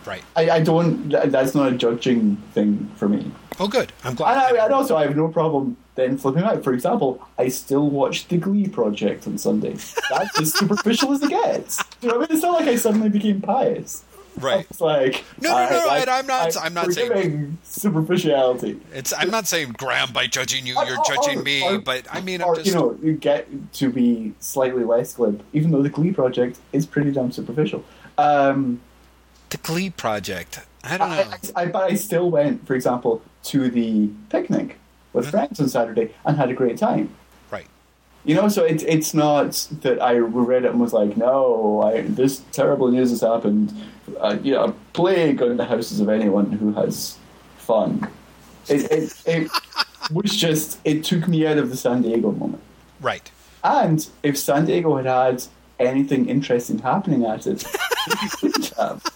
right. 0.06 0.22
I, 0.34 0.50
I 0.50 0.60
don't. 0.60 1.08
That's 1.10 1.54
not 1.54 1.72
a 1.72 1.76
judging 1.76 2.36
thing 2.52 2.90
for 2.96 3.08
me. 3.08 3.30
Oh, 3.58 3.68
good. 3.68 3.92
I'm 4.04 4.08
And, 4.10 4.16
glad. 4.18 4.54
I, 4.54 4.64
and 4.64 4.74
also, 4.74 4.96
I 4.96 5.02
have 5.06 5.16
no 5.16 5.28
problem 5.28 5.76
then 5.94 6.18
flipping 6.18 6.42
out. 6.42 6.62
For 6.62 6.74
example, 6.74 7.26
I 7.38 7.48
still 7.48 7.88
watch 7.88 8.28
the 8.28 8.36
Glee 8.36 8.68
project 8.68 9.26
on 9.26 9.38
Sunday. 9.38 9.76
That's 10.10 10.38
as 10.40 10.52
superficial 10.58 11.12
as 11.12 11.22
it 11.22 11.30
gets. 11.30 11.82
You 12.02 12.08
know 12.10 12.16
I 12.16 12.18
mean? 12.18 12.26
It's 12.30 12.42
not 12.42 12.60
like 12.60 12.68
I 12.68 12.76
suddenly 12.76 13.08
became 13.08 13.40
pious. 13.40 14.04
Right. 14.38 14.66
It's 14.70 14.80
like 14.92 15.24
No, 15.40 15.50
no, 15.50 15.68
no, 15.70 15.88
I- 15.88 16.00
Ed, 16.00 16.08
I'm 16.08 16.26
not- 16.26 16.56
I'm 16.60 16.74
not 16.74 16.92
saying- 16.92 17.58
superficiality. 17.64 18.80
It's. 18.92 19.12
I'm 19.12 19.30
not 19.30 19.46
saying 19.46 19.74
Graham 19.78 20.12
by 20.12 20.26
judging 20.26 20.66
you. 20.66 20.74
You're 20.74 20.98
or- 20.98 21.04
judging 21.06 21.40
or- 21.40 21.42
me. 21.42 21.62
or- 21.62 21.78
but 21.78 22.06
I 22.10 22.20
mean, 22.20 22.40
I'm 22.42 22.48
Or 22.48 22.54
just. 22.56 22.66
you 22.66 22.74
know, 22.74 22.98
you 23.02 23.12
get 23.14 23.48
to 23.74 23.90
be 23.90 24.34
slightly 24.40 24.84
less 24.84 25.14
glib, 25.14 25.42
even 25.52 25.70
though 25.70 25.82
the 25.82 25.88
Glee 25.90 26.12
project 26.12 26.58
is 26.72 26.86
pretty 26.86 27.12
damn 27.12 27.32
superficial. 27.32 27.84
Um, 28.18 28.80
the 29.50 29.58
Glee 29.58 29.90
project. 29.90 30.60
I 30.84 30.96
don't 30.98 31.10
know. 31.10 31.16
I, 31.16 31.20
I, 31.22 31.62
I, 31.62 31.66
but 31.66 31.90
I 31.90 31.94
still 31.94 32.30
went, 32.30 32.66
for 32.66 32.74
example, 32.74 33.22
to 33.44 33.68
the 33.70 34.08
picnic 34.28 34.78
with 35.12 35.26
Mhm. 35.26 35.30
friends 35.30 35.60
on 35.60 35.68
Saturday 35.68 36.14
and 36.24 36.36
had 36.36 36.48
a 36.50 36.54
great 36.54 36.76
time. 36.78 37.10
You 38.26 38.34
know, 38.34 38.48
so 38.48 38.64
it's 38.64 38.82
it's 38.82 39.14
not 39.14 39.68
that 39.82 40.02
I 40.02 40.16
read 40.16 40.64
it 40.64 40.72
and 40.72 40.80
was 40.80 40.92
like, 40.92 41.16
no, 41.16 41.82
I, 41.82 42.02
this 42.02 42.42
terrible 42.50 42.90
news 42.90 43.10
has 43.10 43.20
happened. 43.20 43.72
Uh, 44.18 44.36
you 44.42 44.52
know, 44.52 44.64
a 44.64 44.72
plague 44.92 45.40
on 45.40 45.56
the 45.56 45.64
houses 45.64 46.00
of 46.00 46.08
anyone 46.08 46.50
who 46.50 46.72
has 46.72 47.16
fun. 47.58 48.10
It, 48.68 48.90
it, 48.90 49.22
it 49.26 49.50
was 50.12 50.36
just, 50.36 50.80
it 50.84 51.04
took 51.04 51.28
me 51.28 51.46
out 51.46 51.58
of 51.58 51.70
the 51.70 51.76
San 51.76 52.02
Diego 52.02 52.32
moment. 52.32 52.62
Right. 53.00 53.30
And 53.62 54.08
if 54.24 54.36
San 54.36 54.66
Diego 54.66 54.96
had 54.96 55.06
had 55.06 55.44
anything 55.78 56.28
interesting 56.28 56.78
happening 56.78 57.24
at 57.24 57.46
it, 57.46 57.64
it. 58.42 58.72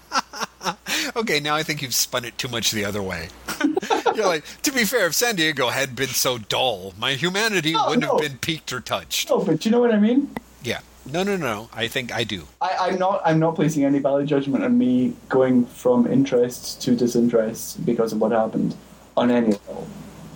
Okay. 1.17 1.41
Now 1.41 1.57
I 1.57 1.63
think 1.63 1.83
you've 1.83 1.95
spun 1.95 2.25
it 2.25 2.37
too 2.39 2.49
much 2.49 2.71
the 2.71 2.85
other 2.85 3.03
way. 3.03 3.29
You're 4.15 4.27
like. 4.27 4.45
To 4.63 4.73
be 4.73 4.85
fair, 4.85 5.07
if 5.07 5.15
San 5.15 5.37
Diego 5.37 5.69
had 5.69 5.95
been 5.97 6.09
so 6.09 6.39
dull, 6.39 6.95
my 6.99 7.15
humanity 7.15 7.73
No, 7.73 7.87
wouldn't 7.89 8.03
no. 8.07 8.13
have 8.19 8.21
been 8.21 8.39
peaked 8.39 8.73
or 8.73 8.81
touched. 8.81 9.31
No, 9.31 9.39
but 9.45 9.65
you 9.65 9.71
know 9.71 9.81
what 9.81 9.93
I 9.93 9.99
mean? 9.99 10.35
Yeah. 10.63 10.81
No, 11.07 11.23
no, 11.23 11.37
no. 11.37 11.69
I 11.73 11.89
think 11.89 12.13
I 12.13 12.25
do. 12.25 12.45
I, 12.61 12.77
I'm 12.81 12.99
not. 12.99 13.23
I'm 13.25 13.39
not 13.39 13.55
placing 13.55 13.85
any 13.85 13.99
value 14.01 14.27
judgment 14.27 14.63
on 14.65 14.77
me 14.77 15.15
going 15.29 15.65
from 15.65 16.07
interest 16.07 16.83
to 16.83 16.95
disinterest 16.95 17.85
because 17.87 18.13
of 18.13 18.21
what 18.21 18.33
happened 18.33 18.77
on 19.17 19.31
any 19.31 19.53
level. 19.53 19.87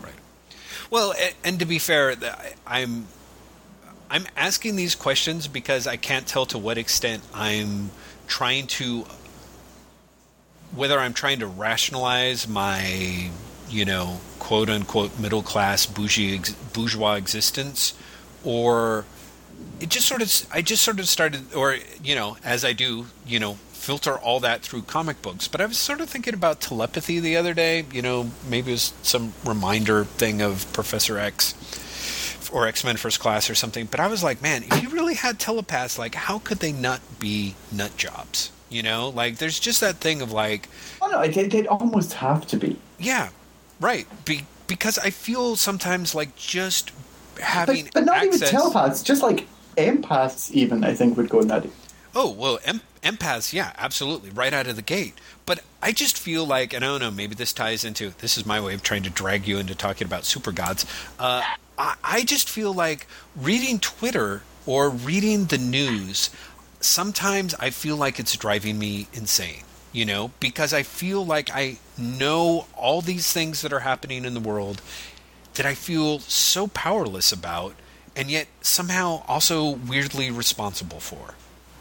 Right. 0.03 0.15
Well, 0.91 1.13
a- 1.19 1.35
and 1.47 1.59
to 1.61 1.67
be 1.67 1.79
fair, 1.79 2.15
I'm 2.67 3.07
I'm 4.11 4.27
asking 4.37 4.77
these 4.77 4.95
questions 4.95 5.49
because 5.49 5.87
I 5.87 5.97
can't 5.97 6.27
tell 6.27 6.47
to 6.47 6.59
what 6.59 6.79
extent 6.79 7.23
I'm 7.35 7.91
trying 8.27 8.67
to 8.69 9.05
whether 10.75 10.99
I'm 10.99 11.13
trying 11.13 11.39
to 11.41 11.47
rationalize 11.47 12.49
my, 12.49 13.31
you 13.75 13.85
know, 13.85 14.21
quote 14.39 14.71
unquote 14.71 15.19
middle 15.19 15.43
class 15.43 15.85
bougie 15.85 16.41
bourgeois 16.73 17.15
existence, 17.15 17.95
or 18.45 19.05
it 19.81 19.89
just 19.89 20.07
sort 20.07 20.23
of 20.23 20.47
I 20.53 20.63
just 20.63 20.83
sort 20.83 21.01
of 21.01 21.09
started, 21.09 21.53
or 21.55 21.77
you 22.03 22.15
know, 22.15 22.37
as 22.45 22.65
I 22.65 22.73
do, 22.73 23.07
you 23.27 23.41
know, 23.41 23.55
filter 23.73 24.17
all 24.17 24.39
that 24.41 24.63
through 24.63 24.83
comic 24.83 25.21
books. 25.23 25.49
But 25.49 25.61
I 25.61 25.67
was 25.67 25.77
sort 25.77 26.01
of 26.01 26.09
thinking 26.09 26.35
about 26.35 26.61
telepathy 26.61 27.19
the 27.19 27.37
other 27.37 27.53
day. 27.53 27.85
You 27.93 28.01
know, 28.01 28.31
maybe 28.49 28.71
it 28.71 28.75
was 28.75 28.93
some 29.03 29.35
reminder 29.45 30.05
thing 30.05 30.41
of 30.41 30.73
Professor 30.73 31.19
X 31.19 31.55
or 32.53 32.69
X 32.69 32.85
Men 32.85 32.97
First 32.97 33.19
Class 33.19 33.51
or 33.51 33.57
something. 33.57 33.87
But 33.87 33.99
I 33.99 34.07
was 34.07 34.23
like, 34.23 34.41
man, 34.41 34.63
if 34.63 34.83
you 34.85 34.91
really 34.91 35.15
had 35.15 35.41
telepaths, 35.41 35.99
like, 35.99 36.15
how 36.15 36.39
could 36.39 36.61
they 36.61 36.73
not 36.73 37.01
be 37.19 37.57
nut 37.73 37.97
jobs? 37.97 38.53
You 38.71 38.83
know, 38.83 39.09
like 39.11 39.39
there's 39.39 39.59
just 39.59 39.81
that 39.81 39.97
thing 39.97 40.23
of 40.23 40.33
like, 40.33 40.69
oh 41.03 41.09
no, 41.09 41.27
they, 41.27 41.49
they'd 41.49 41.67
almost 41.67 42.15
have 42.15 42.47
to 42.49 42.57
be. 42.57 42.77
Yeah, 42.99 43.31
right. 43.81 44.07
Be, 44.25 44.43
because 44.67 44.99
I 44.99 45.11
feel 45.11 45.57
sometimes 45.57 46.15
like 46.15 46.37
just 46.37 46.93
having, 47.41 47.85
but, 47.87 47.95
but 47.95 48.05
not 48.05 48.17
access... 48.17 48.37
even 48.37 48.49
telepaths, 48.49 49.03
just 49.03 49.23
like 49.23 49.47
empaths. 49.77 50.51
Even 50.53 50.85
I 50.85 50.95
think 50.95 51.17
would 51.17 51.29
go 51.29 51.41
nutty. 51.41 51.71
Oh 52.15 52.31
well, 52.31 52.59
em- 52.65 52.83
empaths, 53.03 53.53
yeah, 53.53 53.73
absolutely, 53.77 54.31
right 54.31 54.53
out 54.53 54.67
of 54.67 54.77
the 54.77 54.83
gate. 54.83 55.15
But 55.47 55.61
I 55.83 55.93
just 55.93 56.17
feel 56.17 56.47
like, 56.47 56.73
and 56.73 56.85
I 56.85 56.89
don't 56.89 57.01
know, 57.01 57.11
maybe 57.11 57.35
this 57.35 57.53
ties 57.53 57.85
into 57.85 58.15
this 58.19 58.39
is 58.39 58.47
my 58.47 58.61
way 58.61 58.75
of 58.75 58.83
trying 58.83 59.03
to 59.03 59.11
drag 59.11 59.47
you 59.47 59.59
into 59.59 59.75
talking 59.75 60.07
about 60.07 60.25
super 60.25 60.53
gods. 60.53 60.87
Uh, 61.19 61.43
I, 61.77 61.97
I 62.03 62.25
just 62.25 62.49
feel 62.49 62.73
like 62.73 63.07
reading 63.37 63.79
Twitter 63.79 64.43
or 64.67 64.89
reading 64.91 65.47
the 65.47 65.59
news. 65.59 66.31
Sometimes 66.81 67.55
I 67.59 67.71
feel 67.71 67.97
like 67.97 68.19
it's 68.21 68.37
driving 68.37 68.79
me 68.79 69.09
insane 69.13 69.63
you 69.95 70.05
know, 70.05 70.33
because 70.41 70.75
I 70.75 70.83
feel 70.83 71.25
like 71.25 71.51
I 71.55 71.79
know 71.97 72.67
all 72.77 73.01
these 73.01 73.33
things 73.33 73.63
that 73.63 73.73
are 73.73 73.81
happening 73.81 74.25
in 74.25 74.35
the 74.35 74.41
world 74.41 74.83
that 75.55 75.65
I 75.65 75.75
feel 75.75 76.19
so 76.19 76.67
powerless 76.67 77.31
about 77.31 77.75
and 78.17 78.29
yet 78.29 78.49
somehow 78.61 79.23
also 79.29 79.71
weirdly 79.71 80.31
responsible 80.31 80.99
for, 80.99 81.35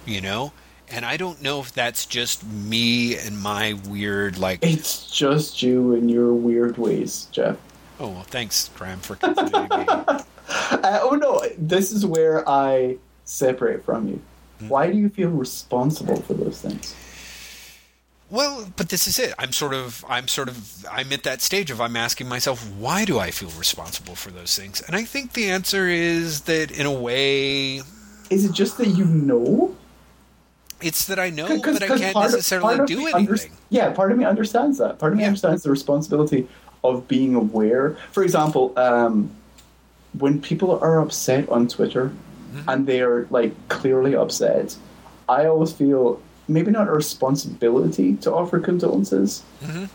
you 0.05 0.22
know? 0.22 0.53
And 0.89 1.05
I 1.05 1.18
don't 1.18 1.41
know 1.41 1.59
if 1.59 1.74
that's 1.74 2.05
just 2.05 2.45
me 2.45 3.18
and 3.18 3.41
my 3.41 3.74
weird, 3.74 4.38
like. 4.38 4.59
It's 4.61 5.09
just 5.09 5.64
you 5.64 5.95
and 5.95 6.09
your 6.09 6.34
weird 6.34 6.78
ways, 6.78 7.28
Jeff. 7.32 7.57
Oh, 7.99 8.09
well, 8.09 8.24
thanks, 8.24 8.70
Graham, 8.76 8.99
for 8.99 9.16
considering 9.16 9.70
me. 9.70 9.86
uh, 9.88 10.99
oh, 11.01 11.18
no, 11.20 11.41
this 11.57 11.91
is 11.91 12.05
where 12.05 12.47
I 12.47 12.97
separate 13.26 13.84
from 13.84 14.07
you. 14.07 14.22
Mm-hmm. 14.57 14.68
Why 14.68 14.91
do 14.91 14.97
you 14.97 15.09
feel 15.09 15.30
responsible 15.30 16.22
for 16.22 16.36
those 16.36 16.61
things? 16.61 16.95
Well, 18.34 18.68
but 18.78 18.90
this 18.90 19.08
is 19.08 19.20
it. 19.20 19.32
I'm 19.38 19.52
sort 19.52 19.76
of, 19.76 20.04
I'm 20.10 20.28
sort 20.28 20.50
of, 20.50 20.88
I'm 20.92 21.14
at 21.14 21.22
that 21.22 21.44
stage 21.44 21.70
of 21.70 21.80
I'm 21.80 21.96
asking 21.96 22.28
myself, 22.28 22.68
why 22.80 23.06
do 23.06 23.20
I 23.20 23.30
feel 23.30 23.52
responsible 23.60 24.16
for 24.16 24.32
those 24.32 24.58
things? 24.58 24.82
And 24.82 24.96
I 24.96 25.04
think 25.04 25.34
the 25.34 25.52
answer 25.52 25.88
is 25.88 26.42
that 26.42 26.72
in 26.72 26.88
a 26.88 26.92
way. 26.92 27.84
Is 28.32 28.44
it 28.44 28.52
just 28.52 28.80
that 28.80 28.88
you 28.88 29.06
know? 29.06 29.76
It's 30.82 31.06
that 31.06 31.20
I 31.20 31.30
know, 31.30 31.46
Cause, 31.62 31.78
but 31.80 31.84
I 31.84 31.96
can't 32.00 32.16
necessarily 32.16 32.84
do 32.88 33.02
anything. 33.02 33.28
Under, 33.28 33.38
yeah, 33.70 33.92
part 33.92 34.12
of 34.12 34.18
me 34.18 34.26
understands 34.26 34.80
that. 34.80 34.98
Part 34.98 35.12
of 35.12 35.18
me 35.18 35.24
yeah. 35.24 35.28
understands 35.28 35.62
the 35.62 35.70
responsibility 35.70 36.48
of 36.84 37.08
being 37.08 37.36
aware. 37.36 37.98
For 38.12 38.24
example, 38.24 38.74
um, 38.80 39.30
when 40.18 40.42
people 40.42 40.80
are 40.80 41.00
upset 41.00 41.48
on 41.50 41.68
Twitter 41.68 42.08
mm-hmm. 42.08 42.68
and 42.68 42.88
they 42.88 43.02
are 43.02 43.28
like 43.30 43.54
clearly 43.68 44.16
upset, 44.16 44.76
I 45.30 45.46
always 45.46 45.72
feel 45.72 46.20
maybe 46.48 46.72
not 46.72 46.88
a 46.88 46.91
responsibility 46.91 48.16
to 48.18 48.34
offer 48.34 48.60
condolences, 48.60 49.44
mm-hmm. 49.62 49.86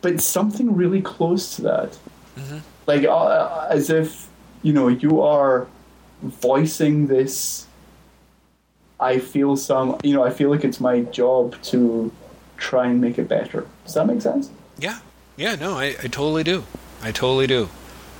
but 0.00 0.20
something 0.20 0.74
really 0.74 1.02
close 1.02 1.56
to 1.56 1.62
that. 1.62 1.98
Mm-hmm. 2.36 2.58
Like, 2.86 3.04
uh, 3.04 3.66
as 3.70 3.90
if, 3.90 4.28
you 4.62 4.72
know, 4.72 4.88
you 4.88 5.20
are 5.20 5.66
voicing 6.22 7.06
this. 7.06 7.66
I 8.98 9.18
feel 9.18 9.56
some, 9.56 9.98
you 10.02 10.14
know, 10.14 10.24
I 10.24 10.30
feel 10.30 10.50
like 10.50 10.64
it's 10.64 10.80
my 10.80 11.00
job 11.00 11.60
to 11.64 12.12
try 12.56 12.86
and 12.86 13.00
make 13.00 13.18
it 13.18 13.28
better. 13.28 13.66
Does 13.84 13.94
that 13.94 14.06
make 14.06 14.20
sense? 14.20 14.50
Yeah. 14.78 14.98
Yeah, 15.36 15.54
no, 15.54 15.78
I, 15.78 15.96
I 16.02 16.08
totally 16.08 16.44
do. 16.44 16.64
I 17.02 17.12
totally 17.12 17.46
do. 17.46 17.70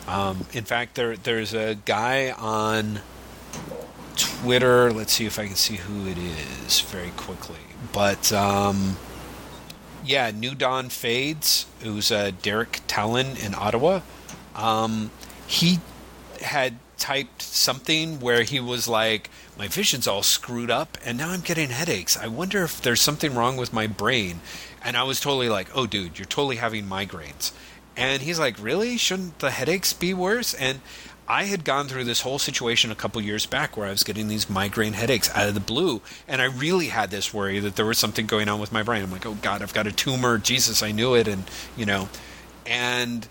Um, 0.08 0.46
in 0.54 0.64
fact, 0.64 0.94
there 0.94 1.16
there's 1.16 1.52
a 1.52 1.76
guy 1.84 2.30
on 2.30 3.00
Twitter. 4.42 4.92
Let's 4.92 5.12
see 5.12 5.26
if 5.26 5.38
I 5.38 5.46
can 5.46 5.56
see 5.56 5.76
who 5.76 6.06
it 6.06 6.18
is 6.18 6.80
very 6.80 7.10
quickly. 7.10 7.56
But 7.92 8.32
um, 8.32 8.96
yeah, 10.04 10.30
New 10.30 10.54
Dawn 10.54 10.88
Fades, 10.88 11.66
who's 11.82 12.10
uh, 12.10 12.32
Derek 12.42 12.80
Talon 12.86 13.36
in 13.36 13.54
Ottawa. 13.54 14.00
Um, 14.54 15.10
he 15.46 15.78
had 16.42 16.76
typed 16.96 17.42
something 17.42 18.20
where 18.20 18.42
he 18.42 18.60
was 18.60 18.88
like, 18.88 19.30
My 19.58 19.68
vision's 19.68 20.06
all 20.06 20.22
screwed 20.22 20.70
up 20.70 20.96
and 21.04 21.18
now 21.18 21.30
I'm 21.30 21.40
getting 21.40 21.70
headaches. 21.70 22.16
I 22.16 22.28
wonder 22.28 22.62
if 22.62 22.80
there's 22.80 23.00
something 23.00 23.34
wrong 23.34 23.56
with 23.56 23.72
my 23.72 23.86
brain. 23.86 24.40
And 24.82 24.96
I 24.96 25.02
was 25.02 25.20
totally 25.20 25.48
like, 25.48 25.68
Oh, 25.74 25.86
dude, 25.86 26.18
you're 26.18 26.26
totally 26.26 26.56
having 26.56 26.86
migraines. 26.86 27.52
And 27.96 28.22
he's 28.22 28.38
like, 28.38 28.56
Really? 28.60 28.96
Shouldn't 28.96 29.40
the 29.40 29.50
headaches 29.50 29.92
be 29.92 30.14
worse? 30.14 30.54
And 30.54 30.80
I 31.30 31.44
had 31.44 31.62
gone 31.62 31.86
through 31.86 32.02
this 32.04 32.22
whole 32.22 32.40
situation 32.40 32.90
a 32.90 32.96
couple 32.96 33.22
years 33.22 33.46
back 33.46 33.76
where 33.76 33.86
I 33.86 33.92
was 33.92 34.02
getting 34.02 34.26
these 34.26 34.50
migraine 34.50 34.94
headaches 34.94 35.30
out 35.32 35.46
of 35.46 35.54
the 35.54 35.60
blue, 35.60 36.02
and 36.26 36.42
I 36.42 36.46
really 36.46 36.88
had 36.88 37.12
this 37.12 37.32
worry 37.32 37.60
that 37.60 37.76
there 37.76 37.86
was 37.86 37.98
something 37.98 38.26
going 38.26 38.48
on 38.48 38.58
with 38.58 38.72
my 38.72 38.82
brain. 38.82 39.04
I'm 39.04 39.12
like, 39.12 39.24
oh 39.24 39.34
God, 39.34 39.62
I've 39.62 39.72
got 39.72 39.86
a 39.86 39.92
tumor. 39.92 40.38
Jesus, 40.38 40.82
I 40.82 40.90
knew 40.90 41.14
it, 41.14 41.28
and 41.28 41.44
you 41.76 41.86
know, 41.86 42.08
and 42.66 43.28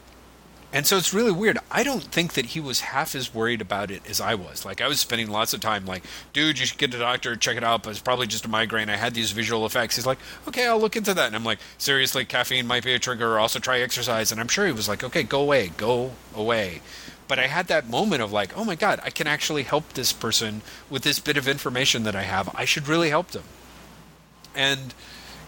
and 0.71 0.87
so 0.87 0.95
it's 0.95 1.13
really 1.13 1.33
weird. 1.33 1.57
I 1.69 1.83
don't 1.83 2.01
think 2.01 2.33
that 2.33 2.45
he 2.45 2.61
was 2.61 2.79
half 2.79 3.15
as 3.15 3.33
worried 3.33 3.59
about 3.59 3.91
it 3.91 4.09
as 4.09 4.21
I 4.21 4.33
was. 4.33 4.63
Like 4.63 4.79
I 4.79 4.87
was 4.87 5.01
spending 5.01 5.29
lots 5.29 5.53
of 5.53 5.59
time 5.59 5.85
like, 5.85 6.03
dude, 6.31 6.57
you 6.57 6.67
should 6.67 6.77
get 6.77 6.93
a 6.93 6.99
doctor, 6.99 7.35
check 7.35 7.57
it 7.57 7.65
out. 7.65 7.83
But 7.83 7.89
it's 7.89 7.99
probably 7.99 8.27
just 8.27 8.45
a 8.45 8.49
migraine. 8.49 8.89
I 8.89 8.95
had 8.95 9.13
these 9.13 9.31
visual 9.31 9.65
effects. 9.65 9.97
He's 9.97 10.05
like, 10.05 10.19
okay, 10.47 10.67
I'll 10.67 10.79
look 10.79 10.95
into 10.95 11.13
that. 11.13 11.27
And 11.27 11.35
I'm 11.35 11.43
like, 11.43 11.59
seriously, 11.77 12.23
caffeine 12.23 12.65
might 12.65 12.85
be 12.85 12.93
a 12.93 12.99
trigger. 12.99 13.37
Also 13.37 13.59
try 13.59 13.81
exercise. 13.81 14.31
And 14.31 14.39
I'm 14.39 14.47
sure 14.47 14.65
he 14.65 14.71
was 14.71 14.87
like, 14.87 15.03
okay, 15.03 15.23
go 15.23 15.41
away, 15.41 15.73
go 15.75 16.11
away 16.33 16.79
but 17.29 17.39
I 17.39 17.45
had 17.47 17.67
that 17.67 17.87
moment 17.87 18.23
of 18.23 18.33
like, 18.33 18.57
oh 18.57 18.65
my 18.65 18.75
god, 18.75 18.99
I 19.05 19.11
can 19.11 19.27
actually 19.27 19.63
help 19.63 19.93
this 19.93 20.11
person 20.11 20.61
with 20.89 21.03
this 21.03 21.19
bit 21.19 21.37
of 21.37 21.47
information 21.47 22.03
that 22.03 22.15
I 22.15 22.23
have. 22.23 22.53
I 22.55 22.65
should 22.65 22.87
really 22.87 23.11
help 23.11 23.29
them. 23.29 23.43
And, 24.55 24.95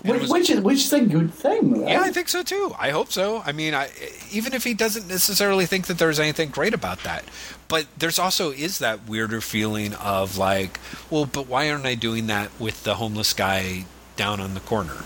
and 0.04 0.14
which, 0.14 0.22
was, 0.22 0.30
which, 0.30 0.50
is 0.52 0.62
which 0.62 0.78
is 0.78 0.94
a 0.94 1.02
good 1.02 1.34
thing. 1.34 1.82
Right? 1.82 1.92
Yeah, 1.92 2.02
I 2.02 2.12
think 2.12 2.30
so 2.30 2.44
too. 2.44 2.74
I 2.78 2.92
hope 2.92 3.12
so. 3.12 3.42
I 3.44 3.52
mean, 3.52 3.74
I, 3.74 3.90
even 4.32 4.54
if 4.54 4.64
he 4.64 4.76
doesn't 4.76 5.08
necessarily 5.08 5.66
think 5.66 5.88
that 5.88 5.98
there's 5.98 6.20
anything 6.20 6.50
great 6.50 6.76
about 6.76 7.02
that, 7.04 7.26
but 7.68 7.88
there's 7.98 8.20
also 8.20 8.52
is 8.52 8.78
that 8.78 9.08
weirder 9.10 9.42
feeling 9.42 9.96
of 9.96 10.38
like, 10.38 10.80
well, 11.10 11.26
but 11.26 11.48
why 11.48 11.72
aren't 11.72 11.88
I 11.88 11.96
doing 11.96 12.28
that 12.28 12.52
with 12.60 12.84
the 12.84 12.96
homeless 12.96 13.34
guy 13.34 13.86
down 14.16 14.40
on 14.40 14.54
the 14.54 14.60
corner? 14.60 14.98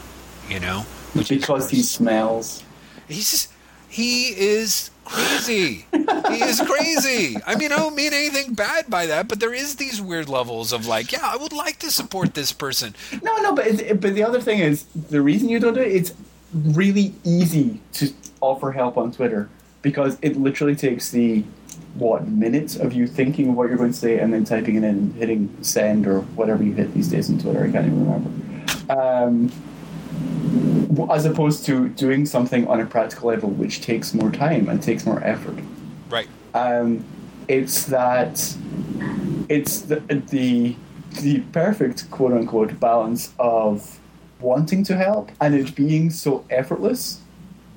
You 0.50 0.60
know, 0.60 0.82
Which 1.14 1.30
because 1.30 1.70
he 1.70 1.82
smells. 1.82 2.64
He's 3.08 3.32
just, 3.32 3.52
he 3.88 4.38
is 4.38 4.92
crazy. 5.06 5.86
he 5.92 6.44
is 6.44 6.62
crazy. 6.62 7.38
I 7.46 7.56
mean, 7.56 7.72
I 7.72 7.78
don't 7.78 7.96
mean 7.96 8.14
anything 8.14 8.54
bad 8.54 8.90
by 8.90 9.06
that, 9.06 9.28
but 9.28 9.40
there 9.40 9.54
is 9.54 9.76
these 9.76 10.02
weird 10.02 10.28
levels 10.28 10.74
of 10.74 10.88
like, 10.88 11.12
yeah, 11.12 11.24
I 11.24 11.38
would 11.38 11.54
like 11.54 11.80
to 11.80 11.92
support 11.92 12.34
this 12.34 12.52
person. 12.52 12.96
No, 13.24 13.38
no, 13.38 13.56
but 13.56 14.02
but 14.02 14.16
the 14.16 14.24
other 14.24 14.42
thing 14.42 14.60
is 14.60 14.84
the 14.86 15.22
reason 15.22 15.50
you 15.50 15.60
don't 15.60 15.74
do 15.74 15.82
it. 15.82 15.92
It's 15.92 16.14
really 16.54 17.14
easy 17.24 17.82
to 17.94 18.10
offer 18.42 18.72
help 18.72 18.98
on 18.98 19.12
Twitter 19.12 19.50
because 19.82 20.18
it 20.22 20.36
literally 20.36 20.76
takes 20.76 21.12
the 21.12 21.44
what 21.96 22.28
minutes 22.28 22.76
of 22.76 22.94
you 22.94 23.08
thinking 23.08 23.56
what 23.56 23.70
you're 23.70 23.78
going 23.78 23.92
to 23.92 23.98
say 23.98 24.20
and 24.20 24.34
then 24.34 24.44
typing 24.44 24.76
it 24.76 24.80
in 24.80 24.84
and 24.86 25.16
hitting 25.16 25.56
send 25.62 26.08
or 26.08 26.22
whatever 26.22 26.62
you 26.64 26.74
hit 26.74 26.94
these 26.94 27.08
days 27.08 27.30
on 27.30 27.40
Twitter. 27.40 27.64
I 27.64 27.72
can't 27.72 27.86
even 27.86 28.06
remember. 28.06 28.30
Um, 28.90 29.52
as 31.12 31.26
opposed 31.26 31.66
to 31.66 31.90
doing 31.90 32.26
something 32.26 32.68
on 32.68 32.82
a 32.82 32.86
practical 32.86 33.30
level 33.30 33.50
which 33.50 33.82
takes 33.82 34.14
more 34.14 34.32
time 34.32 34.70
and 34.70 34.82
takes 34.82 35.06
more 35.06 35.24
effort. 35.24 35.58
Right. 36.10 36.28
Um, 36.54 37.04
it's 37.48 37.86
that 37.86 38.56
it's 39.50 39.82
the, 39.82 39.98
the 40.30 40.76
the 41.22 41.40
perfect 41.52 42.10
quote 42.12 42.34
unquote 42.34 42.80
balance 42.80 43.34
of 43.40 44.00
wanting 44.40 44.84
to 44.84 44.96
help 44.96 45.32
and 45.40 45.56
it 45.56 45.74
being 45.76 46.10
so 46.10 46.46
effortless 46.50 47.22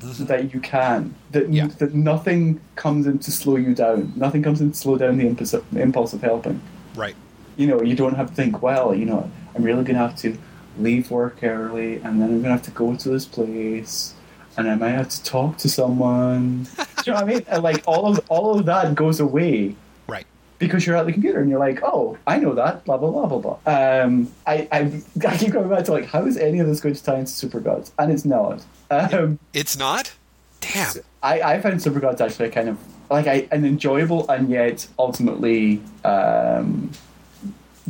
mm-hmm. 0.01 0.25
that 0.25 0.53
you 0.53 0.61
can 0.61 1.15
that 1.31 1.53
yeah. 1.53 1.67
that 1.79 1.95
nothing 1.95 2.61
comes 2.77 3.07
in 3.07 3.19
to 3.21 3.31
slow 3.31 3.57
you 3.57 3.75
down. 3.75 4.13
Nothing 4.17 4.43
comes 4.43 4.61
in 4.61 4.73
to 4.73 4.77
slow 4.77 4.97
down 4.97 5.19
the 5.19 5.27
impulse, 5.27 5.55
impulse 5.73 6.13
of 6.13 6.23
helping. 6.23 6.61
Right. 6.95 7.15
You 7.57 7.67
know, 7.67 7.83
you 7.83 7.97
don't 7.97 8.15
have 8.15 8.29
to 8.29 8.35
think. 8.35 8.63
Well, 8.63 8.95
you 8.95 9.05
know, 9.05 9.31
I'm 9.55 9.63
really 9.63 9.85
going 9.85 9.97
to 9.97 10.07
have 10.07 10.17
to 10.19 10.37
leave 10.81 11.11
work 11.11 11.43
early, 11.43 11.97
and 11.97 12.21
then 12.21 12.31
I'm 12.31 12.43
gonna 12.43 12.55
have 12.55 12.63
to 12.63 12.71
go 12.71 12.95
to 12.97 13.09
this 13.09 13.25
place, 13.27 14.15
and 14.57 14.71
I 14.71 14.75
might 14.77 14.91
have 14.91 15.09
to 15.11 15.23
talk 15.25 15.57
to 15.59 15.69
someone. 15.69 16.65
Do 16.77 16.85
you 17.07 17.13
know 17.13 17.21
what 17.21 17.25
I 17.25 17.27
mean? 17.27 17.45
And 17.49 17.63
like 17.63 17.83
all 17.87 18.07
of 18.07 18.21
all 18.29 18.59
of 18.59 18.67
that 18.67 18.95
goes 18.95 19.21
away. 19.21 19.75
Right. 20.07 20.27
because 20.59 20.87
you're 20.87 20.97
at 20.97 21.07
the 21.07 21.13
computer 21.13 21.39
and 21.41 21.49
you're 21.51 21.61
like, 21.61 21.81
oh, 21.85 22.17
I 22.27 22.39
know 22.39 22.55
that, 22.55 22.85
blah 22.85 22.97
blah 22.97 23.11
blah 23.11 23.27
blah 23.27 23.39
blah. 23.39 23.59
Um, 24.03 24.33
I, 24.47 24.67
I 24.73 25.03
I 25.29 25.37
keep 25.37 25.53
going 25.53 25.69
back 25.69 25.85
to 25.85 25.93
like, 25.93 26.07
how 26.07 26.25
is 26.27 26.37
any 26.37 26.59
of 26.61 26.67
this 26.67 26.81
going 26.81 26.95
to 26.95 27.03
tie 27.05 27.19
into 27.19 27.31
Super 27.31 27.61
Gods? 27.61 27.93
And 27.99 28.11
it's 28.13 28.25
not. 28.25 28.65
Um, 28.91 29.39
It's 29.53 29.77
not? 29.79 30.13
Damn. 30.61 30.93
I 31.23 31.41
I 31.43 31.61
found 31.61 31.81
Super 31.83 32.01
Gods 32.01 32.21
actually 32.21 32.51
kind 32.51 32.69
of 32.69 32.79
like 33.11 33.27
I, 33.27 33.47
an 33.53 33.65
enjoyable 33.65 34.29
and 34.29 34.51
yet 34.51 34.87
ultimately 34.99 35.81
um, 36.05 36.91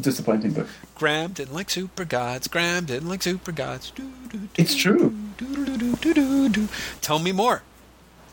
disappointing 0.01 0.53
book. 0.53 0.69
Graham 0.95 1.33
didn't 1.33 1.55
like 1.55 1.71
super 1.71 2.05
gods, 2.05 2.49
Graham 2.49 2.85
didn't 2.85 3.09
like 3.09 3.23
super 3.23 3.53
gods. 3.53 3.91
Doo, 3.93 4.11
doo, 4.31 4.39
doo, 4.39 4.49
It's 4.57 4.75
true. 4.75 5.15
Tell 7.01 7.19
me 7.19 7.33
more. 7.33 7.63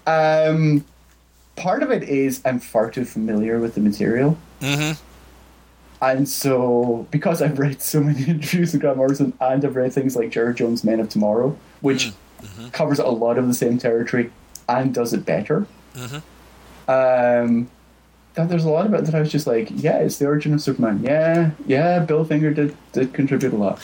Um, 0.07 0.85
part 1.55 1.83
of 1.83 1.91
it 1.91 2.03
is 2.03 2.41
I'm 2.45 2.59
far 2.59 2.89
too 2.91 3.05
familiar 3.05 3.59
with 3.59 3.75
the 3.75 3.81
material. 3.81 4.37
Mm-hmm. 4.61 5.01
And 6.01 6.27
so, 6.29 7.07
because 7.09 7.41
I've 7.41 7.57
read 7.57 7.81
so 7.81 8.01
many 8.01 8.23
interviews 8.27 8.73
with 8.73 8.81
Grant 8.81 8.97
Morrison 8.97 9.33
and 9.39 9.63
I've 9.65 9.75
read 9.75 9.93
things 9.93 10.15
like 10.15 10.29
Gerard 10.29 10.57
Jones' 10.57 10.83
Men 10.83 10.99
of 10.99 11.09
Tomorrow, 11.09 11.57
which 11.81 12.11
covers 12.73 12.99
a 12.99 13.07
lot 13.07 13.37
of 13.37 13.47
the 13.47 13.53
same 13.53 13.77
territory 13.77 14.31
and 14.69 14.93
does 14.93 15.13
it 15.13 15.25
better, 15.25 15.65
Mhm. 15.95 16.21
um, 16.87 17.69
there's 18.35 18.65
a 18.65 18.69
lot 18.69 18.85
of 18.85 18.93
it 18.93 19.05
that 19.05 19.15
I 19.15 19.19
was 19.21 19.31
just 19.31 19.47
like, 19.47 19.69
yeah, 19.71 19.97
it's 19.99 20.17
the 20.17 20.25
origin 20.25 20.53
of 20.53 20.61
Superman. 20.61 21.01
Yeah, 21.03 21.51
yeah, 21.65 21.99
Bill 21.99 22.25
Finger 22.25 22.53
did, 22.53 22.75
did 22.91 23.13
contribute 23.13 23.53
a 23.53 23.55
lot. 23.55 23.79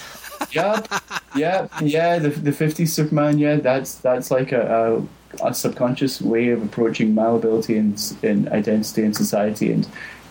yep, 0.51 0.87
yeah, 1.35 1.67
yeah, 1.81 2.19
the, 2.19 2.29
the 2.29 2.51
50s 2.51 2.89
Superman, 2.89 3.39
yeah, 3.39 3.55
that's 3.57 3.95
that's 3.95 4.29
like 4.31 4.51
a, 4.51 5.03
a, 5.41 5.47
a 5.49 5.53
subconscious 5.53 6.21
way 6.21 6.49
of 6.49 6.61
approaching 6.63 7.13
malleability 7.15 7.77
and, 7.77 7.93
s- 7.93 8.15
and 8.23 8.49
identity 8.49 9.03
in 9.03 9.13
society 9.13 9.71
and 9.71 9.87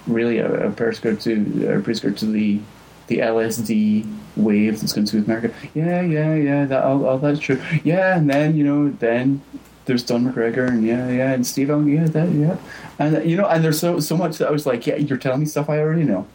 really 0.07 0.39
a, 0.39 0.69
a 0.69 0.71
prescript 0.73 1.23
to 1.23 1.73
a 1.77 1.81
prescript 1.81 2.19
to 2.19 2.27
the 2.27 2.61
the 3.07 3.19
LSD 3.19 4.07
wave 4.37 4.81
that's 4.81 4.93
going 4.93 5.07
through 5.07 5.23
America. 5.25 5.53
Yeah, 5.75 6.01
yeah, 6.03 6.35
yeah. 6.35 6.65
That 6.67 6.85
all, 6.85 7.05
all 7.07 7.19
that's 7.19 7.41
true. 7.41 7.61
Yeah, 7.83 8.17
and 8.17 8.29
then 8.31 8.57
you 8.57 8.65
know, 8.65 8.91
then 8.91 9.43
there's 9.91 10.05
Don 10.05 10.33
McGregor 10.33 10.69
and 10.69 10.87
yeah, 10.87 11.11
yeah, 11.11 11.33
and 11.33 11.45
Steve 11.45 11.69
Allen. 11.69 11.89
Yeah, 11.89 12.05
that, 12.05 12.31
yeah, 12.31 12.57
and 13.01 13.29
you 13.29 13.37
know, 13.37 13.47
and 13.47 13.65
there's 13.65 13.81
so 13.81 13.99
so 13.99 14.17
much 14.17 14.39
that 14.39 14.47
I 14.47 14.53
was 14.53 14.65
like, 14.65 14.87
yeah, 14.87 14.95
you're 14.95 15.19
telling 15.19 15.41
me 15.41 15.47
stuff 15.47 15.69
I 15.69 15.81
already 15.81 16.05
know. 16.05 16.29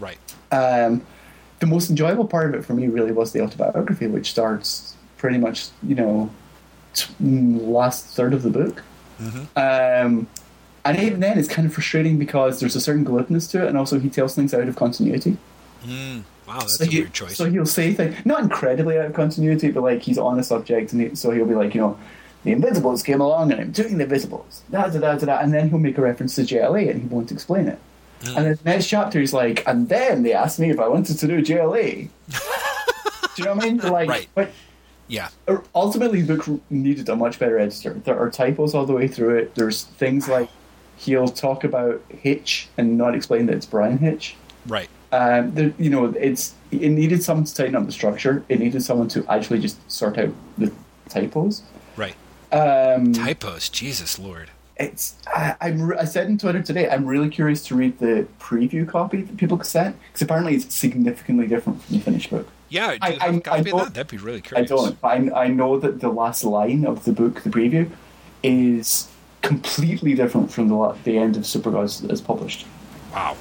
Right. 0.00 0.18
Um, 0.50 1.06
the 1.60 1.66
most 1.66 1.88
enjoyable 1.88 2.26
part 2.26 2.52
of 2.52 2.60
it 2.60 2.64
for 2.64 2.74
me 2.74 2.88
really 2.88 3.12
was 3.12 3.32
the 3.32 3.42
autobiography, 3.42 4.08
which 4.08 4.28
starts 4.28 4.96
pretty 5.18 5.38
much, 5.38 5.68
you 5.84 5.94
know, 5.94 6.30
t- 6.94 7.14
last 7.20 8.06
third 8.06 8.34
of 8.34 8.42
the 8.42 8.50
book. 8.50 8.82
Um, 9.56 10.26
and 10.84 10.98
even 10.98 11.20
then, 11.20 11.38
it's 11.38 11.48
kind 11.48 11.64
of 11.64 11.72
frustrating 11.72 12.18
because 12.18 12.58
there's 12.58 12.74
a 12.74 12.80
certain 12.80 13.04
glibness 13.04 13.48
to 13.52 13.62
it, 13.62 13.68
and 13.68 13.78
also 13.78 14.00
he 14.00 14.10
tells 14.10 14.34
things 14.34 14.52
out 14.52 14.66
of 14.66 14.74
continuity. 14.74 15.36
Mm. 15.84 16.24
Wow, 16.48 16.58
that's 16.58 16.78
so 16.78 16.84
a 16.84 16.86
he- 16.88 16.98
weird 17.00 17.12
choice. 17.12 17.36
So 17.36 17.48
he'll 17.48 17.66
say 17.66 17.94
things, 17.94 18.16
not 18.24 18.42
incredibly 18.42 18.98
out 18.98 19.06
of 19.06 19.14
continuity, 19.14 19.70
but 19.70 19.84
like 19.84 20.02
he's 20.02 20.18
on 20.18 20.40
a 20.40 20.42
subject, 20.42 20.92
and 20.92 21.00
he, 21.00 21.14
so 21.14 21.30
he'll 21.30 21.46
be 21.46 21.54
like, 21.54 21.72
you 21.72 21.80
know, 21.80 21.98
the 22.46 22.52
Invisibles 22.52 23.02
came 23.02 23.20
along, 23.20 23.50
and 23.50 23.60
I'm 23.60 23.72
doing 23.72 23.98
the 23.98 24.04
Invisibles, 24.04 24.62
da 24.70 24.86
da 24.86 25.00
da 25.00 25.16
da 25.16 25.26
da, 25.26 25.38
and 25.40 25.52
then 25.52 25.68
he'll 25.68 25.80
make 25.80 25.98
a 25.98 26.00
reference 26.00 26.36
to 26.36 26.42
JLA, 26.42 26.88
and 26.90 27.02
he 27.02 27.08
won't 27.08 27.32
explain 27.32 27.66
it. 27.66 27.78
Mm. 28.20 28.36
And 28.36 28.46
then 28.46 28.58
the 28.62 28.70
next 28.70 28.86
chapter, 28.86 29.18
he's 29.18 29.32
like, 29.32 29.66
and 29.66 29.88
then 29.88 30.22
they 30.22 30.32
asked 30.32 30.60
me 30.60 30.70
if 30.70 30.78
I 30.78 30.86
wanted 30.86 31.18
to 31.18 31.26
do 31.26 31.42
JLA. 31.42 32.08
do 32.28 32.38
you 33.36 33.44
know 33.44 33.54
what 33.54 33.64
I 33.64 33.68
mean? 33.68 33.78
Like, 33.78 34.08
Right. 34.08 34.28
but 34.36 34.52
yeah. 35.08 35.28
ultimately, 35.74 36.22
the 36.22 36.36
book 36.36 36.60
needed 36.70 37.08
a 37.08 37.16
much 37.16 37.40
better 37.40 37.58
editor. 37.58 37.94
There 37.94 38.16
are 38.16 38.30
typos 38.30 38.74
all 38.74 38.86
the 38.86 38.94
way 38.94 39.08
through 39.08 39.36
it. 39.38 39.56
There's 39.56 39.82
things 39.82 40.28
like 40.28 40.48
he'll 40.96 41.28
talk 41.28 41.64
about 41.64 42.00
Hitch 42.08 42.68
and 42.78 42.96
not 42.96 43.16
explain 43.16 43.46
that 43.46 43.56
it's 43.56 43.66
Bryan 43.66 43.98
Hitch. 43.98 44.36
Right. 44.68 44.88
Um, 45.10 45.52
there, 45.54 45.72
you 45.78 45.90
know, 45.90 46.06
it's 46.06 46.54
it 46.70 46.90
needed 46.90 47.24
someone 47.24 47.44
to 47.44 47.54
tighten 47.54 47.74
up 47.74 47.86
the 47.86 47.92
structure. 47.92 48.44
It 48.48 48.60
needed 48.60 48.82
someone 48.84 49.08
to 49.08 49.26
actually 49.28 49.58
just 49.58 49.78
sort 49.90 50.16
out 50.16 50.30
the 50.58 50.72
typos. 51.08 51.62
Right. 51.96 52.14
Um, 52.52 53.12
Typos. 53.12 53.68
Jesus 53.68 54.18
Lord. 54.18 54.50
it's 54.78 55.14
I, 55.26 55.56
I'm 55.60 55.92
I 55.98 56.04
said 56.04 56.26
on 56.28 56.38
Twitter 56.38 56.62
today. 56.62 56.88
I'm 56.88 57.06
really 57.06 57.28
curious 57.30 57.64
to 57.66 57.74
read 57.74 57.98
the 57.98 58.26
preview 58.40 58.86
copy 58.86 59.22
that 59.22 59.36
people 59.36 59.62
sent 59.62 59.96
because 60.08 60.22
apparently 60.22 60.54
it's 60.54 60.74
significantly 60.74 61.46
different 61.46 61.82
from 61.82 61.96
the 61.96 62.02
finished 62.02 62.30
book. 62.30 62.48
Yeah, 62.68 62.96
I- 63.00 63.18
I- 63.20 63.56
I 63.56 63.62
that? 63.62 63.94
That'd 63.94 64.08
be 64.08 64.16
really 64.18 64.40
curious. 64.40 64.70
I 64.70 64.74
don't. 64.74 64.98
I, 65.02 65.44
I 65.44 65.48
know 65.48 65.78
that 65.78 66.00
the 66.00 66.08
last 66.08 66.44
line 66.44 66.84
of 66.84 67.04
the 67.04 67.12
book, 67.12 67.42
the 67.42 67.50
preview, 67.50 67.88
is 68.42 69.08
completely 69.42 70.14
different 70.14 70.50
from 70.52 70.68
the 70.68 70.96
the 71.04 71.16
end 71.18 71.36
of 71.36 71.44
Supergods 71.44 72.08
as 72.10 72.20
published, 72.20 72.66
Wow. 73.14 73.36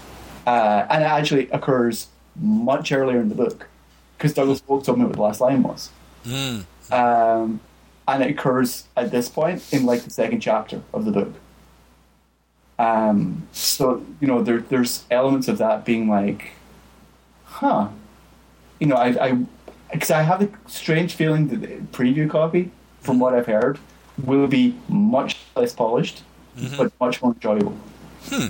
uh, 0.45 0.85
and 0.89 1.03
it 1.03 1.07
actually 1.07 1.49
occurs 1.49 2.07
much 2.39 2.91
earlier 2.91 3.19
in 3.19 3.29
the 3.29 3.35
book 3.35 3.67
because 4.17 4.33
Douglas 4.33 4.61
Wolk 4.61 4.83
told 4.83 4.99
me 4.99 5.05
what 5.05 5.13
the 5.15 5.21
last 5.21 5.41
line 5.41 5.63
was, 5.63 5.89
Mm. 6.25 6.65
um, 6.91 7.59
and 8.07 8.23
it 8.23 8.31
occurs 8.31 8.85
at 8.95 9.11
this 9.11 9.29
point 9.29 9.63
in 9.73 9.85
like 9.85 10.01
the 10.01 10.09
second 10.09 10.39
chapter 10.39 10.81
of 10.93 11.05
the 11.05 11.11
book. 11.11 11.33
Um, 12.77 13.47
so 13.51 14.05
you 14.19 14.27
know 14.27 14.43
there 14.43 14.59
there's 14.59 15.05
elements 15.09 15.47
of 15.47 15.57
that 15.59 15.85
being 15.85 16.09
like, 16.09 16.51
huh, 17.45 17.89
you 18.79 18.87
know 18.87 18.95
I 18.95 19.07
I 19.27 19.45
because 19.91 20.11
I 20.11 20.23
have 20.23 20.41
a 20.41 20.49
strange 20.67 21.13
feeling 21.13 21.47
that 21.47 21.61
the 21.61 21.67
preview 21.97 22.29
copy, 22.29 22.71
from 22.99 23.19
what 23.19 23.33
I've 23.33 23.45
heard, 23.45 23.79
will 24.23 24.47
be 24.47 24.75
much 24.89 25.37
less 25.55 25.73
polished, 25.73 26.23
but 26.77 26.91
much 26.99 27.21
more 27.21 27.31
enjoyable. 27.33 27.77
Hmm. 28.25 28.47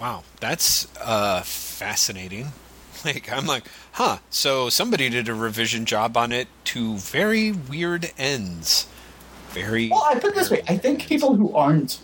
Wow, 0.00 0.24
that's 0.40 0.88
uh, 1.00 1.42
fascinating. 1.42 2.48
Like 3.04 3.32
I'm 3.32 3.46
like, 3.46 3.64
huh? 3.92 4.18
So 4.30 4.68
somebody 4.68 5.08
did 5.08 5.28
a 5.28 5.34
revision 5.34 5.84
job 5.84 6.16
on 6.16 6.32
it 6.32 6.48
to 6.66 6.96
very 6.96 7.52
weird 7.52 8.12
ends. 8.18 8.86
Very. 9.50 9.88
Well, 9.90 10.04
I 10.08 10.14
put 10.14 10.30
it 10.30 10.34
this 10.34 10.50
way: 10.50 10.62
I 10.68 10.76
think 10.76 11.06
people 11.06 11.36
who 11.36 11.54
aren't 11.54 12.00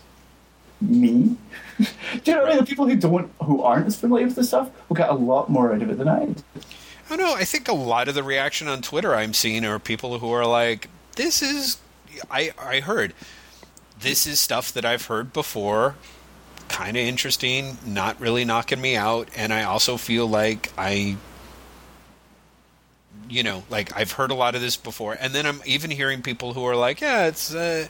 me, 0.81 1.37
do 1.79 1.87
you 2.25 2.35
know 2.35 2.43
what 2.43 2.47
I 2.47 2.49
mean? 2.51 2.59
The 2.59 2.67
people 2.67 2.87
who 2.89 2.97
don't, 2.97 3.31
who 3.43 3.63
aren't 3.63 3.87
as 3.87 3.97
familiar 3.97 4.27
with 4.27 4.37
this 4.37 4.49
stuff, 4.49 4.71
will 4.89 4.97
get 4.97 5.09
a 5.09 5.15
lot 5.15 5.49
more 5.51 5.73
out 5.73 5.83
of 5.83 5.91
it 5.91 5.99
than 5.99 6.09
I. 6.09 6.27
did. 6.27 6.43
I 7.11 7.17
don't 7.17 7.21
know. 7.21 7.35
I 7.35 7.45
think 7.45 7.69
a 7.69 7.75
lot 7.75 8.09
of 8.09 8.15
the 8.15 8.23
reaction 8.23 8.69
on 8.69 8.83
Twitter 8.83 9.15
I'm 9.15 9.33
seeing 9.33 9.65
are 9.65 9.79
people 9.79 10.19
who 10.19 10.31
are 10.31 10.47
like, 10.47 10.89
"This 11.17 11.43
is." 11.43 11.79
I 12.31 12.53
I 12.59 12.81
heard. 12.81 13.15
This 13.99 14.27
is 14.27 14.39
stuff 14.39 14.73
that 14.73 14.85
I've 14.85 15.07
heard 15.07 15.33
before. 15.33 15.95
Kind 16.69 16.97
of 16.99 17.03
interesting, 17.03 17.79
not 17.87 18.21
really 18.21 18.45
knocking 18.45 18.81
me 18.81 18.95
out, 18.95 19.29
and 19.35 19.53
I 19.55 19.63
also 19.65 19.97
feel 19.97 20.27
like 20.27 20.71
I 20.77 21.17
you 23.29 23.43
know, 23.43 23.65
like 23.71 23.97
I've 23.97 24.13
heard 24.13 24.31
a 24.31 24.35
lot 24.35 24.55
of 24.55 24.61
this 24.61 24.77
before, 24.77 25.17
and 25.21 25.35
then 25.35 25.47
I'm 25.47 25.61
even 25.65 25.91
hearing 25.91 26.23
people 26.23 26.55
who 26.55 26.65
are 26.65 26.77
like, 26.77 27.01
"Yeah, 27.01 27.27
it's." 27.27 27.55
Uh, 27.55 27.89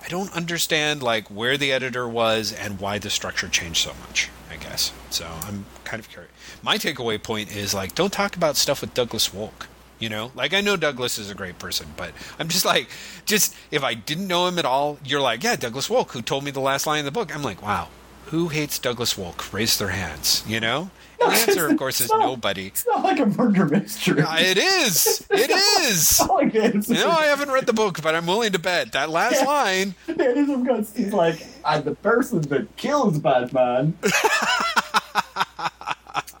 I 0.00 0.08
don't 0.08 0.32
understand 0.32 1.02
like 1.02 1.28
where 1.28 1.56
the 1.56 1.72
editor 1.72 2.08
was 2.08 2.52
and 2.52 2.78
why 2.78 2.98
the 2.98 3.10
structure 3.10 3.48
changed 3.48 3.82
so 3.82 3.92
much. 4.06 4.30
I 4.50 4.56
guess 4.56 4.92
so. 5.10 5.26
I'm 5.42 5.66
kind 5.84 6.00
of 6.00 6.08
curious. 6.08 6.30
My 6.62 6.78
takeaway 6.78 7.22
point 7.22 7.54
is 7.54 7.74
like, 7.74 7.94
don't 7.94 8.12
talk 8.12 8.36
about 8.36 8.56
stuff 8.56 8.80
with 8.80 8.94
Douglas 8.94 9.30
Wolk. 9.30 9.66
You 9.98 10.08
know, 10.08 10.30
like 10.36 10.54
I 10.54 10.60
know 10.60 10.76
Douglas 10.76 11.18
is 11.18 11.28
a 11.28 11.34
great 11.34 11.58
person, 11.58 11.88
but 11.96 12.12
I'm 12.38 12.46
just 12.46 12.64
like, 12.64 12.88
just 13.26 13.54
if 13.72 13.82
I 13.82 13.94
didn't 13.94 14.28
know 14.28 14.46
him 14.46 14.58
at 14.58 14.64
all, 14.64 14.98
you're 15.04 15.20
like, 15.20 15.42
yeah, 15.42 15.56
Douglas 15.56 15.88
Wolk, 15.88 16.12
who 16.12 16.22
told 16.22 16.44
me 16.44 16.52
the 16.52 16.60
last 16.60 16.86
line 16.86 17.00
of 17.00 17.04
the 17.04 17.10
book. 17.10 17.34
I'm 17.34 17.42
like, 17.42 17.60
wow, 17.60 17.88
who 18.26 18.48
hates 18.48 18.78
Douglas 18.78 19.14
Wolk? 19.14 19.52
Raise 19.52 19.76
their 19.76 19.88
hands. 19.88 20.44
You 20.46 20.60
know, 20.60 20.90
the 21.18 21.26
answer, 21.26 21.68
of 21.68 21.76
course, 21.76 22.00
is 22.00 22.08
not- 22.10 22.20
nobody. 22.20 22.66
It's 22.68 22.86
not 22.86 23.02
like 23.02 23.18
a 23.20 23.26
murder 23.26 23.66
mystery. 23.66 24.22
Uh, 24.22 24.36
It 24.38 24.58
is. 24.58 25.26
It 25.30 25.50
is. 25.82 26.20
Like 26.28 26.54
know, 26.54 27.10
I 27.10 27.26
haven't 27.26 27.50
read 27.50 27.66
the 27.66 27.72
book, 27.72 28.00
but 28.02 28.14
I'm 28.14 28.26
willing 28.26 28.52
to 28.52 28.58
bet 28.58 28.92
that 28.92 29.10
last 29.10 29.40
Yeah. 29.40 29.46
line. 29.46 29.94
The 30.06 30.24
editor 30.24 30.54
of 30.54 30.66
Guts 30.66 30.94
is 30.96 31.12
like, 31.12 31.46
I'm 31.64 31.84
the 31.84 31.94
person 31.94 32.40
that 32.42 32.76
kills 32.76 33.18
Batman. 33.18 33.96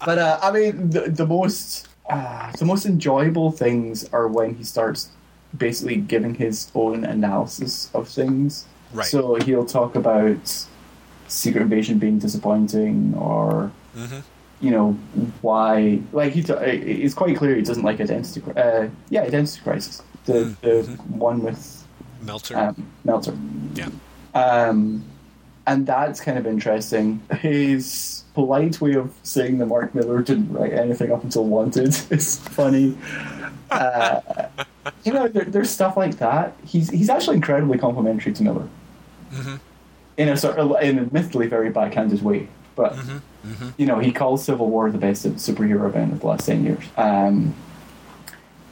but 0.04 0.18
uh, 0.18 0.38
I 0.42 0.50
mean, 0.52 0.90
the, 0.90 1.00
the 1.10 1.26
most 1.26 1.88
uh, 2.10 2.52
the 2.58 2.64
most 2.64 2.86
enjoyable 2.86 3.50
things 3.52 4.08
are 4.12 4.28
when 4.28 4.54
he 4.54 4.64
starts 4.64 5.10
basically 5.56 5.96
giving 5.96 6.34
his 6.34 6.70
own 6.74 7.04
analysis 7.04 7.90
of 7.94 8.08
things. 8.08 8.64
Right. 8.92 9.06
So 9.06 9.34
he'll 9.36 9.66
talk 9.66 9.94
about 9.96 10.66
Secret 11.26 11.62
Invasion 11.62 11.98
being 11.98 12.18
disappointing, 12.18 13.14
or 13.14 13.70
Mhm. 13.96 14.22
You 14.60 14.70
know 14.72 14.92
why. 15.42 16.00
Like 16.12 16.32
he, 16.32 16.42
t- 16.42 16.52
it's 16.52 17.14
quite 17.14 17.36
clear 17.36 17.54
he 17.54 17.62
doesn't 17.62 17.84
like 17.84 18.00
Identity. 18.00 18.42
Uh, 18.56 18.88
yeah, 19.10 19.22
Identity 19.22 19.60
Crisis, 19.62 20.02
the 20.24 20.56
the 20.62 20.82
one 21.08 21.42
with 21.42 21.86
Meltzer. 22.22 22.56
um, 22.58 22.86
Meltzer. 23.04 23.36
yeah. 23.74 23.88
Um, 24.34 25.04
and 25.66 25.86
that's 25.86 26.20
kind 26.20 26.38
of 26.38 26.46
interesting. 26.46 27.20
His 27.40 28.24
polite 28.34 28.80
way 28.80 28.94
of 28.94 29.12
saying 29.22 29.58
that 29.58 29.66
Mark 29.66 29.94
Millar 29.94 30.22
didn't 30.22 30.52
write 30.52 30.72
anything 30.72 31.12
up 31.12 31.22
until 31.22 31.44
Wanted 31.44 31.88
is 32.10 32.38
funny. 32.38 32.96
Uh, 33.70 34.20
you 35.04 35.12
know, 35.12 35.28
there, 35.28 35.44
there's 35.44 35.70
stuff 35.70 35.96
like 35.96 36.16
that. 36.18 36.54
He's 36.64 36.90
he's 36.90 37.10
actually 37.10 37.36
incredibly 37.36 37.78
complimentary 37.78 38.32
to 38.32 38.42
Millar 38.42 38.68
Mm-hmm. 39.32 39.56
in 40.16 40.28
a 40.30 40.36
sort 40.38 40.56
of 40.58 40.70
in 40.82 40.98
a 40.98 41.02
admittedly 41.02 41.46
very 41.48 41.68
backhanded 41.70 42.22
way. 42.22 42.48
but 42.74 42.96
you 43.76 43.86
know, 43.86 43.98
he 43.98 44.12
calls 44.12 44.44
Civil 44.44 44.68
War 44.68 44.90
the 44.90 44.98
best 44.98 45.24
superhero 45.24 45.86
event 45.86 46.12
of 46.12 46.20
the 46.20 46.26
last 46.26 46.46
ten 46.46 46.64
years. 46.64 46.84
Um, 46.96 47.54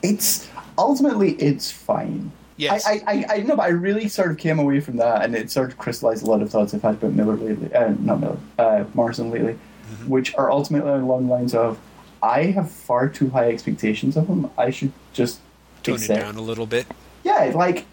it's 0.03 0.49
ultimately 0.79 1.33
it's 1.33 1.71
fine. 1.71 2.31
Yes. 2.59 2.87
I, 2.87 3.03
I, 3.07 3.25
I 3.29 3.37
know, 3.41 3.57
but 3.57 3.65
I 3.65 3.69
really 3.69 4.09
sort 4.09 4.31
of 4.31 4.39
came 4.39 4.59
away 4.59 4.81
from 4.81 4.97
that, 4.97 5.23
and 5.23 5.35
it 5.35 5.51
sort 5.51 5.71
of 5.71 5.79
crystallized 5.79 6.23
a 6.23 6.27
lot 6.27 6.41
of 6.41 6.51
thoughts 6.51 6.73
I've 6.73 6.83
had 6.83 6.95
about 6.95 7.13
Millar 7.13 7.37
lately. 7.37 7.73
Uh, 7.75 7.95
not 8.01 8.21
Millar, 8.21 8.39
uh, 8.59 8.85
Morrison 8.95 9.31
lately, 9.31 9.59
which 10.07 10.35
are 10.37 10.51
ultimately 10.51 10.91
along 10.91 11.27
the 11.27 11.33
lines 11.33 11.55
of, 11.55 11.79
I 12.23 12.45
have 12.45 12.71
far 12.71 13.09
too 13.11 13.29
high 13.29 13.51
expectations 13.51 14.17
of 14.17 14.27
him. 14.27 14.51
I 14.57 14.71
should 14.71 14.93
just 15.13 15.41
Tone 15.83 16.03
it 16.03 16.09
down 16.09 16.37
a 16.37 16.41
little 16.41 16.67
bit. 16.67 16.87
yeah, 17.25 17.53
like 17.55 17.85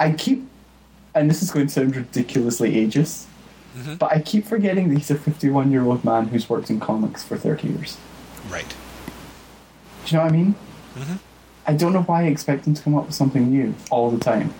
I 0.00 0.12
keep, 0.12 0.48
and 1.14 1.28
this 1.28 1.42
is 1.42 1.50
going 1.50 1.66
to 1.66 1.72
sound 1.72 1.94
ridiculously 1.94 2.72
ageist, 2.74 3.26
Mm-hmm. 3.76 3.94
but 3.96 4.10
I 4.12 4.20
keep 4.20 4.46
forgetting 4.46 4.88
that 4.88 4.96
he's 4.96 5.10
a 5.10 5.14
51 5.14 5.70
year 5.70 5.84
old 5.84 6.04
man 6.04 6.26
who's 6.28 6.48
worked 6.50 6.70
in 6.70 6.80
comics 6.80 7.22
for 7.22 7.36
30 7.36 7.68
years. 7.68 7.96
Right. 8.50 8.68
Do 10.04 10.10
you 10.12 10.16
know 10.18 10.24
what 10.24 10.32
I 10.32 10.36
mean? 10.36 10.54
Mhm. 10.98 11.18
I 11.66 11.74
don't 11.74 11.92
know 11.92 12.02
why 12.02 12.22
I 12.22 12.26
expect 12.26 12.66
him 12.66 12.74
to 12.74 12.82
come 12.82 12.96
up 12.96 13.06
with 13.06 13.14
something 13.14 13.48
new 13.50 13.74
all 13.90 14.10
the 14.10 14.18
time. 14.18 14.52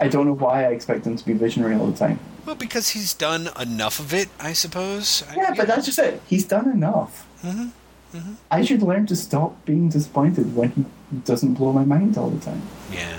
I 0.00 0.08
don't 0.08 0.26
know 0.26 0.34
why 0.34 0.64
I 0.64 0.68
expect 0.68 1.06
him 1.06 1.16
to 1.16 1.24
be 1.24 1.32
visionary 1.32 1.76
all 1.76 1.86
the 1.86 1.96
time. 1.96 2.18
Well, 2.44 2.56
because 2.56 2.90
he's 2.90 3.14
done 3.14 3.50
enough 3.60 4.00
of 4.00 4.12
it, 4.12 4.28
I 4.40 4.52
suppose. 4.52 5.22
I- 5.30 5.36
Yeah, 5.36 5.54
but 5.56 5.66
that's 5.68 5.86
just 5.86 5.98
it. 5.98 6.20
He's 6.26 6.44
done 6.44 6.68
enough. 6.70 7.24
Mhm. 7.44 7.70
I 8.50 8.64
should 8.64 8.82
learn 8.82 9.06
to 9.06 9.16
stop 9.16 9.64
being 9.66 9.90
disappointed 9.90 10.56
when 10.56 10.70
he 10.72 10.84
doesn't 11.24 11.54
blow 11.54 11.72
my 11.72 11.84
mind 11.84 12.16
all 12.16 12.30
the 12.30 12.40
time. 12.44 12.62
Yeah. 12.90 13.18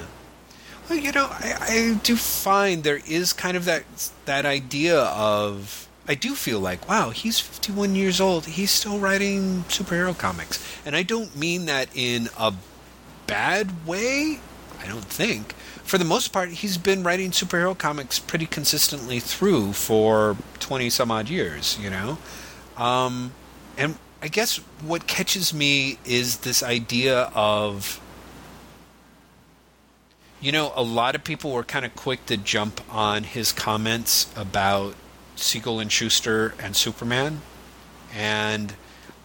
Well, 0.90 1.00
you 1.00 1.12
know, 1.12 1.28
I, 1.30 1.56
I 1.60 2.00
do 2.02 2.16
find 2.16 2.84
there 2.84 3.02
is 3.06 3.34
kind 3.34 3.58
of 3.58 3.66
that 3.66 3.84
that 4.26 4.46
idea 4.46 5.00
of 5.00 5.88
I 6.08 6.16
do 6.16 6.34
feel 6.36 6.62
like, 6.62 6.88
wow, 6.88 7.10
he's 7.10 7.40
51 7.40 7.94
years 7.96 8.22
old. 8.22 8.46
He's 8.46 8.72
still 8.72 8.98
writing 8.98 9.66
superhero 9.68 10.18
comics, 10.18 10.64
and 10.86 10.96
I 10.96 11.04
don't 11.04 11.36
mean 11.36 11.66
that 11.66 11.90
in 11.94 12.30
a 12.38 12.54
bad 13.26 13.86
way. 13.86 14.40
I 14.80 14.88
don't 14.88 15.04
think. 15.04 15.54
For 15.84 15.98
the 15.98 16.06
most 16.06 16.30
part, 16.30 16.50
he's 16.50 16.78
been 16.78 17.04
writing 17.04 17.32
superhero 17.32 17.78
comics 17.78 18.20
pretty 18.20 18.46
consistently 18.46 19.20
through 19.20 19.74
for 19.74 20.38
20 20.60 20.90
some 20.90 21.12
odd 21.12 21.28
years. 21.28 21.78
You 21.82 21.90
know, 21.90 22.18
um, 22.78 23.34
and 23.78 23.98
I 24.22 24.30
guess 24.30 24.58
what 24.82 25.06
catches 25.08 25.54
me 25.54 26.00
is 26.06 26.38
this 26.38 26.64
idea 26.64 27.24
of 27.36 28.00
you 30.40 30.52
know, 30.52 30.72
a 30.76 30.84
lot 30.84 31.16
of 31.16 31.24
people 31.24 31.52
were 31.52 31.64
kind 31.64 31.86
of 31.86 31.96
quick 31.96 32.26
to 32.28 32.38
jump 32.38 32.82
on 32.94 33.24
his 33.24 33.52
comments 33.52 34.32
about 34.36 34.96
Siegel 35.36 35.80
and 35.80 35.92
Shuster 35.92 36.54
and 36.60 36.76
Superman, 36.76 37.42
and 38.14 38.76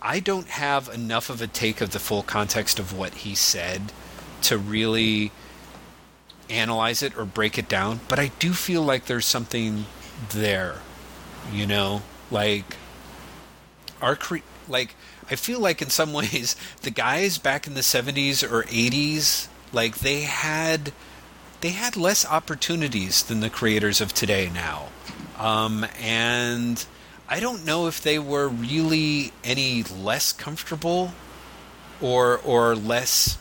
I 0.00 0.20
don't 0.20 0.48
have 0.48 0.88
enough 0.88 1.30
of 1.30 1.40
a 1.40 1.46
take 1.46 1.80
of 1.80 1.90
the 1.90 1.98
full 1.98 2.22
context 2.22 2.78
of 2.78 2.96
what 2.96 3.14
he 3.14 3.34
said 3.34 3.92
to 4.42 4.58
really 4.58 5.30
analyze 6.50 7.02
it 7.02 7.16
or 7.16 7.24
break 7.24 7.58
it 7.58 7.68
down. 7.68 8.00
But 8.08 8.18
I 8.18 8.32
do 8.38 8.52
feel 8.52 8.82
like 8.82 9.06
there's 9.06 9.26
something 9.26 9.86
there, 10.30 10.76
you 11.52 11.66
know, 11.66 12.02
like 12.30 12.76
our 14.00 14.16
cre- 14.16 14.38
like 14.68 14.94
I 15.30 15.36
feel 15.36 15.60
like 15.60 15.80
in 15.82 15.90
some 15.90 16.12
ways 16.14 16.56
the 16.82 16.90
guys 16.90 17.38
back 17.38 17.66
in 17.66 17.74
the 17.74 17.80
70s 17.80 18.42
or 18.42 18.64
80s 18.64 19.48
like 19.72 19.98
they 19.98 20.22
had 20.22 20.92
they 21.60 21.70
had 21.70 21.96
less 21.96 22.26
opportunities 22.26 23.22
than 23.22 23.40
the 23.40 23.50
creators 23.50 24.00
of 24.00 24.12
today 24.12 24.50
now. 24.52 24.88
Um, 25.38 25.86
and 26.00 26.84
I 27.28 27.40
don't 27.40 27.64
know 27.64 27.86
if 27.86 28.02
they 28.02 28.18
were 28.18 28.48
really 28.48 29.32
any 29.44 29.82
less 29.82 30.32
comfortable 30.32 31.12
or 32.00 32.38
or 32.38 32.74
less 32.74 33.38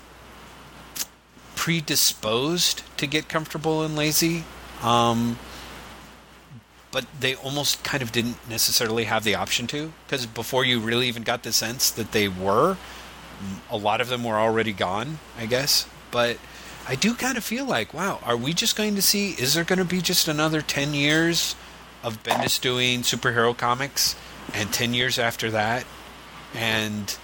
predisposed 1.56 2.84
to 2.98 3.08
get 3.08 3.28
comfortable 3.28 3.84
and 3.84 3.96
lazy. 3.96 4.44
Um, 4.82 5.38
but 6.92 7.06
they 7.20 7.36
almost 7.36 7.84
kind 7.84 8.04
of 8.04 8.12
didn't 8.12 8.38
necessarily 8.50 9.06
have 9.06 9.24
the 9.24 9.36
option 9.36 9.66
to 9.68 9.94
because 10.06 10.26
before 10.26 10.66
you 10.66 10.80
really 10.80 11.08
even 11.08 11.24
got 11.24 11.44
the 11.44 11.52
sense 11.52 11.90
that 11.90 12.12
they 12.12 12.28
were 12.28 12.78
a 13.70 13.78
lot 13.78 14.02
of 14.02 14.10
them 14.10 14.24
were 14.24 14.36
already 14.36 14.74
gone 14.74 15.20
i 15.38 15.46
guess 15.46 15.88
but 16.12 16.38
i 16.88 16.96
do 16.96 17.14
kind 17.14 17.38
of 17.38 17.44
feel 17.44 17.66
like 17.66 17.94
wow 17.94 18.20
are 18.24 18.38
we 18.38 18.54
just 18.54 18.76
going 18.76 18.96
to 18.96 19.02
see 19.02 19.32
is 19.32 19.54
there 19.54 19.64
going 19.64 19.80
to 19.80 19.86
be 19.86 20.02
just 20.02 20.28
another 20.28 20.62
10 20.62 20.94
years 20.94 21.56
of 22.04 22.22
bendis 22.24 22.60
doing 22.60 23.02
superhero 23.02 23.56
comics 23.56 24.16
and 24.54 24.74
10 24.74 24.94
years 24.94 25.20
after 25.20 25.52
that? 25.52 25.86
And 26.54 27.16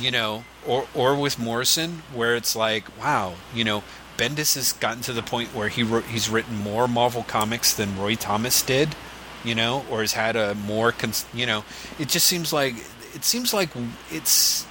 you 0.00 0.10
know 0.10 0.44
or 0.66 0.86
or 0.92 1.14
with 1.14 1.38
morrison 1.38 2.02
where 2.12 2.34
it's 2.34 2.56
like 2.56 2.84
wow 2.98 3.34
you 3.54 3.62
know 3.64 3.82
Bendis 4.16 4.54
has 4.54 4.72
gotten 4.72 5.02
to 5.02 5.12
the 5.12 5.22
point 5.22 5.54
where 5.54 5.68
he 5.68 5.82
wrote, 5.82 6.04
he's 6.04 6.28
written 6.28 6.56
more 6.56 6.86
Marvel 6.86 7.24
comics 7.24 7.74
than 7.74 7.98
Roy 7.98 8.14
Thomas 8.14 8.62
did, 8.62 8.94
you 9.42 9.54
know, 9.54 9.84
or 9.90 10.00
has 10.00 10.12
had 10.12 10.36
a 10.36 10.54
more, 10.54 10.92
cons- 10.92 11.26
you 11.34 11.46
know, 11.46 11.64
it 11.98 12.08
just 12.08 12.26
seems 12.26 12.52
like 12.52 12.74
it 13.14 13.24
seems 13.24 13.52
like 13.52 13.70
it's 14.10 14.66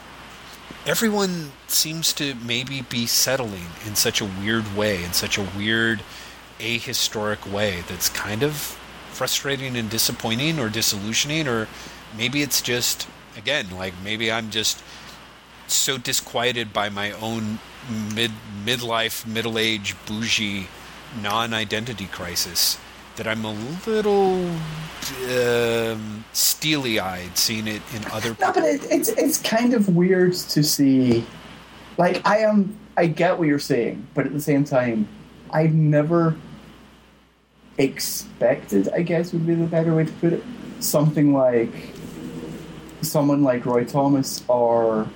everyone 0.86 1.52
seems 1.68 2.12
to 2.14 2.36
maybe 2.36 2.82
be 2.82 3.06
settling 3.06 3.68
in 3.86 3.96
such 3.96 4.20
a 4.20 4.26
weird 4.26 4.76
way, 4.76 5.04
in 5.04 5.14
such 5.14 5.38
a 5.38 5.48
weird 5.58 6.02
ahistoric 6.60 7.50
way 7.50 7.84
that's 7.88 8.10
kind 8.10 8.44
of 8.44 8.78
frustrating 9.12 9.78
and 9.78 9.90
disappointing 9.90 10.60
or 10.60 10.70
disillusioning 10.70 11.48
or 11.48 11.68
maybe 12.18 12.42
it's 12.42 12.62
just 12.62 13.08
again 13.38 13.70
like 13.72 13.94
maybe 14.04 14.32
I'm 14.32 14.50
just 14.50 14.82
so 15.68 15.98
disquieted 15.98 16.74
by 16.74 16.90
my 16.90 17.12
own 17.12 17.60
mid 18.16 18.32
midlife 18.66 19.26
middle 19.26 19.58
age 19.58 19.96
bougie 20.06 20.68
non-identity 21.22 22.08
crisis 22.08 22.78
that 23.16 23.28
I'm 23.28 23.46
a 23.46 23.54
little 23.86 24.50
um, 25.30 26.26
steely-eyed 26.34 27.38
seeing 27.38 27.68
it 27.68 27.82
in 27.96 28.04
other 28.12 28.36
No, 28.40 28.52
but 28.52 28.64
it, 28.64 28.84
it's 28.90 29.10
it's 29.10 29.42
kind 29.42 29.74
of 29.74 29.96
weird 29.96 30.34
to 30.34 30.64
see. 30.64 31.26
Like 31.98 32.26
I 32.26 32.40
am, 32.40 32.78
I 32.98 33.08
get 33.08 33.38
what 33.38 33.48
you're 33.48 33.60
saying, 33.60 34.08
but 34.14 34.26
at 34.26 34.34
the 34.34 34.42
same 34.42 34.64
time, 34.64 35.08
I've 35.52 35.74
never 35.74 36.36
expected. 37.78 38.90
I 38.94 39.02
guess 39.02 39.34
would 39.34 39.46
be 39.46 39.56
the 39.56 39.66
better 39.66 39.96
way 39.96 40.06
to 40.06 40.12
put 40.14 40.34
it. 40.34 40.44
Something 40.80 41.34
like 41.34 41.94
someone 43.02 43.44
like 43.44 43.66
Roy 43.66 43.86
Thomas 43.86 44.44
or 44.48 45.08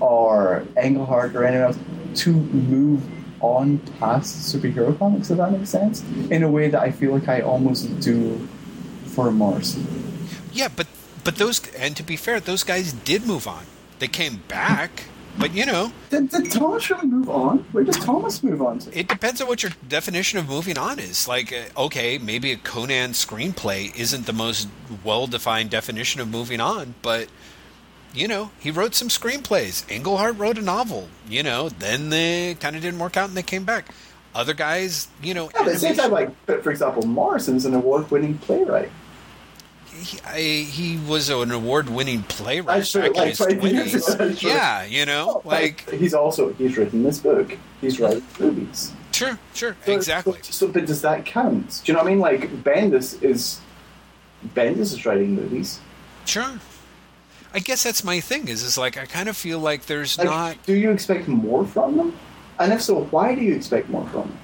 or 0.00 0.64
Englehart 0.80 1.34
or 1.34 1.44
anyone 1.44 1.64
else 1.64 1.78
to 2.22 2.32
move 2.32 3.02
on 3.40 3.78
past 3.98 4.54
superhero 4.54 4.96
comics. 4.98 5.30
If 5.30 5.38
that 5.38 5.52
makes 5.52 5.70
sense, 5.70 6.02
in 6.30 6.42
a 6.42 6.50
way 6.50 6.68
that 6.68 6.80
I 6.80 6.90
feel 6.90 7.12
like 7.12 7.28
I 7.28 7.40
almost 7.40 8.00
do 8.00 8.46
for 9.06 9.30
Mars. 9.30 9.78
Yeah, 10.52 10.68
but 10.74 10.86
but 11.24 11.36
those 11.36 11.60
and 11.74 11.96
to 11.96 12.02
be 12.02 12.16
fair, 12.16 12.40
those 12.40 12.64
guys 12.64 12.92
did 12.92 13.26
move 13.26 13.46
on. 13.46 13.64
They 13.98 14.08
came 14.08 14.42
back, 14.48 15.04
but 15.38 15.52
you 15.54 15.66
know, 15.66 15.92
Did, 16.08 16.30
did 16.30 16.50
Thomas 16.50 16.88
really 16.90 17.06
move 17.06 17.28
on? 17.28 17.58
Where 17.72 17.84
did 17.84 17.94
Thomas 17.94 18.42
move 18.42 18.62
on 18.62 18.78
to? 18.80 18.98
it 18.98 19.08
depends 19.08 19.40
on 19.42 19.48
what 19.48 19.62
your 19.62 19.72
definition 19.86 20.38
of 20.38 20.48
moving 20.48 20.78
on 20.78 20.98
is. 20.98 21.28
Like, 21.28 21.52
uh, 21.52 21.64
okay, 21.84 22.16
maybe 22.18 22.52
a 22.52 22.56
Conan 22.56 23.10
screenplay 23.10 23.94
isn't 23.94 24.24
the 24.26 24.32
most 24.32 24.68
well-defined 25.04 25.68
definition 25.70 26.20
of 26.20 26.28
moving 26.28 26.60
on, 26.60 26.94
but 27.02 27.28
you 28.14 28.26
know, 28.28 28.50
he 28.60 28.70
wrote 28.70 28.94
some 28.94 29.08
screenplays. 29.08 29.88
Englehart 29.90 30.36
wrote 30.38 30.58
a 30.58 30.62
novel. 30.62 31.08
You 31.28 31.42
know, 31.42 31.68
then 31.68 32.10
they 32.10 32.56
kind 32.60 32.76
of 32.76 32.82
didn't 32.82 32.98
work 33.00 33.16
out, 33.16 33.28
and 33.28 33.36
they 33.36 33.42
came 33.42 33.64
back. 33.64 33.86
Other 34.34 34.54
guys, 34.54 35.08
you 35.22 35.34
know, 35.34 35.44
Yeah, 35.46 35.50
but 35.64 35.66
at 35.68 35.72
the 35.74 35.78
same 35.80 35.96
time, 35.96 36.10
like, 36.12 36.44
for 36.62 36.70
example, 36.70 37.02
Morrison's 37.04 37.64
an 37.64 37.74
award-winning 37.74 38.38
playwright. 38.38 38.90
he, 39.92 40.18
I, 40.24 40.38
he 40.70 40.98
was 40.98 41.28
an 41.30 41.50
award-winning 41.50 42.22
playwright 42.22 42.78
That's 42.78 42.92
true, 42.92 43.02
back 43.02 43.16
like 43.16 43.28
his 43.30 43.38
20 43.38 43.70
years 43.70 43.94
ago, 43.94 44.04
20s. 44.06 44.18
that's. 44.18 44.42
Yeah, 44.44 44.84
you 44.84 45.04
know, 45.04 45.42
oh, 45.44 45.48
like 45.48 45.90
he's 45.90 46.14
also 46.14 46.52
he's 46.54 46.76
written 46.76 47.02
this 47.02 47.18
book. 47.18 47.58
He's 47.80 47.98
writing 47.98 48.22
movies. 48.38 48.92
sure, 49.12 49.36
sure, 49.52 49.76
So- 49.84 49.92
exactly. 49.92 50.38
So, 50.42 50.68
but 50.68 50.86
does 50.86 51.02
that 51.02 51.26
count? 51.26 51.80
Do 51.84 51.90
you 51.90 51.96
know 51.96 52.04
what 52.04 52.08
I 52.08 52.10
mean? 52.12 52.20
Like 52.20 52.50
Bendis 52.62 53.20
is 53.22 53.60
Bendis 54.54 54.78
is 54.92 55.04
writing 55.04 55.34
movies. 55.34 55.80
Sure. 56.24 56.60
I 57.52 57.58
guess 57.58 57.82
that's 57.82 58.04
my 58.04 58.20
thing. 58.20 58.48
Is 58.48 58.62
is 58.62 58.78
like 58.78 58.96
I 58.96 59.06
kind 59.06 59.28
of 59.28 59.36
feel 59.36 59.58
like 59.58 59.86
there's 59.86 60.16
Like, 60.18 60.26
not. 60.26 60.66
do 60.66 60.74
you 60.74 60.90
expect 60.90 61.28
more 61.28 61.66
from 61.66 61.96
them? 61.96 62.16
And 62.58 62.72
if 62.72 62.82
so, 62.82 63.04
why 63.04 63.34
do 63.34 63.40
you 63.40 63.54
expect 63.54 63.88
more 63.88 64.06
from 64.08 64.28
them? 64.28 64.38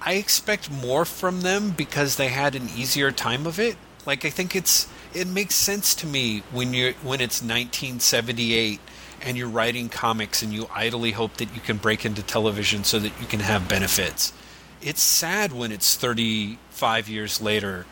I 0.00 0.14
expect 0.14 0.70
more 0.70 1.04
from 1.04 1.40
them 1.40 1.70
because 1.70 2.16
they 2.16 2.28
had 2.28 2.54
an 2.54 2.68
easier 2.76 3.10
time 3.10 3.46
of 3.46 3.58
it. 3.58 3.76
Like 4.06 4.24
I 4.24 4.30
think 4.30 4.54
it's 4.54 4.88
it 5.14 5.26
makes 5.26 5.54
sense 5.54 5.94
to 5.96 6.06
me 6.06 6.42
when 6.52 6.72
you 6.72 6.94
when 7.02 7.20
it's 7.20 7.42
1978 7.42 8.80
and 9.22 9.36
you're 9.36 9.48
writing 9.48 9.88
comics 9.88 10.42
and 10.42 10.52
you 10.52 10.68
idly 10.74 11.12
hope 11.12 11.34
that 11.38 11.54
you 11.54 11.60
can 11.60 11.78
break 11.78 12.04
into 12.04 12.22
television 12.22 12.84
so 12.84 12.98
that 12.98 13.12
you 13.20 13.26
can 13.26 13.40
have 13.40 13.68
benefits. 13.68 14.32
It's 14.82 15.02
sad 15.02 15.52
when 15.52 15.72
it's 15.72 15.96
35 15.96 17.08
years 17.08 17.40
later 17.40 17.86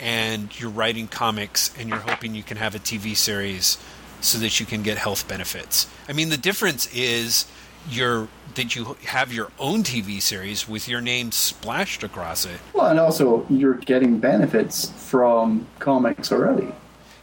and 0.00 0.58
you're 0.58 0.70
writing 0.70 1.08
comics 1.08 1.72
and 1.78 1.88
you're 1.88 1.98
hoping 1.98 2.34
you 2.34 2.44
can 2.44 2.56
have 2.56 2.74
a 2.74 2.78
TV 2.78 3.16
series 3.16 3.76
so 4.20 4.38
that 4.38 4.60
you 4.60 4.66
can 4.66 4.82
get 4.82 4.98
health 4.98 5.28
benefits. 5.28 5.86
I 6.08 6.12
mean, 6.12 6.28
the 6.28 6.36
difference 6.36 6.92
is 6.94 7.46
you're 7.88 8.28
that 8.54 8.74
you 8.74 8.96
have 9.04 9.32
your 9.32 9.50
own 9.58 9.82
TV 9.82 10.20
series 10.20 10.68
with 10.68 10.88
your 10.88 11.00
name 11.00 11.30
splashed 11.30 12.02
across 12.02 12.44
it. 12.44 12.60
Well, 12.72 12.86
and 12.86 12.98
also 12.98 13.46
you're 13.48 13.74
getting 13.74 14.18
benefits 14.18 14.90
from 14.90 15.66
comics 15.78 16.32
already. 16.32 16.72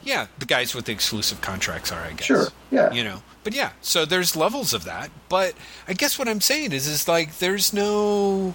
Yeah, 0.04 0.28
the 0.38 0.46
guys 0.46 0.76
with 0.76 0.86
the 0.86 0.91
exclusive 0.91 1.41
contracts 1.41 1.91
are, 1.91 2.02
I 2.02 2.12
guess. 2.12 2.26
Sure. 2.26 2.48
Yeah. 2.72 2.93
You 2.93 3.04
know, 3.04 3.24
but 3.43 3.56
yeah, 3.56 3.72
so 3.82 4.06
there's 4.06 4.36
levels 4.36 4.74
of 4.74 4.86
that. 4.86 5.10
But 5.30 5.56
I 5.88 5.93
guess 5.93 6.18
what 6.18 6.28
I'm 6.28 6.41
saying 6.41 6.72
is, 6.72 6.88
is 6.88 7.08
like 7.08 7.39
there's 7.39 7.74
no 7.74 8.54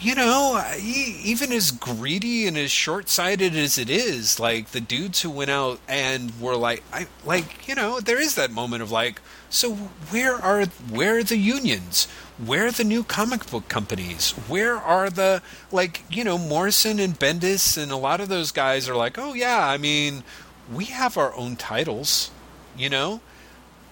you 0.00 0.14
know, 0.14 0.62
even 0.78 1.52
as 1.52 1.70
greedy 1.70 2.46
and 2.46 2.56
as 2.56 2.70
short-sighted 2.70 3.54
as 3.54 3.78
it 3.78 3.88
is, 3.88 4.40
like 4.40 4.68
the 4.68 4.80
dudes 4.80 5.22
who 5.22 5.30
went 5.30 5.50
out 5.50 5.78
and 5.88 6.38
were 6.40 6.56
like, 6.56 6.82
I 6.92 7.06
like, 7.24 7.68
you 7.68 7.74
know, 7.74 8.00
there 8.00 8.20
is 8.20 8.34
that 8.34 8.50
moment 8.50 8.82
of 8.82 8.90
like, 8.90 9.20
so 9.50 9.74
where 10.10 10.34
are 10.34 10.64
where 10.64 11.18
are 11.18 11.22
the 11.22 11.36
unions? 11.38 12.06
Where 12.44 12.66
are 12.66 12.72
the 12.72 12.84
new 12.84 13.04
comic 13.04 13.48
book 13.48 13.68
companies? 13.68 14.32
Where 14.48 14.76
are 14.76 15.08
the 15.10 15.42
like, 15.70 16.02
you 16.10 16.24
know, 16.24 16.38
Morrison 16.38 16.98
and 16.98 17.18
Bendis 17.18 17.80
and 17.80 17.92
a 17.92 17.96
lot 17.96 18.20
of 18.20 18.28
those 18.28 18.50
guys 18.50 18.88
are 18.88 18.96
like, 18.96 19.16
oh 19.18 19.34
yeah, 19.34 19.68
I 19.68 19.78
mean, 19.78 20.24
we 20.72 20.86
have 20.86 21.16
our 21.16 21.34
own 21.34 21.56
titles, 21.56 22.30
you 22.76 22.88
know. 22.88 23.20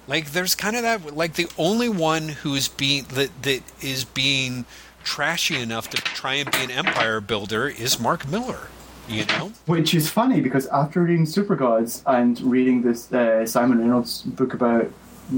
Like 0.09 0.33
there's 0.33 0.57
kind 0.57 0.75
of 0.75 0.83
that 0.83 1.15
like 1.17 1.35
the 1.35 1.49
only 1.57 1.89
one 1.89 2.29
who's 2.29 2.67
being 2.67 3.05
that 3.11 3.43
that 3.43 3.63
is 3.81 4.05
being 4.05 4.65
trashy 5.05 5.61
enough 5.61 5.91
to 5.91 5.97
try 5.99 6.35
and 6.35 6.51
be 6.51 6.59
an 6.59 6.71
empire 6.71 7.21
builder 7.21 7.69
is 7.69 8.01
Mark 8.01 8.29
Millar. 8.29 8.69
You 9.09 9.27
know, 9.27 9.53
which 9.67 9.95
is 9.95 10.09
funny 10.09 10.41
because 10.41 10.67
after 10.69 11.03
reading 11.03 11.27
Super 11.27 11.57
Gods 11.57 12.05
and 12.07 12.41
reading 12.41 12.83
this 12.83 13.13
uh, 13.13 13.45
Simon 13.45 13.81
Reynolds 13.81 14.23
book 14.23 14.55
about 14.55 14.91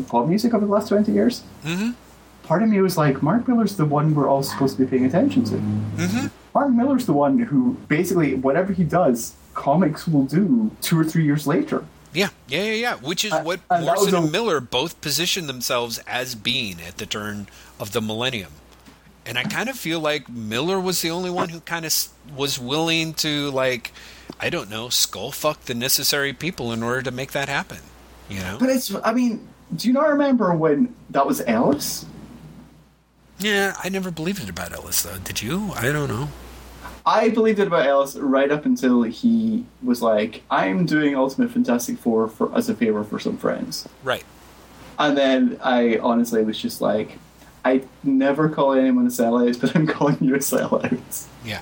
pop 0.06 0.28
music 0.28 0.52
over 0.52 0.66
the 0.66 0.70
last 0.70 0.88
twenty 0.88 1.12
years, 1.12 1.42
mm-hmm. 1.64 1.92
part 2.42 2.62
of 2.62 2.68
me 2.68 2.80
was 2.82 2.98
like, 2.98 3.22
Mark 3.22 3.48
Millar's 3.48 3.76
the 3.76 3.86
one 3.86 4.14
we're 4.14 4.28
all 4.28 4.42
supposed 4.42 4.76
to 4.76 4.84
be 4.84 4.90
paying 4.90 5.06
attention 5.06 5.44
to. 5.44 5.54
Mm-hmm. 5.54 6.26
Mark 6.54 6.70
Millar's 6.72 7.06
the 7.06 7.14
one 7.14 7.38
who 7.38 7.74
basically 7.88 8.34
whatever 8.34 8.72
he 8.72 8.84
does, 8.84 9.34
comics 9.54 10.06
will 10.06 10.26
do 10.26 10.70
two 10.82 11.00
or 11.00 11.04
three 11.04 11.24
years 11.24 11.46
later. 11.46 11.84
Yeah, 12.12 12.28
yeah, 12.46 12.64
yeah, 12.64 12.72
yeah. 12.74 12.94
Which 12.96 13.24
is 13.24 13.32
uh, 13.32 13.42
what 13.42 13.60
Morrison 13.70 14.14
and 14.14 14.30
Millar 14.30 14.60
both 14.60 15.00
positioned 15.00 15.48
themselves 15.48 15.98
as 16.06 16.34
being 16.34 16.80
at 16.86 16.98
the 16.98 17.06
turn 17.06 17.48
of 17.80 17.92
the 17.92 18.00
millennium 18.00 18.52
and 19.26 19.38
I 19.38 19.44
kind 19.44 19.68
of 19.68 19.76
feel 19.76 20.00
like 20.00 20.28
Millar 20.28 20.78
was 20.80 21.02
the 21.02 21.10
only 21.10 21.30
one 21.30 21.48
who 21.48 21.60
kind 21.60 21.84
of 21.84 21.92
was 22.36 22.58
willing 22.58 23.14
to 23.14 23.50
like 23.50 23.92
I 24.40 24.50
don't 24.50 24.70
know 24.70 24.88
skull 24.88 25.32
fuck 25.32 25.60
the 25.62 25.74
necessary 25.74 26.32
people 26.32 26.72
in 26.72 26.82
order 26.82 27.02
to 27.02 27.10
make 27.10 27.32
that 27.32 27.48
happen. 27.48 27.78
You 28.28 28.40
know. 28.40 28.56
But 28.58 28.70
it's 28.70 28.94
I 29.04 29.12
mean, 29.12 29.46
do 29.74 29.88
you 29.88 29.94
not 29.94 30.08
remember 30.08 30.54
when 30.54 30.94
that 31.10 31.26
was 31.26 31.40
Ellis? 31.42 32.06
Yeah, 33.38 33.74
I 33.82 33.88
never 33.88 34.10
believed 34.10 34.42
it 34.42 34.48
about 34.48 34.72
Ellis 34.72 35.02
though. 35.02 35.18
Did 35.18 35.42
you? 35.42 35.72
I 35.74 35.90
don't 35.92 36.08
know. 36.08 36.28
I 37.06 37.28
believed 37.28 37.58
it 37.58 37.66
about 37.66 37.86
Ellis 37.86 38.16
right 38.16 38.50
up 38.50 38.64
until 38.64 39.02
he 39.02 39.66
was 39.82 40.00
like, 40.00 40.42
"I'm 40.50 40.86
doing 40.86 41.14
Ultimate 41.14 41.50
Fantastic 41.50 41.98
Four 41.98 42.28
for 42.28 42.54
as 42.56 42.68
a 42.68 42.74
favor 42.74 43.04
for 43.04 43.18
some 43.18 43.36
friends." 43.36 43.86
Right. 44.02 44.24
And 44.98 45.16
then 45.18 45.58
I 45.62 45.98
honestly 45.98 46.42
was 46.44 46.58
just 46.58 46.80
like, 46.80 47.18
I 47.64 47.82
never 48.02 48.48
call 48.48 48.74
anyone 48.74 49.06
a 49.06 49.10
sellout, 49.10 49.60
but 49.60 49.74
I'm 49.74 49.86
calling 49.86 50.18
you 50.20 50.34
a 50.34 50.38
sellout. 50.38 51.26
Yeah. 51.44 51.60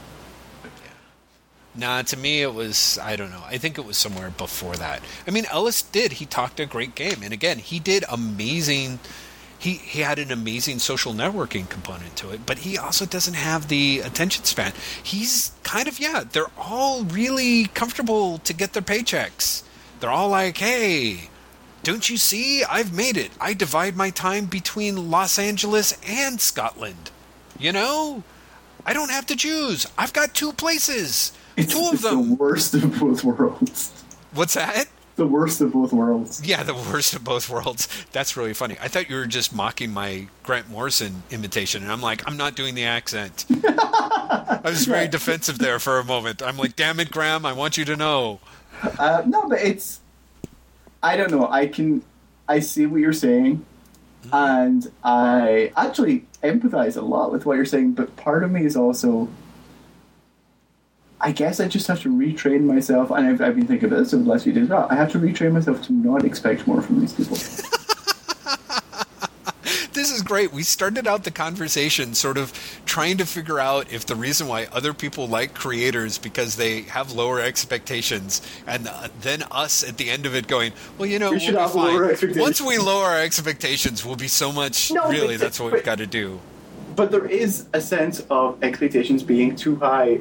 Nah, 1.75 2.03
to 2.03 2.17
me 2.17 2.43
it 2.43 2.53
was 2.53 2.99
I 3.03 3.17
don't 3.17 3.31
know. 3.31 3.45
I 3.47 3.57
think 3.57 3.79
it 3.79 3.85
was 3.85 3.97
somewhere 3.97 4.31
before 4.31 4.77
that. 4.77 5.03
I 5.27 5.31
mean, 5.31 5.47
Ellis 5.51 5.83
did. 5.83 6.15
He 6.15 6.27
talked 6.27 6.61
a 6.61 6.67
great 6.67 6.95
game, 6.95 7.23
and 7.23 7.33
again, 7.33 7.59
he 7.59 7.79
did 7.79 8.05
amazing. 8.11 8.99
He 9.59 9.75
he 9.75 10.01
had 10.01 10.19
an 10.19 10.31
amazing 10.31 10.81
social 10.81 11.15
networking 11.15 11.69
component 11.69 12.17
to 12.17 12.31
it, 12.31 12.45
but 12.45 12.59
he 12.59 12.77
also 12.77 13.07
doesn't 13.07 13.35
have 13.35 13.69
the 13.69 14.01
attention 14.01 14.45
span. 14.45 14.73
He's 15.03 15.53
kind 15.63 15.89
of 15.89 15.99
yeah. 15.99 16.25
They're 16.31 16.51
all 16.59 17.05
really 17.05 17.67
comfortable 17.67 18.39
to 18.39 18.53
get 18.53 18.75
their 18.75 18.83
paychecks. 18.83 19.63
They're 20.01 20.11
all 20.11 20.29
like, 20.29 20.59
hey, 20.59 21.31
don't 21.83 22.09
you 22.09 22.17
see? 22.17 22.63
I've 22.65 22.93
made 22.93 23.17
it. 23.17 23.31
I 23.41 23.55
divide 23.55 23.97
my 23.97 24.11
time 24.11 24.47
between 24.47 25.11
Los 25.11 25.39
Angeles 25.39 25.99
and 26.07 26.41
Scotland. 26.41 27.11
You 27.59 27.73
know? 27.73 28.23
I 28.85 28.93
don't 28.93 29.11
have 29.11 29.27
to 29.27 29.37
choose. 29.37 29.87
I've 29.97 30.13
got 30.13 30.35
two 30.35 30.53
places. 30.53 31.33
It's, 31.57 31.73
two 31.73 31.87
of 31.89 31.95
it's 31.95 32.03
them. 32.03 32.31
the 32.31 32.35
worst 32.35 32.75
of 32.75 32.99
both 32.99 33.25
worlds. 33.25 33.93
What's 34.33 34.55
that? 34.55 34.87
The 35.17 35.27
worst 35.27 35.61
of 35.61 35.73
both 35.73 35.93
worlds. 35.93 36.41
Yeah, 36.45 36.63
the 36.63 36.75
worst 36.75 37.15
of 37.15 37.23
both 37.23 37.49
worlds. 37.51 37.87
That's 38.13 38.37
really 38.37 38.55
funny. 38.55 38.77
I 38.81 38.89
thought 38.89 39.11
you 39.11 39.17
were 39.17 39.27
just 39.27 39.55
mocking 39.55 39.93
my 39.93 40.27
Grant 40.43 40.71
Morrison 40.71 41.23
imitation, 41.31 41.83
and 41.83 41.93
I'm 41.93 42.01
like, 42.01 42.27
I'm 42.27 42.39
not 42.39 42.57
doing 42.57 42.75
the 42.75 42.85
accent. 42.85 43.45
I 43.51 44.61
was 44.65 44.87
very 44.87 45.09
defensive 45.09 45.59
there 45.59 45.79
for 45.79 45.99
a 45.99 46.05
moment. 46.05 46.43
I'm 46.43 46.57
like, 46.57 46.77
damn 46.77 46.99
it, 46.99 47.11
Graham, 47.11 47.45
I 47.45 47.53
want 47.53 47.77
you 47.77 47.85
to 47.85 47.97
know. 47.97 48.41
Uh, 48.99 49.23
no, 49.27 49.49
but 49.49 49.61
it's 49.61 50.01
I 51.03 51.17
don't 51.17 51.31
know. 51.31 51.49
I 51.49 51.67
can, 51.67 52.03
I 52.49 52.61
see 52.61 52.87
what 52.87 53.01
you're 53.01 53.13
saying, 53.13 53.65
mm-hmm. 54.25 54.35
and 54.35 54.93
I 55.03 55.73
actually 55.77 56.27
empathize 56.43 56.97
a 56.97 57.01
lot 57.01 57.33
with 57.33 57.45
what 57.45 57.57
you're 57.57 57.65
saying. 57.65 57.93
But 57.93 58.17
part 58.17 58.45
of 58.45 58.51
me 58.51 58.65
is 58.65 58.77
also, 58.77 59.29
I 61.21 61.33
guess 61.33 61.61
I 61.61 61.69
just 61.69 61.87
have 61.89 62.03
to 62.03 62.09
retrain 62.09 62.63
myself, 62.63 63.11
and 63.11 63.27
I've, 63.27 63.41
I've 63.41 63.57
been 63.57 63.67
thinking 63.67 63.89
about 63.89 63.99
this 63.99 64.15
over 64.15 64.23
the 64.23 64.31
last 64.31 64.45
few 64.45 64.53
days. 64.53 64.69
Well, 64.69 64.87
I 64.91 64.95
have 64.95 65.11
to 65.13 65.19
retrain 65.19 65.53
myself 65.53 65.83
to 65.87 65.93
not 65.93 66.25
expect 66.25 66.67
more 66.67 66.83
from 66.83 67.01
these 67.01 67.13
people. 67.13 67.37
this 70.03 70.11
is 70.11 70.23
great. 70.23 70.53
We 70.53 70.65
started 70.65 71.07
out 71.07 71.23
the 71.23 71.31
conversation 71.31 72.15
sort 72.15 72.37
of 72.37 72.53
trying 72.87 73.19
to 73.19 73.25
figure 73.25 73.61
out 73.61 73.93
if 73.93 74.05
the 74.05 74.17
reason 74.17 74.49
why 74.49 74.67
other 74.73 74.93
people 74.93 75.29
like 75.29 75.55
creators 75.55 76.19
because 76.19 76.57
they 76.57 76.83
have 76.83 77.13
lower 77.13 77.41
expectations, 77.41 78.43
and 78.67 78.89
uh, 78.89 79.09
then 79.21 79.45
us 79.53 79.89
at 79.89 79.99
the 79.99 80.11
end 80.11 80.27
of 80.27 80.35
it 80.35 80.49
going, 80.49 80.73
well, 80.99 81.09
you 81.09 81.21
know, 81.21 81.31
we 81.31 81.39
fine. 81.39 82.17
Once 82.35 82.61
we 82.61 82.79
lower 82.79 83.05
our 83.05 83.21
expectations, 83.21 84.05
we'll 84.05 84.17
be 84.17 84.27
so 84.27 84.51
much. 84.51 84.91
No, 84.91 85.09
really, 85.09 85.37
that's 85.37 85.61
what 85.61 85.71
but, 85.71 85.77
we've 85.77 85.85
got 85.85 85.99
to 85.99 86.07
do. 86.09 86.41
But 86.97 87.13
there 87.13 87.27
is 87.27 87.67
a 87.73 87.81
sense 87.81 88.27
of 88.29 88.61
expectations 88.65 89.23
being 89.23 89.55
too 89.55 89.77
high, 89.77 90.21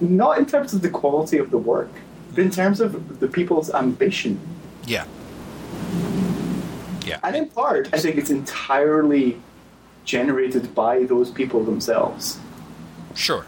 not 0.00 0.36
in 0.38 0.46
terms 0.46 0.74
of 0.74 0.82
the 0.82 0.90
quality 0.90 1.38
of 1.38 1.52
the 1.52 1.58
work, 1.58 1.92
but 2.30 2.40
in 2.40 2.50
terms 2.50 2.80
of 2.80 3.20
the 3.20 3.28
people's 3.28 3.72
ambition. 3.72 4.40
Yeah. 4.84 5.04
Yeah. 7.10 7.20
And 7.22 7.36
in 7.36 7.48
part, 7.48 7.88
I 7.92 7.98
think 7.98 8.16
it's 8.16 8.30
entirely 8.30 9.40
generated 10.04 10.74
by 10.74 11.04
those 11.04 11.30
people 11.30 11.64
themselves. 11.64 12.38
Sure. 13.14 13.46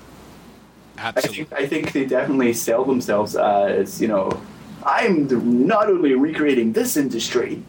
Absolutely. 0.99 1.43
I 1.45 1.47
think, 1.47 1.63
I 1.63 1.67
think 1.67 1.93
they 1.93 2.05
definitely 2.05 2.53
sell 2.53 2.85
themselves 2.85 3.35
as, 3.37 4.01
you 4.01 4.09
know, 4.09 4.31
I'm 4.85 5.67
not 5.67 5.89
only 5.89 6.15
recreating 6.15 6.73
this 6.73 6.97
industry, 6.97 7.63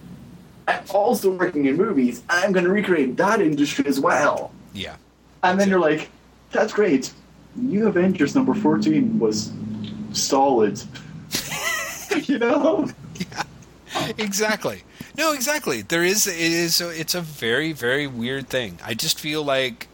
I'm 0.68 0.84
also 0.90 1.32
working 1.32 1.66
in 1.66 1.78
movies. 1.78 2.24
I'm 2.30 2.52
going 2.52 2.66
to 2.66 2.72
recreate 2.72 3.18
that 3.18 3.42
industry 3.42 3.86
as 3.88 4.00
well. 4.00 4.52
Yeah. 4.74 4.96
And 5.44 5.60
then 5.60 5.70
you're 5.70 5.80
like, 5.80 6.10
that's 6.52 6.74
great. 6.74 7.12
New 7.56 7.88
Avengers 7.88 8.34
number 8.36 8.54
14 8.54 9.20
was 9.20 9.52
solid. 10.14 10.82
you 12.26 12.40
know? 12.40 12.90
Exactly. 14.18 14.84
No, 15.18 15.34
exactly. 15.34 15.82
There 15.82 16.04
is 16.04 16.28
it 16.28 16.38
is 16.40 16.82
it's 16.82 17.16
a 17.16 17.22
very 17.22 17.72
very 17.72 18.08
weird 18.08 18.50
thing. 18.50 18.80
I 18.84 18.94
just 18.94 19.20
feel 19.20 19.44
like 19.44 19.88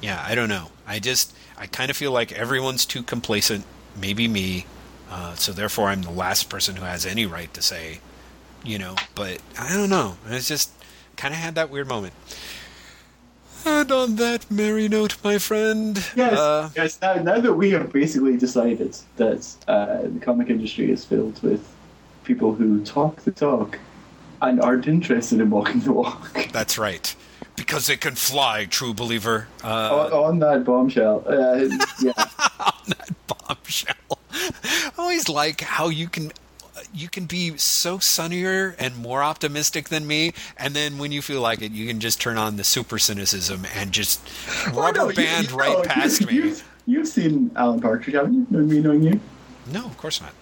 yeah, 0.00 0.24
I 0.26 0.34
don't 0.34 0.48
know. 0.48 0.70
I 0.86 0.98
just 0.98 1.34
I 1.58 1.66
kind 1.66 1.90
of 1.90 1.96
feel 1.96 2.12
like 2.12 2.32
everyone's 2.32 2.84
too 2.86 3.02
complacent, 3.02 3.64
maybe 4.00 4.28
me. 4.28 4.66
Uh, 5.10 5.34
so 5.34 5.52
therefore 5.52 5.88
I'm 5.88 6.02
the 6.02 6.10
last 6.10 6.48
person 6.48 6.76
who 6.76 6.84
has 6.84 7.06
any 7.06 7.26
right 7.26 7.52
to 7.54 7.62
say, 7.62 8.00
you 8.64 8.78
know, 8.78 8.96
but 9.14 9.40
I 9.58 9.72
don't 9.72 9.90
know. 9.90 10.16
It's 10.28 10.48
just 10.48 10.72
kind 11.16 11.32
of 11.32 11.40
had 11.40 11.54
that 11.54 11.70
weird 11.70 11.88
moment. 11.88 12.12
And 13.64 13.90
on 13.90 14.16
that 14.16 14.48
merry 14.48 14.88
note, 14.88 15.16
my 15.24 15.38
friend. 15.38 15.96
Yes, 16.14 16.38
uh, 16.38 16.70
yes. 16.76 17.00
Now, 17.02 17.14
now 17.14 17.40
that 17.40 17.54
we 17.54 17.70
have 17.70 17.92
basically 17.92 18.36
decided 18.36 18.96
that 19.16 19.56
uh, 19.66 20.02
the 20.02 20.20
comic 20.20 20.50
industry 20.50 20.90
is 20.90 21.04
filled 21.04 21.42
with 21.42 21.66
people 22.26 22.54
who 22.54 22.84
talk 22.84 23.22
the 23.22 23.30
talk 23.30 23.78
and 24.42 24.60
aren't 24.60 24.86
interested 24.86 25.40
in 25.40 25.48
walking 25.48 25.80
the 25.80 25.92
walk. 25.92 26.30
That's 26.52 26.76
right. 26.76 27.14
Because 27.54 27.86
they 27.86 27.96
can 27.96 28.16
fly, 28.16 28.66
true 28.66 28.92
believer. 28.92 29.48
Uh, 29.64 30.08
on, 30.08 30.12
on, 30.12 30.38
that 30.40 30.64
bombshell. 30.64 31.24
Uh, 31.26 31.68
yeah. 32.02 32.12
on 32.60 32.88
that 32.88 33.10
bombshell. 33.26 33.94
I 34.32 34.90
always 34.98 35.28
like 35.28 35.62
how 35.62 35.88
you 35.88 36.08
can 36.08 36.32
you 36.92 37.08
can 37.08 37.26
be 37.26 37.56
so 37.56 37.98
sunnier 37.98 38.74
and 38.78 38.96
more 38.96 39.22
optimistic 39.22 39.88
than 39.88 40.06
me, 40.06 40.32
and 40.58 40.74
then 40.74 40.98
when 40.98 41.12
you 41.12 41.22
feel 41.22 41.40
like 41.40 41.62
it, 41.62 41.72
you 41.72 41.86
can 41.86 42.00
just 42.00 42.20
turn 42.20 42.36
on 42.36 42.56
the 42.56 42.64
super 42.64 42.98
cynicism 42.98 43.66
and 43.74 43.92
just 43.92 44.20
rubber 44.68 45.00
oh, 45.00 45.08
no, 45.08 45.14
band 45.14 45.46
you, 45.46 45.52
you 45.52 45.58
right 45.58 45.84
past 45.84 46.20
you, 46.20 46.26
me. 46.26 46.54
You've 46.86 47.08
seen 47.08 47.50
Alan 47.56 47.80
Partridge, 47.80 48.14
haven't 48.14 48.46
you? 48.50 48.58
Me, 48.58 48.80
knowing 48.80 49.02
you. 49.02 49.20
No, 49.72 49.86
of 49.86 49.96
course 49.96 50.20
not. 50.20 50.32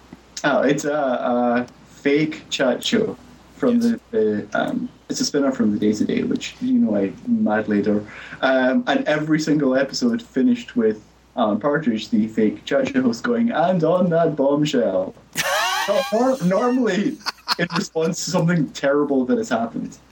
Oh, 0.47 0.61
it's 0.61 0.85
a, 0.85 0.93
a 0.93 1.67
fake 1.87 2.43
chat 2.51 2.83
show 2.83 3.17
from 3.55 3.81
Yes. 3.81 3.99
the, 4.11 4.47
the 4.51 4.59
um, 4.59 4.89
it's 5.09 5.19
a 5.19 5.25
spin-off 5.25 5.55
from 5.55 5.71
the 5.71 5.79
Day 5.79 5.91
Today, 5.91 6.21
which 6.23 6.55
you 6.61 6.73
know 6.79 6.95
I 6.95 7.11
madly 7.27 7.79
adore. 7.79 8.03
Um, 8.41 8.83
and 8.87 9.03
every 9.07 9.39
single 9.39 9.75
episode 9.75 10.21
finished 10.21 10.75
with 10.75 11.03
Alan 11.35 11.59
Partridge, 11.59 12.09
the 12.09 12.27
fake 12.27 12.63
chat 12.65 12.87
show 12.89 13.01
host, 13.01 13.23
going, 13.23 13.49
"And 13.51 13.83
on 13.83 14.09
that 14.11 14.35
bombshell." 14.35 15.15
Nor- 16.13 16.37
normally, 16.43 17.17
in 17.59 17.67
response 17.75 18.23
to 18.25 18.31
something 18.31 18.69
terrible 18.71 19.25
that 19.25 19.37
has 19.37 19.49
happened. 19.49 19.97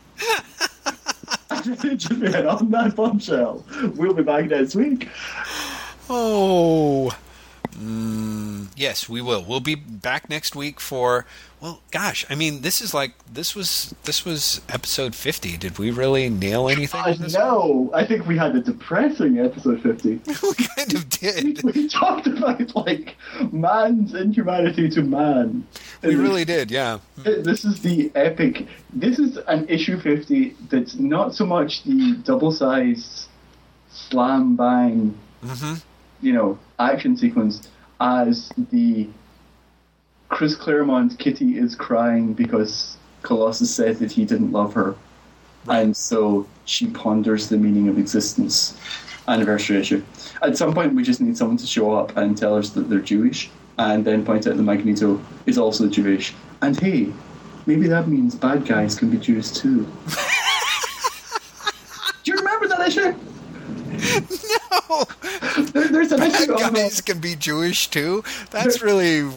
Just 1.95 2.19
been 2.19 2.47
on 2.47 2.71
that 2.71 2.95
bombshell. 2.95 3.63
We'll 3.95 4.13
be 4.13 4.23
back 4.23 4.45
next 4.45 4.75
week. 4.75 5.09
Oh. 6.09 7.11
Mm, 7.83 8.67
yes, 8.77 9.09
we 9.09 9.21
will. 9.21 9.43
We'll 9.43 9.59
be 9.59 9.75
back 9.75 10.29
next 10.29 10.55
week 10.55 10.79
for 10.79 11.25
well, 11.59 11.81
gosh, 11.91 12.25
I 12.29 12.35
mean, 12.35 12.61
this 12.61 12.81
is 12.81 12.93
like 12.93 13.13
this 13.25 13.55
was 13.55 13.93
this 14.03 14.23
was 14.23 14.61
episode 14.69 15.15
50. 15.15 15.57
Did 15.57 15.79
we 15.79 15.91
really 15.91 16.29
nail 16.29 16.69
anything? 16.69 17.03
With 17.05 17.19
this 17.19 17.33
know. 17.33 17.91
I 17.93 18.05
think 18.05 18.25
we 18.25 18.37
had 18.37 18.55
a 18.55 18.61
depressing 18.61 19.39
episode 19.39 19.81
fifty. 19.81 20.21
we 20.43 20.53
kind 20.75 20.93
of 20.93 21.09
did. 21.09 21.63
we 21.63 21.89
talked 21.89 22.27
about 22.27 22.73
like 22.75 23.17
man's 23.51 24.13
inhumanity 24.13 24.89
to 24.91 25.01
man. 25.01 25.65
We 26.01 26.15
really 26.15 26.45
did, 26.45 26.71
yeah. 26.71 26.99
This 27.17 27.65
is 27.65 27.81
the 27.81 28.11
epic. 28.15 28.67
This 28.93 29.19
is 29.19 29.37
an 29.47 29.67
issue 29.67 29.99
fifty 29.99 30.55
that's 30.69 30.95
not 30.95 31.35
so 31.35 31.45
much 31.45 31.83
the 31.83 32.13
double-sized 32.23 33.27
slam 33.89 34.55
bang, 34.55 35.17
hmm 35.41 35.75
you 36.23 36.31
know, 36.31 36.57
action 36.79 37.15
sequence 37.17 37.69
as 37.99 38.51
the 38.71 39.07
Chris 40.29 40.55
Claremont 40.55 41.19
Kitty 41.19 41.57
is 41.57 41.75
crying 41.75 42.33
because 42.33 42.97
Colossus 43.21 43.73
said 43.73 43.99
that 43.99 44.11
he 44.11 44.25
didn't 44.25 44.51
love 44.51 44.73
her, 44.73 44.95
and 45.69 45.95
so 45.95 46.47
she 46.65 46.87
ponders 46.87 47.49
the 47.49 47.57
meaning 47.57 47.87
of 47.87 47.97
existence. 47.97 48.77
Anniversary 49.27 49.77
issue. 49.77 50.03
At 50.41 50.57
some 50.57 50.73
point, 50.73 50.93
we 50.95 51.03
just 51.03 51.21
need 51.21 51.37
someone 51.37 51.55
to 51.57 51.65
show 51.65 51.93
up 51.93 52.17
and 52.17 52.37
tell 52.37 52.57
us 52.57 52.71
that 52.71 52.89
they're 52.89 52.99
Jewish, 52.99 53.49
and 53.77 54.03
then 54.03 54.25
point 54.25 54.47
out 54.47 54.57
that 54.57 54.63
Magneto 54.63 55.21
is 55.45 55.57
also 55.57 55.87
Jewish. 55.87 56.33
And 56.61 56.77
hey, 56.77 57.13
maybe 57.65 57.87
that 57.87 58.07
means 58.07 58.35
bad 58.35 58.65
guys 58.65 58.95
can 58.95 59.09
be 59.09 59.17
Jews 59.17 59.51
too. 59.51 59.85
Do 62.23 62.31
you 62.31 62.37
remember 62.37 62.67
that 62.67 62.87
issue? 62.87 63.15
No, 64.89 65.05
there's 65.93 66.11
an 66.11 66.21
issue 66.29 66.53
uh, 66.53 66.69
guys 66.69 67.01
can 67.01 67.19
be 67.19 67.35
Jewish 67.35 67.89
too. 67.89 68.23
That's 68.51 68.81
really 68.81 69.29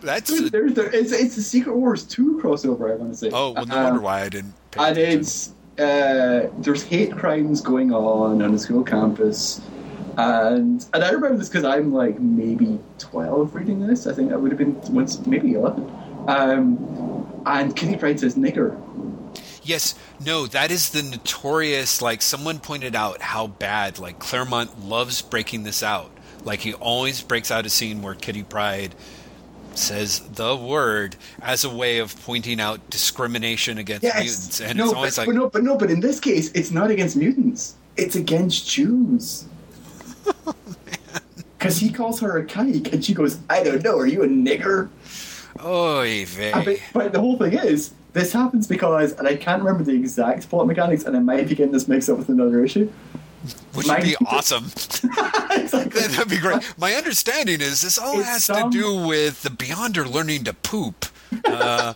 that's. 0.00 0.30
There's, 0.30 0.50
there's, 0.50 0.74
there, 0.74 0.90
it's, 0.94 1.12
it's 1.12 1.36
the 1.36 1.42
Secret 1.42 1.76
Wars 1.76 2.04
2 2.04 2.40
crossover, 2.42 2.90
I 2.90 2.96
want 2.96 3.12
to 3.12 3.18
say. 3.18 3.30
Oh, 3.32 3.52
well, 3.52 3.66
no 3.66 3.76
Um, 3.76 3.84
wonder 3.84 4.00
why 4.00 4.22
I 4.22 4.28
didn't. 4.30 4.54
And 4.78 4.96
attention. 4.96 5.20
it's, 5.20 5.50
uh, 5.78 6.50
there's 6.58 6.82
hate 6.82 7.12
crimes 7.12 7.60
going 7.60 7.92
on 7.92 8.40
on 8.42 8.54
a 8.54 8.58
school 8.58 8.82
campus. 8.82 9.60
And 10.16 10.84
and 10.92 11.04
I 11.04 11.10
remember 11.10 11.36
this 11.38 11.48
because 11.48 11.64
I'm 11.64 11.92
like 11.92 12.18
maybe 12.18 12.78
12 12.98 13.54
reading 13.54 13.86
this. 13.86 14.06
I 14.06 14.12
think 14.12 14.32
I 14.32 14.36
would 14.36 14.50
have 14.50 14.58
been 14.58 14.80
once, 14.92 15.24
maybe 15.26 15.54
11. 15.54 15.88
Um, 16.28 17.42
and 17.46 17.74
Kitty 17.76 17.96
Pryde 17.96 18.20
says 18.20 18.34
nigger. 18.34 18.76
Yes, 19.70 19.94
no, 20.18 20.48
that 20.48 20.72
is 20.72 20.90
the 20.90 21.00
notorious. 21.00 22.02
Like 22.02 22.22
someone 22.22 22.58
pointed 22.58 22.96
out 22.96 23.22
how 23.22 23.46
bad. 23.46 24.00
Like 24.00 24.18
Claremont 24.18 24.84
loves 24.84 25.22
breaking 25.22 25.62
this 25.62 25.84
out. 25.84 26.10
Like 26.42 26.58
he 26.58 26.74
always 26.74 27.22
breaks 27.22 27.52
out 27.52 27.64
a 27.66 27.70
scene 27.70 28.02
where 28.02 28.16
Kitty 28.16 28.42
Pryde 28.42 28.96
says 29.76 30.18
the 30.34 30.56
word 30.56 31.14
as 31.40 31.62
a 31.62 31.70
way 31.70 31.98
of 31.98 32.20
pointing 32.24 32.60
out 32.60 32.90
discrimination 32.90 33.78
against 33.78 34.02
mutants, 34.02 34.60
and 34.60 34.76
no, 34.76 34.86
it's 34.86 34.94
always 34.94 35.16
but, 35.16 35.20
like, 35.20 35.26
but 35.28 35.34
no, 35.36 35.50
but 35.50 35.62
no, 35.62 35.78
but 35.78 35.88
in 35.88 36.00
this 36.00 36.18
case, 36.18 36.50
it's 36.52 36.72
not 36.72 36.90
against 36.90 37.16
mutants. 37.16 37.76
It's 37.96 38.16
against 38.16 38.68
Jews. 38.68 39.44
Because 41.58 41.76
he 41.76 41.90
calls 41.90 42.18
her 42.20 42.38
a 42.38 42.46
kike, 42.46 42.90
and 42.90 43.04
she 43.04 43.12
goes, 43.12 43.38
"I 43.50 43.62
don't 43.62 43.84
know. 43.84 43.98
Are 43.98 44.06
you 44.06 44.22
a 44.22 44.26
nigger?" 44.26 44.88
Uh, 46.54 46.64
But, 46.64 46.80
but 46.94 47.12
the 47.12 47.20
whole 47.20 47.36
thing 47.36 47.52
is, 47.52 47.92
this 48.12 48.32
happens 48.32 48.66
because, 48.66 49.12
and 49.12 49.26
I 49.28 49.36
can't 49.36 49.62
remember 49.62 49.84
the 49.84 49.94
exact 49.94 50.48
plot 50.48 50.66
mechanics, 50.66 51.04
and 51.04 51.16
I 51.16 51.20
might 51.20 51.48
be 51.48 51.54
getting 51.54 51.72
this 51.72 51.88
mixed 51.88 52.08
up 52.10 52.18
with 52.18 52.28
another 52.28 52.64
issue. 52.64 52.90
Which 53.74 53.86
would 53.88 54.02
be 54.02 54.16
awesome. 54.26 54.66
exactly. 54.66 56.00
That'd 56.08 56.28
be 56.28 56.38
great. 56.38 56.74
My 56.76 56.92
understanding 56.94 57.60
is 57.60 57.80
this 57.82 57.98
all 57.98 58.18
It's 58.18 58.28
has 58.28 58.44
some- 58.44 58.70
to 58.70 58.78
do 58.78 59.06
with 59.06 59.42
the 59.42 59.48
Beyonder 59.50 60.10
learning 60.10 60.44
to 60.44 60.54
poop. 60.54 61.06
Uh, 61.44 61.94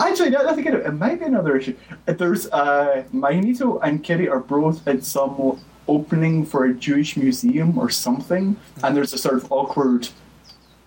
Actually, 0.00 0.30
that 0.30 0.46
I 0.46 0.54
think 0.54 0.66
it, 0.66 0.74
it 0.74 0.92
might 0.92 1.20
be 1.20 1.26
another 1.26 1.56
issue. 1.56 1.76
There's 2.06 2.48
uh, 2.48 3.04
Magneto 3.12 3.78
and 3.78 4.02
Kitty 4.02 4.28
are 4.28 4.40
both 4.40 4.86
at 4.88 5.04
some 5.04 5.60
opening 5.86 6.44
for 6.44 6.64
a 6.64 6.74
Jewish 6.74 7.16
museum 7.16 7.78
or 7.78 7.88
something, 7.90 8.56
and 8.82 8.96
there's 8.96 9.12
a 9.12 9.18
sort 9.18 9.36
of 9.36 9.52
awkward. 9.52 10.08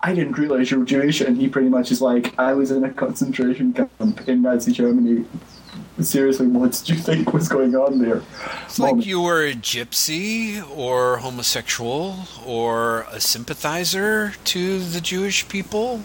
I 0.05 0.13
didn't 0.13 0.37
realize 0.37 0.69
you 0.69 0.79
were 0.79 0.85
Jewish, 0.85 1.21
and 1.21 1.37
he 1.37 1.47
pretty 1.47 1.69
much 1.69 1.89
is 1.89 2.01
like, 2.01 2.37
I 2.37 2.53
was 2.53 2.71
in 2.71 2.83
a 2.83 2.91
concentration 2.91 3.71
camp 3.71 4.27
in 4.27 4.41
Nazi 4.41 4.73
Germany. 4.73 5.25
Seriously, 6.01 6.47
what 6.47 6.73
did 6.73 6.89
you 6.89 6.95
think 6.95 7.33
was 7.33 7.47
going 7.47 7.73
on 7.75 7.99
there? 7.99 8.21
It's 8.65 8.79
like 8.79 9.05
you 9.05 9.21
were 9.21 9.45
a 9.45 9.53
gypsy 9.53 10.61
or 10.75 11.17
homosexual 11.17 12.15
or 12.45 13.05
a 13.11 13.21
sympathizer 13.21 14.33
to 14.45 14.79
the 14.79 14.99
Jewish 14.99 15.47
people. 15.47 16.01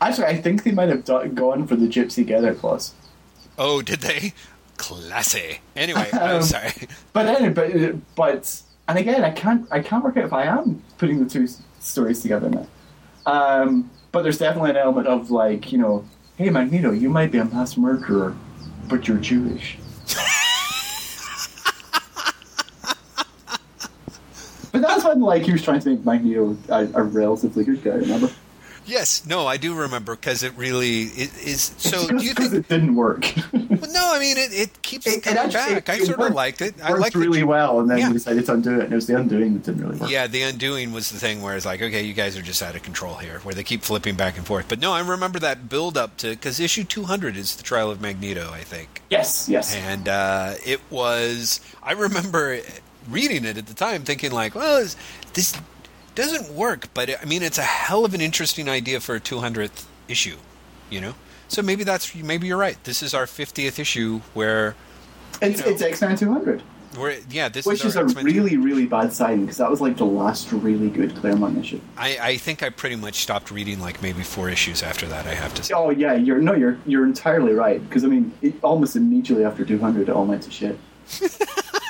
Actually, 0.00 0.26
I 0.26 0.36
think 0.36 0.62
they 0.62 0.70
might 0.70 0.88
have 0.90 1.04
gone 1.04 1.66
for 1.66 1.74
the 1.76 1.86
Gypsy 1.88 2.24
Gather 2.26 2.54
clause. 2.54 2.92
Oh, 3.58 3.80
did 3.82 4.00
they? 4.00 4.34
Classy. 4.76 5.60
Anyway, 5.74 6.08
I'm 6.12 6.36
Um, 6.36 6.42
sorry. 6.42 6.72
But 7.14 7.26
anyway, 7.26 7.52
but 7.54 8.14
but 8.14 8.62
and 8.86 8.98
again, 8.98 9.24
I 9.24 9.30
can't 9.30 9.66
I 9.70 9.80
can't 9.80 10.04
work 10.04 10.16
out 10.18 10.24
if 10.26 10.32
I 10.34 10.44
am 10.44 10.82
putting 10.98 11.24
the 11.24 11.28
two 11.28 11.48
stories 11.80 12.20
together 12.20 12.50
now. 12.50 12.66
Um, 13.26 13.90
but 14.12 14.22
there's 14.22 14.38
definitely 14.38 14.70
an 14.70 14.76
element 14.76 15.08
of 15.08 15.30
like 15.30 15.72
you 15.72 15.78
know, 15.78 16.04
hey 16.38 16.48
Magneto, 16.50 16.92
you 16.92 17.10
might 17.10 17.30
be 17.32 17.38
a 17.38 17.44
mass 17.44 17.76
murderer, 17.76 18.34
but 18.88 19.06
you're 19.06 19.18
Jewish. 19.18 19.78
but 24.72 24.80
that's 24.80 25.04
when 25.04 25.20
like 25.20 25.42
he 25.42 25.52
was 25.52 25.62
trying 25.62 25.80
to 25.80 25.90
make 25.90 26.04
Magneto 26.04 26.56
a, 26.68 26.88
a 26.94 27.02
relatively 27.02 27.64
good 27.64 27.82
guy. 27.82 27.96
Remember? 27.96 28.30
Yes, 28.86 29.26
no, 29.26 29.46
I 29.46 29.56
do 29.56 29.74
remember 29.74 30.14
because 30.14 30.42
it 30.42 30.52
really 30.56 31.02
it 31.04 31.36
is. 31.44 31.72
So, 31.78 32.06
do 32.06 32.24
you 32.24 32.32
think? 32.34 32.52
it 32.54 32.68
didn't 32.68 32.94
work? 32.94 33.26
Well, 33.52 33.92
no, 33.92 34.12
I 34.14 34.18
mean 34.18 34.36
it, 34.38 34.52
it 34.54 34.82
keeps 34.82 35.06
It- 35.06 35.14
it 35.18 35.22
coming 35.24 35.38
actually- 35.38 35.74
back. 35.74 35.88
I 35.90 35.94
it 35.96 36.06
sort 36.06 36.20
of 36.20 36.32
liked 36.32 36.60
it. 36.62 36.74
I 36.82 36.90
worked 36.90 37.02
liked 37.02 37.14
really 37.16 37.42
well, 37.42 37.80
and 37.80 37.90
then 37.90 37.98
Yeah. 37.98 38.06
we 38.08 38.14
decided 38.14 38.46
to 38.46 38.52
undo 38.54 38.78
it, 38.80 38.84
and 38.84 38.92
it 38.92 38.96
was 38.96 39.06
the 39.06 39.16
undoing 39.18 39.54
that 39.54 39.64
didn't 39.64 39.82
really 39.86 39.98
work. 39.98 40.10
Yeah, 40.10 40.26
the 40.28 40.42
undoing 40.42 40.92
was 40.92 41.10
the 41.10 41.18
thing 41.18 41.42
where 41.42 41.56
it's 41.56 41.66
like, 41.66 41.82
okay, 41.82 42.02
you 42.02 42.14
guys 42.14 42.36
are 42.36 42.42
just 42.42 42.62
out 42.62 42.74
of 42.76 42.82
control 42.82 43.16
here, 43.16 43.40
where 43.42 43.54
they 43.54 43.64
keep 43.64 43.82
flipping 43.82 44.14
back 44.14 44.36
and 44.38 44.46
forth. 44.46 44.66
But 44.68 44.78
no, 44.80 44.92
I 44.92 45.00
remember 45.00 45.38
that 45.40 45.68
build 45.68 45.98
up 45.98 46.16
to 46.18 46.30
because 46.30 46.58
issue 46.60 46.84
200 46.84 47.36
is 47.36 47.56
the 47.56 47.62
trial 47.62 47.90
of 47.90 48.00
Magneto, 48.00 48.50
I 48.52 48.60
think, 48.60 49.02
Yes, 49.10 49.48
yes. 49.48 49.74
and 49.74 50.08
uh, 50.08 50.54
it 50.64 50.80
was. 50.90 51.60
I 51.82 51.92
remember 51.92 52.60
reading 53.10 53.44
it 53.44 53.56
at 53.58 53.66
the 53.66 53.74
time, 53.74 54.02
thinking 54.04 54.32
like, 54.32 54.54
well, 54.54 54.84
this 55.34 55.54
doesn't 56.16 56.54
work, 56.54 56.88
but 56.94 57.10
it, 57.10 57.18
I 57.22 57.24
mean, 57.24 57.42
it's 57.42 57.58
a 57.58 57.62
hell 57.62 58.04
of 58.04 58.14
an 58.14 58.20
interesting 58.20 58.68
idea 58.68 59.00
for 59.00 59.14
a 59.14 59.20
200th 59.20 59.84
issue, 60.08 60.36
you 60.90 61.00
know. 61.00 61.14
So 61.48 61.62
maybe 61.62 61.84
that's 61.84 62.12
maybe 62.14 62.48
you're 62.48 62.56
right. 62.56 62.82
This 62.82 63.02
is 63.02 63.14
our 63.14 63.26
50th 63.26 63.78
issue 63.78 64.20
where. 64.34 64.74
It's, 65.40 65.60
you 65.60 65.66
know. 65.66 65.72
it's 65.72 65.82
X 65.82 66.00
Men 66.00 66.16
200. 66.16 66.62
Where, 66.96 67.18
yeah, 67.30 67.48
this 67.48 67.66
Which 67.66 67.80
is, 67.80 67.94
is 67.94 67.96
a 67.96 68.00
X-Men 68.00 68.24
really, 68.24 68.56
really 68.56 68.86
bad 68.86 69.12
sign 69.12 69.42
because 69.42 69.58
that 69.58 69.70
was 69.70 69.80
like 69.80 69.98
the 69.98 70.06
last 70.06 70.50
really 70.50 70.88
good 70.88 71.14
Claremont 71.16 71.58
issue. 71.58 71.80
I, 71.96 72.18
I 72.20 72.36
think 72.38 72.62
I 72.62 72.70
pretty 72.70 72.96
much 72.96 73.16
stopped 73.16 73.50
reading 73.50 73.80
like 73.80 74.00
maybe 74.02 74.22
four 74.22 74.48
issues 74.48 74.82
after 74.82 75.06
that. 75.08 75.26
I 75.26 75.34
have 75.34 75.52
to 75.54 75.62
say. 75.62 75.74
Oh 75.74 75.90
yeah, 75.90 76.14
you're 76.14 76.40
no, 76.40 76.54
you're 76.54 76.78
you're 76.86 77.04
entirely 77.04 77.52
right 77.52 77.86
because 77.86 78.04
I 78.04 78.08
mean, 78.08 78.32
it, 78.40 78.54
almost 78.62 78.96
immediately 78.96 79.44
after 79.44 79.64
200, 79.64 80.08
it 80.08 80.12
all 80.12 80.24
went 80.24 80.42
to 80.44 80.50
shit. 80.50 80.78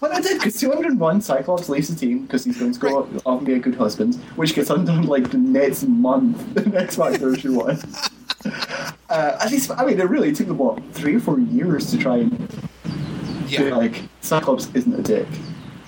But 0.00 0.12
I 0.12 0.20
did 0.20 0.38
because 0.38 0.58
201 0.60 1.20
Cyclops 1.22 1.68
leaves 1.68 1.88
the 1.88 1.96
team 1.96 2.22
because 2.22 2.44
he's 2.44 2.58
going 2.58 2.72
to 2.72 2.78
go 2.78 3.08
off 3.26 3.38
and 3.38 3.46
be 3.46 3.54
a 3.54 3.58
good 3.58 3.74
husband, 3.74 4.14
which 4.36 4.54
gets 4.54 4.70
undone 4.70 5.04
like 5.06 5.30
the 5.30 5.38
next 5.38 5.84
month. 5.84 6.38
The 6.54 6.78
X-Factor 6.78 7.34
issue 7.34 7.54
one. 7.64 7.80
Uh, 9.10 9.36
at 9.40 9.50
least, 9.50 9.70
I 9.70 9.84
mean, 9.84 9.98
it 9.98 10.08
really 10.08 10.32
took 10.32 10.46
them 10.48 10.58
what 10.58 10.82
three 10.92 11.16
or 11.16 11.20
four 11.20 11.40
years 11.40 11.90
to 11.90 11.98
try 11.98 12.18
and 12.18 12.38
be 12.38 13.54
Yeah, 13.54 13.74
like 13.74 14.02
Cyclops 14.20 14.68
isn't 14.74 14.94
a 14.94 15.02
dick. 15.02 15.26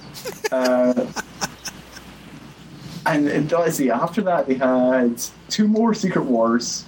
uh, 0.53 1.07
and, 3.07 3.29
and 3.29 3.53
let's 3.53 3.77
see, 3.77 3.91
after 3.91 4.23
that 4.23 4.47
they 4.47 4.55
had 4.55 5.23
two 5.49 5.69
more 5.69 5.95
Secret 5.95 6.25
Wars 6.25 6.85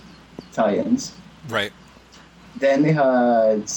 tie-ins. 0.53 1.15
right. 1.49 1.73
Then 2.57 2.83
they 2.83 2.93
had 2.93 3.71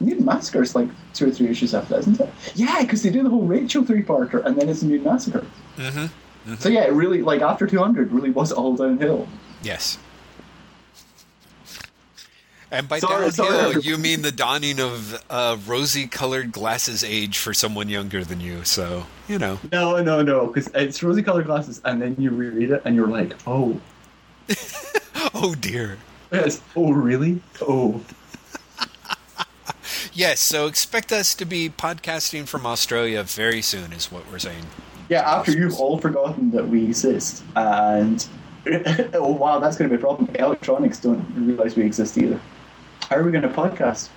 Mutant 0.00 0.26
Massacre 0.26 0.62
is 0.62 0.74
like 0.74 0.88
two 1.12 1.28
or 1.28 1.30
three 1.30 1.48
issues 1.48 1.74
after 1.74 1.94
that, 1.94 2.00
isn't 2.00 2.20
it? 2.20 2.30
Yeah, 2.54 2.82
because 2.82 3.02
they 3.02 3.10
do 3.10 3.22
the 3.22 3.30
whole 3.30 3.42
Rachel 3.42 3.84
three-parter, 3.84 4.44
and 4.44 4.56
then 4.56 4.68
it's 4.68 4.82
a 4.82 4.86
Mutant 4.86 5.10
Massacre. 5.10 5.46
Mm-hmm. 5.76 6.54
So 6.56 6.68
yeah, 6.68 6.84
it 6.84 6.92
really 6.92 7.22
like 7.22 7.42
after 7.42 7.66
200 7.66 8.10
really 8.12 8.30
was 8.30 8.52
all 8.52 8.76
downhill. 8.76 9.28
Yes. 9.62 9.98
And 12.70 12.86
by 12.86 12.98
Sorry, 12.98 13.30
downhill, 13.30 13.72
sorry, 13.72 13.82
you 13.82 13.96
mean 13.96 14.20
the 14.22 14.30
dawning 14.32 14.78
of 14.78 15.24
uh, 15.30 15.56
rosy-colored 15.66 16.52
glasses 16.52 17.02
age 17.02 17.38
for 17.38 17.54
someone 17.54 17.88
younger 17.88 18.24
than 18.24 18.40
you. 18.40 18.62
So 18.64 19.06
you 19.26 19.38
know. 19.38 19.58
No, 19.72 20.02
no, 20.02 20.22
no, 20.22 20.46
because 20.46 20.68
it's 20.74 21.02
rosy 21.02 21.22
colored 21.22 21.46
glasses, 21.46 21.80
and 21.84 22.00
then 22.00 22.14
you 22.18 22.30
reread 22.30 22.70
it, 22.70 22.82
and 22.84 22.94
you're 22.94 23.08
like, 23.08 23.34
oh, 23.46 23.80
Oh 25.34 25.54
dear. 25.54 25.98
yes, 26.30 26.60
oh 26.76 26.92
really? 26.92 27.40
Oh, 27.62 28.00
Yes. 30.18 30.40
So 30.40 30.66
expect 30.66 31.12
us 31.12 31.32
to 31.36 31.44
be 31.44 31.70
podcasting 31.70 32.48
from 32.48 32.66
Australia 32.66 33.22
very 33.22 33.62
soon, 33.62 33.92
is 33.92 34.10
what 34.10 34.28
we're 34.32 34.40
saying. 34.40 34.64
yeah. 35.08 35.20
After 35.20 35.52
you've 35.52 35.78
all 35.78 35.96
forgotten 35.96 36.50
that 36.50 36.66
we 36.66 36.86
exist, 36.86 37.44
and 37.54 38.26
oh 39.14 39.32
wow, 39.32 39.60
that's 39.60 39.76
going 39.76 39.88
to 39.88 39.96
be 39.96 40.00
a 40.00 40.04
problem. 40.04 40.28
Electronics 40.34 40.98
don't 40.98 41.24
realize 41.36 41.76
we 41.76 41.84
exist 41.84 42.18
either. 42.18 42.40
How 43.08 43.14
are 43.14 43.22
we 43.22 43.30
going 43.30 43.42
to 43.42 43.48
podcast? 43.48 44.08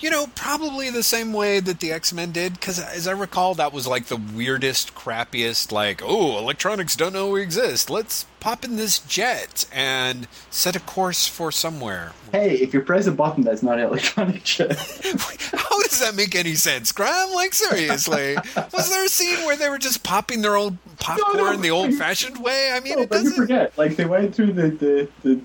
You 0.00 0.10
know, 0.10 0.28
probably 0.36 0.90
the 0.90 1.02
same 1.02 1.32
way 1.32 1.58
that 1.58 1.80
the 1.80 1.90
X 1.90 2.12
Men 2.12 2.30
did, 2.30 2.52
because 2.54 2.78
as 2.78 3.08
I 3.08 3.12
recall, 3.12 3.54
that 3.56 3.72
was 3.72 3.86
like 3.88 4.06
the 4.06 4.16
weirdest, 4.16 4.94
crappiest, 4.94 5.72
like, 5.72 6.00
oh, 6.04 6.38
electronics 6.38 6.94
don't 6.94 7.12
know 7.12 7.30
we 7.30 7.42
exist. 7.42 7.90
Let's 7.90 8.24
pop 8.38 8.64
in 8.64 8.76
this 8.76 9.00
jet 9.00 9.66
and 9.72 10.28
set 10.50 10.76
a 10.76 10.80
course 10.80 11.26
for 11.26 11.50
somewhere. 11.50 12.12
Hey, 12.30 12.54
if 12.58 12.72
you 12.72 12.80
press 12.80 13.08
a 13.08 13.12
button 13.12 13.42
that's 13.42 13.62
not 13.64 13.80
electronic 13.80 14.46
shit, 14.46 14.70
How 15.52 15.82
does 15.82 15.98
that 16.00 16.14
make 16.14 16.36
any 16.36 16.54
sense, 16.54 16.92
Graham? 16.92 17.32
Like, 17.34 17.52
seriously. 17.52 18.36
Was 18.72 18.90
there 18.90 19.04
a 19.04 19.08
scene 19.08 19.44
where 19.46 19.56
they 19.56 19.68
were 19.68 19.78
just 19.78 20.04
popping 20.04 20.42
their 20.42 20.54
old 20.54 20.76
popcorn 21.00 21.60
the 21.60 21.70
old 21.70 21.92
fashioned 21.94 22.38
way? 22.40 22.70
I 22.72 22.78
mean, 22.78 22.94
No, 22.96 23.02
it 23.02 23.08
but 23.08 23.16
you 23.18 23.24
doesn't. 23.30 23.36
forget, 23.36 23.76
like 23.76 23.96
they 23.96 24.04
went 24.04 24.32
through 24.32 24.52
the, 24.52 24.68
the, 24.70 25.08
the 25.24 25.40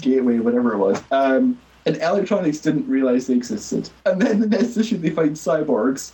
gateway, 0.00 0.40
whatever 0.40 0.72
it 0.72 0.78
was, 0.78 1.00
um, 1.12 1.60
and 1.86 1.96
electronics 1.96 2.58
didn't 2.58 2.88
realize 2.88 3.26
they 3.26 3.34
existed. 3.34 3.90
And 4.06 4.20
then 4.20 4.40
the 4.40 4.46
next 4.46 4.76
issue, 4.76 4.98
they 4.98 5.10
find 5.10 5.32
cyborgs. 5.32 6.12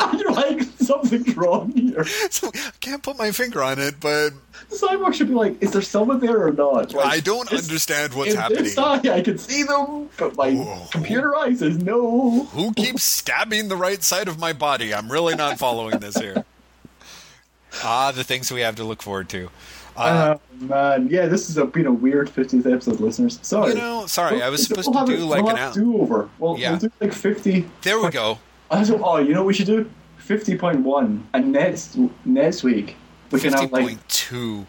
and 0.10 0.20
you're 0.20 0.32
like, 0.32 0.62
something's 0.78 1.36
wrong 1.36 1.72
here. 1.72 2.04
So, 2.30 2.50
I 2.54 2.70
can't 2.80 3.02
put 3.02 3.18
my 3.18 3.30
finger 3.30 3.62
on 3.62 3.78
it, 3.78 3.96
but 4.00 4.30
The 4.70 4.76
cyborg 4.76 5.14
should 5.14 5.28
be 5.28 5.34
like, 5.34 5.62
is 5.62 5.72
there 5.72 5.82
someone 5.82 6.20
there 6.20 6.46
or 6.46 6.52
not? 6.52 6.94
Like, 6.94 7.06
I 7.06 7.20
don't 7.20 7.52
understand 7.52 8.14
what's 8.14 8.32
in 8.32 8.36
happening. 8.38 8.64
This 8.64 8.78
eye, 8.78 9.00
I 9.04 9.20
can 9.20 9.36
see 9.38 9.62
them, 9.64 10.08
but 10.16 10.36
my 10.36 10.52
Whoa. 10.52 10.86
computer 10.90 11.36
eye 11.36 11.54
says 11.54 11.78
no. 11.78 12.44
Who 12.52 12.72
keeps 12.72 13.02
stabbing 13.04 13.68
the 13.68 13.76
right 13.76 14.02
side 14.02 14.28
of 14.28 14.38
my 14.38 14.52
body? 14.52 14.94
I'm 14.94 15.10
really 15.10 15.34
not 15.34 15.58
following 15.58 15.98
this 15.98 16.16
here. 16.16 16.44
Ah, 17.84 18.10
the 18.10 18.24
things 18.24 18.50
we 18.50 18.62
have 18.62 18.74
to 18.76 18.84
look 18.84 19.00
forward 19.00 19.28
to. 19.28 19.48
Uh, 19.96 20.36
oh 20.38 20.64
man, 20.66 21.08
yeah, 21.10 21.26
this 21.26 21.52
has 21.54 21.66
been 21.70 21.86
a 21.86 21.92
weird 21.92 22.28
50th 22.30 22.70
episode, 22.72 23.00
listeners. 23.00 23.38
Sorry. 23.42 23.70
you 23.72 23.78
know, 23.78 24.06
sorry, 24.06 24.42
I 24.42 24.48
was 24.48 24.66
supposed 24.66 24.88
We'll 24.94 25.06
to 25.06 25.16
do 25.16 25.22
a- 25.22 25.26
like 25.26 25.42
we'll 25.44 25.52
an 25.54 25.58
out. 25.58 25.74
do 25.74 26.00
over. 26.00 26.28
We'll, 26.38 26.58
Yeah. 26.58 26.70
we'll 26.70 26.78
do 26.80 26.90
like 27.00 27.12
50. 27.12 27.68
There 27.82 27.98
we 28.00 28.10
go. 28.10 28.38
Also, 28.70 29.00
oh, 29.04 29.18
you 29.18 29.32
know 29.34 29.40
what 29.40 29.48
we 29.48 29.54
should 29.54 29.66
do? 29.66 29.90
50.1. 30.26 31.22
And 31.34 31.52
next 31.52 31.96
next 32.24 32.62
week, 32.62 32.96
we 33.30 33.40
can 33.40 33.52
have 33.52 33.72
like. 33.72 34.06
two. 34.08 34.66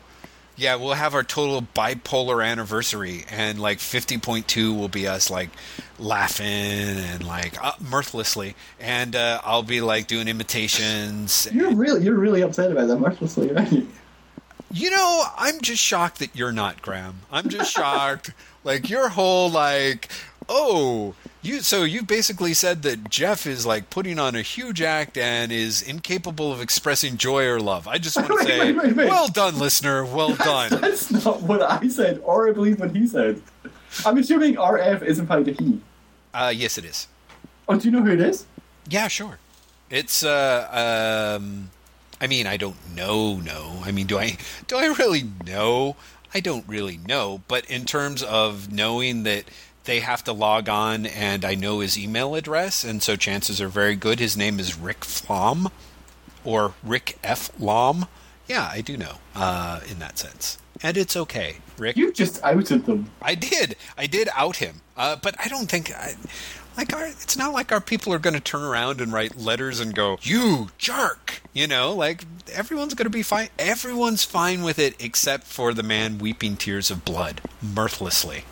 Yeah, 0.57 0.75
we'll 0.75 0.93
have 0.93 1.15
our 1.15 1.23
total 1.23 1.65
bipolar 1.75 2.45
anniversary, 2.45 3.25
and 3.31 3.59
like 3.59 3.79
fifty 3.79 4.17
point 4.19 4.47
two 4.47 4.73
will 4.73 4.89
be 4.89 5.07
us 5.07 5.31
like 5.31 5.49
laughing 5.97 6.45
and 6.45 7.25
like 7.25 7.63
uh, 7.63 7.71
mirthlessly, 7.79 8.55
and 8.79 9.15
uh, 9.15 9.41
I'll 9.43 9.63
be 9.63 9.81
like 9.81 10.07
doing 10.07 10.27
imitations. 10.27 11.47
You're 11.51 11.73
really, 11.73 12.03
you're 12.03 12.17
really 12.17 12.41
upset 12.41 12.71
about 12.71 12.87
that, 12.89 12.97
mirthlessly, 12.97 13.55
aren't 13.55 13.71
you? 13.71 13.87
You 14.73 14.89
know, 14.89 15.23
I'm 15.37 15.59
just 15.61 15.81
shocked 15.81 16.19
that 16.19 16.35
you're 16.35 16.51
not, 16.51 16.81
Graham. 16.81 17.21
I'm 17.31 17.49
just 17.49 17.71
shocked. 17.73 18.33
like 18.63 18.89
your 18.89 19.09
whole 19.09 19.49
like, 19.49 20.09
oh, 20.47 21.13
you. 21.41 21.61
So 21.61 21.83
you 21.83 22.03
basically 22.03 22.53
said 22.53 22.83
that 22.83 23.09
Jeff 23.09 23.45
is 23.45 23.65
like 23.65 23.89
putting 23.89 24.17
on 24.19 24.35
a 24.35 24.41
huge 24.41 24.81
act 24.81 25.17
and 25.17 25.51
is 25.51 25.81
incapable 25.81 26.53
of 26.53 26.61
expressing 26.61 27.17
joy 27.17 27.45
or 27.47 27.59
love. 27.59 27.87
I 27.87 27.97
just 27.97 28.15
want 28.15 28.29
to 28.29 28.35
Wait, 28.39 28.47
say, 28.47 28.71
wait, 28.71 28.95
wait, 28.95 29.07
well 29.09 29.27
done, 29.27 29.57
listener. 29.59 30.05
Well 30.05 30.35
done. 30.35 30.79
That's 30.81 31.11
not 31.11 31.41
what 31.41 31.61
I 31.61 31.87
said, 31.87 32.21
or 32.23 32.47
I 32.49 32.53
believe 32.53 32.79
what 32.79 32.95
he 32.95 33.07
said. 33.07 33.41
I'm 34.05 34.17
assuming 34.17 34.55
RF 34.55 35.03
is 35.03 35.19
in 35.19 35.27
fact 35.27 35.47
a 35.47 35.51
he. 35.51 35.81
Uh, 36.33 36.53
yes, 36.55 36.77
it 36.77 36.85
is. 36.85 37.07
Oh, 37.67 37.77
do 37.77 37.89
you 37.89 37.91
know 37.91 38.01
who 38.03 38.11
it 38.11 38.21
is? 38.21 38.45
Yeah, 38.89 39.07
sure. 39.09 39.37
It's 39.89 40.23
uh 40.23 41.37
um 41.41 41.71
I 42.21 42.27
mean, 42.27 42.45
I 42.45 42.55
don't 42.55 42.77
know 42.95 43.37
no. 43.37 43.81
I 43.83 43.91
mean, 43.91 44.05
do 44.05 44.17
I 44.19 44.37
do 44.67 44.77
I 44.77 44.85
really 44.97 45.23
know? 45.45 45.95
I 46.33 46.39
don't 46.39 46.65
really 46.67 46.97
know, 46.97 47.41
but 47.49 47.65
in 47.65 47.83
terms 47.83 48.23
of 48.23 48.71
knowing 48.71 49.23
that 49.23 49.45
they 49.83 49.99
have 49.99 50.23
to 50.25 50.31
log 50.31 50.69
on 50.69 51.07
and 51.07 51.43
I 51.43 51.55
know 51.55 51.79
his 51.79 51.97
email 51.97 52.35
address 52.35 52.83
and 52.83 53.01
so 53.01 53.15
chances 53.15 53.59
are 53.59 53.67
very 53.67 53.95
good 53.95 54.19
his 54.19 54.37
name 54.37 54.59
is 54.59 54.77
Rick 54.77 55.03
Flom 55.03 55.71
or 56.45 56.75
Rick 56.83 57.17
F 57.23 57.49
Lom. 57.59 58.05
Yeah, 58.47 58.69
I 58.71 58.81
do 58.81 58.95
know 58.95 59.15
uh 59.35 59.81
in 59.89 59.97
that 59.99 60.19
sense. 60.19 60.59
And 60.83 60.97
it's 60.97 61.17
okay. 61.17 61.57
Rick 61.77 61.97
You 61.97 62.11
just 62.11 62.41
outed 62.43 62.85
them. 62.85 63.09
I 63.21 63.35
did. 63.35 63.75
I 63.97 64.07
did 64.07 64.29
out 64.35 64.57
him. 64.57 64.81
Uh, 64.97 65.15
but 65.15 65.35
I 65.39 65.47
don't 65.47 65.69
think 65.69 65.91
I, 65.91 66.15
like 66.81 66.93
our. 66.93 67.05
It's 67.05 67.37
not 67.37 67.53
like 67.53 67.71
our 67.71 67.79
people 67.79 68.11
are 68.13 68.19
going 68.19 68.33
to 68.33 68.39
turn 68.39 68.63
around 68.63 69.01
and 69.01 69.13
write 69.13 69.37
letters 69.37 69.79
and 69.79 69.93
go, 69.93 70.17
"You 70.21 70.69
jerk." 70.77 71.41
You 71.53 71.67
know, 71.67 71.93
like 71.93 72.25
everyone's 72.51 72.93
going 72.93 73.05
to 73.05 73.11
be 73.11 73.23
fine. 73.23 73.49
Everyone's 73.59 74.23
fine 74.23 74.63
with 74.63 74.79
it 74.79 74.95
except 74.99 75.45
for 75.45 75.73
the 75.73 75.83
man 75.83 76.17
weeping 76.17 76.57
tears 76.57 76.89
of 76.89 77.05
blood 77.05 77.41
mirthlessly. 77.61 78.45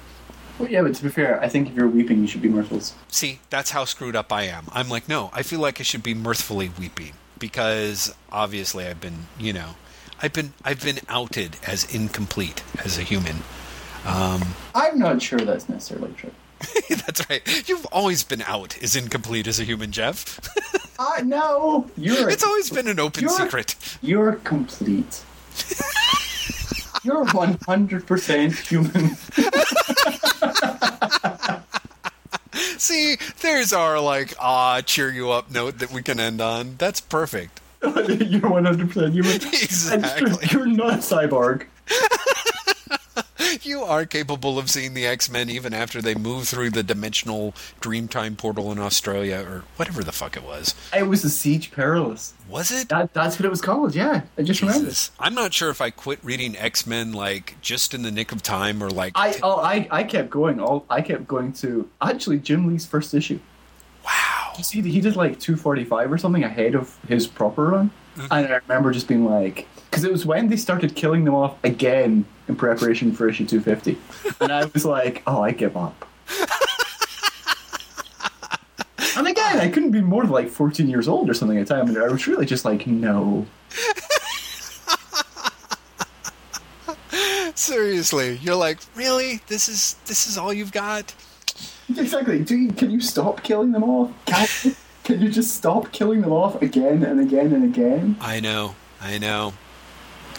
Well, 0.59 0.69
yeah, 0.69 0.82
but 0.82 0.93
to 0.95 1.03
be 1.03 1.09
fair, 1.09 1.41
I 1.41 1.47
think 1.47 1.69
if 1.69 1.75
you're 1.75 1.88
weeping, 1.88 2.19
you 2.19 2.27
should 2.27 2.41
be 2.41 2.49
merciless. 2.49 2.93
See, 3.07 3.39
that's 3.49 3.71
how 3.71 3.86
screwed 3.86 4.15
up 4.15 4.32
I 4.32 4.43
am. 4.43 4.67
I'm 4.73 4.89
like, 4.89 5.07
no, 5.07 5.30
I 5.34 5.41
feel 5.41 5.61
like 5.61 5.80
I 5.80 5.84
should 5.84 6.03
be 6.03 6.13
mirthfully 6.13 6.69
weeping 6.77 7.13
because 7.39 8.13
obviously 8.32 8.86
I've 8.86 8.99
been, 8.99 9.27
you 9.39 9.53
know, 9.53 9.75
I've 10.21 10.34
been 10.34 10.53
I've 10.63 10.84
been 10.84 10.99
outed 11.07 11.57
as 11.65 11.84
incomplete 11.95 12.61
as 12.84 12.97
a 12.97 13.03
human. 13.03 13.38
Um, 14.05 14.55
I'm 14.75 14.99
not 14.99 15.21
sure 15.21 15.39
that's 15.39 15.67
necessarily 15.67 16.13
true. 16.13 16.32
That's 16.89 17.30
right. 17.30 17.68
You've 17.70 17.86
always 17.88 18.24
been 18.24 18.41
out 18.43 18.78
as 18.82 18.95
incomplete 18.95 19.47
as 19.47 19.60
a 19.60 19.64
human, 19.64 19.91
Jeff. 19.91 20.39
I 20.99 21.22
no, 21.26 21.89
you're 21.97 22.30
it's 22.30 22.43
always 22.43 22.70
been 22.70 22.88
an 22.88 22.99
open 22.99 23.24
You're- 23.24 23.36
secret. 23.36 23.76
you're 24.01 24.34
complete. 24.38 25.24
you're 27.03 27.26
100% 27.26 28.68
human. 28.68 29.16
See, 32.78 33.18
there's 33.41 33.72
our 33.74 33.99
like 33.99 34.34
ah 34.39 34.82
cheer 34.82 35.10
you 35.12 35.30
up 35.32 35.51
note 35.51 35.80
that 35.80 35.91
we 35.91 36.01
can 36.01 36.20
end 36.20 36.41
on. 36.41 36.76
That's 36.78 36.99
perfect. 37.01 37.62
you're 37.82 37.91
100% 37.91 39.12
human. 39.14 39.36
Exactly. 39.36 40.47
You're 40.51 40.66
not 40.66 40.93
a 40.93 40.97
cyborg. 40.97 41.66
You 43.61 43.83
are 43.83 44.05
capable 44.05 44.59
of 44.59 44.69
seeing 44.69 44.93
the 44.93 45.05
X-Men 45.05 45.49
even 45.49 45.73
after 45.73 46.01
they 46.01 46.13
move 46.13 46.47
through 46.47 46.71
the 46.71 46.83
dimensional 46.83 47.53
Dreamtime 47.81 48.37
portal 48.37 48.71
in 48.71 48.79
Australia 48.79 49.45
or 49.47 49.63
whatever 49.77 50.03
the 50.03 50.11
fuck 50.11 50.35
it 50.35 50.43
was. 50.43 50.75
It 50.95 51.03
was 51.07 51.21
the 51.21 51.29
Siege 51.29 51.71
Perilous. 51.71 52.33
Was 52.49 52.71
it? 52.71 52.89
That, 52.89 53.13
that's 53.13 53.39
what 53.39 53.45
it 53.45 53.49
was 53.49 53.61
called, 53.61 53.95
yeah. 53.95 54.21
I 54.37 54.43
just 54.43 54.61
remembered. 54.61 54.89
Jesus. 54.89 55.11
I'm 55.19 55.33
not 55.35 55.53
sure 55.53 55.69
if 55.69 55.81
I 55.81 55.89
quit 55.89 56.19
reading 56.23 56.57
X-Men 56.57 57.13
like 57.13 57.55
just 57.61 57.93
in 57.93 58.01
the 58.01 58.11
nick 58.11 58.31
of 58.31 58.43
time 58.43 58.83
or 58.83 58.89
like 58.89 59.13
I, 59.15 59.37
oh, 59.41 59.59
I, 59.59 59.87
I 59.91 60.03
kept 60.03 60.29
going. 60.29 60.59
All 60.59 60.85
I 60.89 61.01
kept 61.01 61.27
going 61.27 61.53
to 61.53 61.89
actually 62.01 62.39
Jim 62.39 62.67
Lee's 62.67 62.85
first 62.85 63.13
issue. 63.13 63.39
wow. 64.03 64.53
You 64.57 64.63
see, 64.63 64.81
he 64.81 64.99
did 64.99 65.15
like 65.15 65.39
245 65.39 66.11
or 66.11 66.17
something 66.17 66.43
ahead 66.43 66.75
of 66.75 66.97
his 67.07 67.27
proper 67.27 67.67
run. 67.67 67.91
And 68.32 68.47
I 68.47 68.59
remember 68.67 68.91
just 68.91 69.07
being 69.07 69.26
like, 69.26 69.67
because 69.89 70.03
it 70.03 70.11
was 70.11 70.26
when 70.26 70.49
they 70.49 70.57
started 70.57 70.95
killing 70.95 71.24
them 71.24 71.36
off 71.36 71.55
again 71.63 72.26
in 72.47 72.55
preparation 72.55 73.11
for 73.13 73.30
issue 73.30 73.45
250. 73.45 73.97
and 74.41 74.51
I 74.51 74.65
was 74.65 74.84
like, 74.86 75.24
oh, 75.26 75.41
I 75.41 75.51
give 75.51 75.78
up. 75.78 76.05
and 79.17 79.28
again, 79.28 79.59
I 79.59 79.70
couldn't 79.70 79.91
be 79.91 80.01
more 80.01 80.24
than 80.24 80.32
like 80.32 80.49
14 80.49 80.89
years 80.89 81.07
old 81.07 81.30
or 81.30 81.34
something 81.34 81.57
at 81.57 81.67
the 81.67 81.74
time. 81.74 81.88
And 81.88 81.97
I 81.97 82.07
was 82.07 82.28
really 82.28 82.45
just 82.45 82.65
like, 82.65 82.86
no. 82.86 83.45
Seriously, 87.55 88.38
you're 88.41 88.55
like, 88.55 88.80
really? 88.95 89.41
This 89.47 89.67
is 89.70 89.95
this 90.05 90.28
is 90.28 90.38
all 90.38 90.53
you've 90.53 90.72
got? 90.72 91.13
Exactly. 91.89 92.43
Do 92.43 92.55
you, 92.55 92.72
can 92.72 92.91
you 92.91 93.01
stop 93.01 93.43
killing 93.43 93.72
them 93.72 93.84
off? 93.84 94.11
Can, 95.10 95.24
you 95.24 95.30
just 95.30 95.55
stop 95.55 95.91
killing 95.91 96.22
them 96.22 96.32
off 96.32 96.62
again 96.62 97.01
and 97.03 97.20
again 97.20 97.51
and 97.51 97.64
again? 97.64 98.16
I 98.22 98.39
know, 98.39 98.76
I 99.01 99.18
know. 99.18 99.53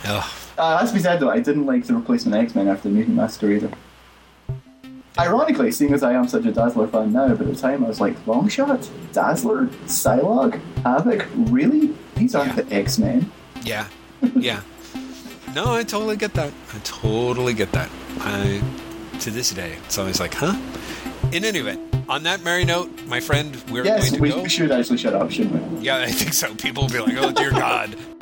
Ugh. 0.05 0.33
Uh, 0.57 0.89
we 0.93 1.01
said, 1.01 1.19
though, 1.19 1.29
I 1.29 1.41
didn't 1.41 1.67
like 1.67 1.87
the 1.87 1.95
replacement 1.95 2.41
X 2.41 2.55
Men 2.55 2.69
after 2.69 2.89
the 2.89 2.95
Mutant 2.95 3.17
Massacre 3.17 3.51
either. 3.51 3.73
Ironically, 5.19 5.73
seeing 5.73 5.93
as 5.93 6.05
I 6.05 6.13
am 6.13 6.29
such 6.29 6.45
a 6.45 6.53
Dazzler 6.53 6.87
fan 6.87 7.13
now, 7.13 7.35
but 7.35 7.49
at 7.49 7.53
the 7.53 7.61
time 7.61 7.85
I 7.85 7.89
was 7.89 8.01
like, 8.01 8.17
Longshot, 8.27 8.89
Dazzler, 9.13 9.67
Psylocke, 9.87 10.61
Havoc, 10.85 11.27
really? 11.35 11.93
These 12.15 12.37
aren't 12.37 12.57
Yeah. 12.57 12.63
the 12.63 12.73
X 12.73 12.97
Men. 12.97 13.29
Yeah, 13.65 13.89
yeah. 14.37 14.61
No, 15.53 15.75
I 15.75 15.83
totally 15.83 16.17
get 16.17 16.33
that. 16.35 16.53
I 16.73 16.79
totally 16.85 17.55
get 17.55 17.73
that. 17.73 17.91
I 18.21 18.63
to 19.19 19.33
this 19.33 19.51
day, 19.51 19.73
it's 19.85 19.99
always 19.99 20.21
like, 20.21 20.33
huh? 20.33 20.57
In 21.33 21.45
any 21.45 21.59
event, 21.59 21.90
on 22.11 22.25
that 22.25 22.43
merry 22.43 22.65
note, 22.65 22.91
my 23.07 23.21
friend, 23.21 23.57
we're 23.71 23.85
Yes, 23.85 24.11
going 24.11 24.15
to 24.15 24.21
we 24.21 24.31
go. 24.31 24.47
should 24.49 24.73
actually 24.73 24.99
shut 24.99 25.15
up, 25.15 25.31
shouldn't 25.31 25.79
we? 25.79 25.87
Yeah, 25.87 25.99
I 25.99 26.11
think 26.11 26.35
so. 26.35 26.53
People 26.57 26.83
will 26.83 26.91
be 26.91 26.99
like, 26.99 27.17
"Oh 27.17 27.31
dear 27.31 27.53
God." 27.53 27.97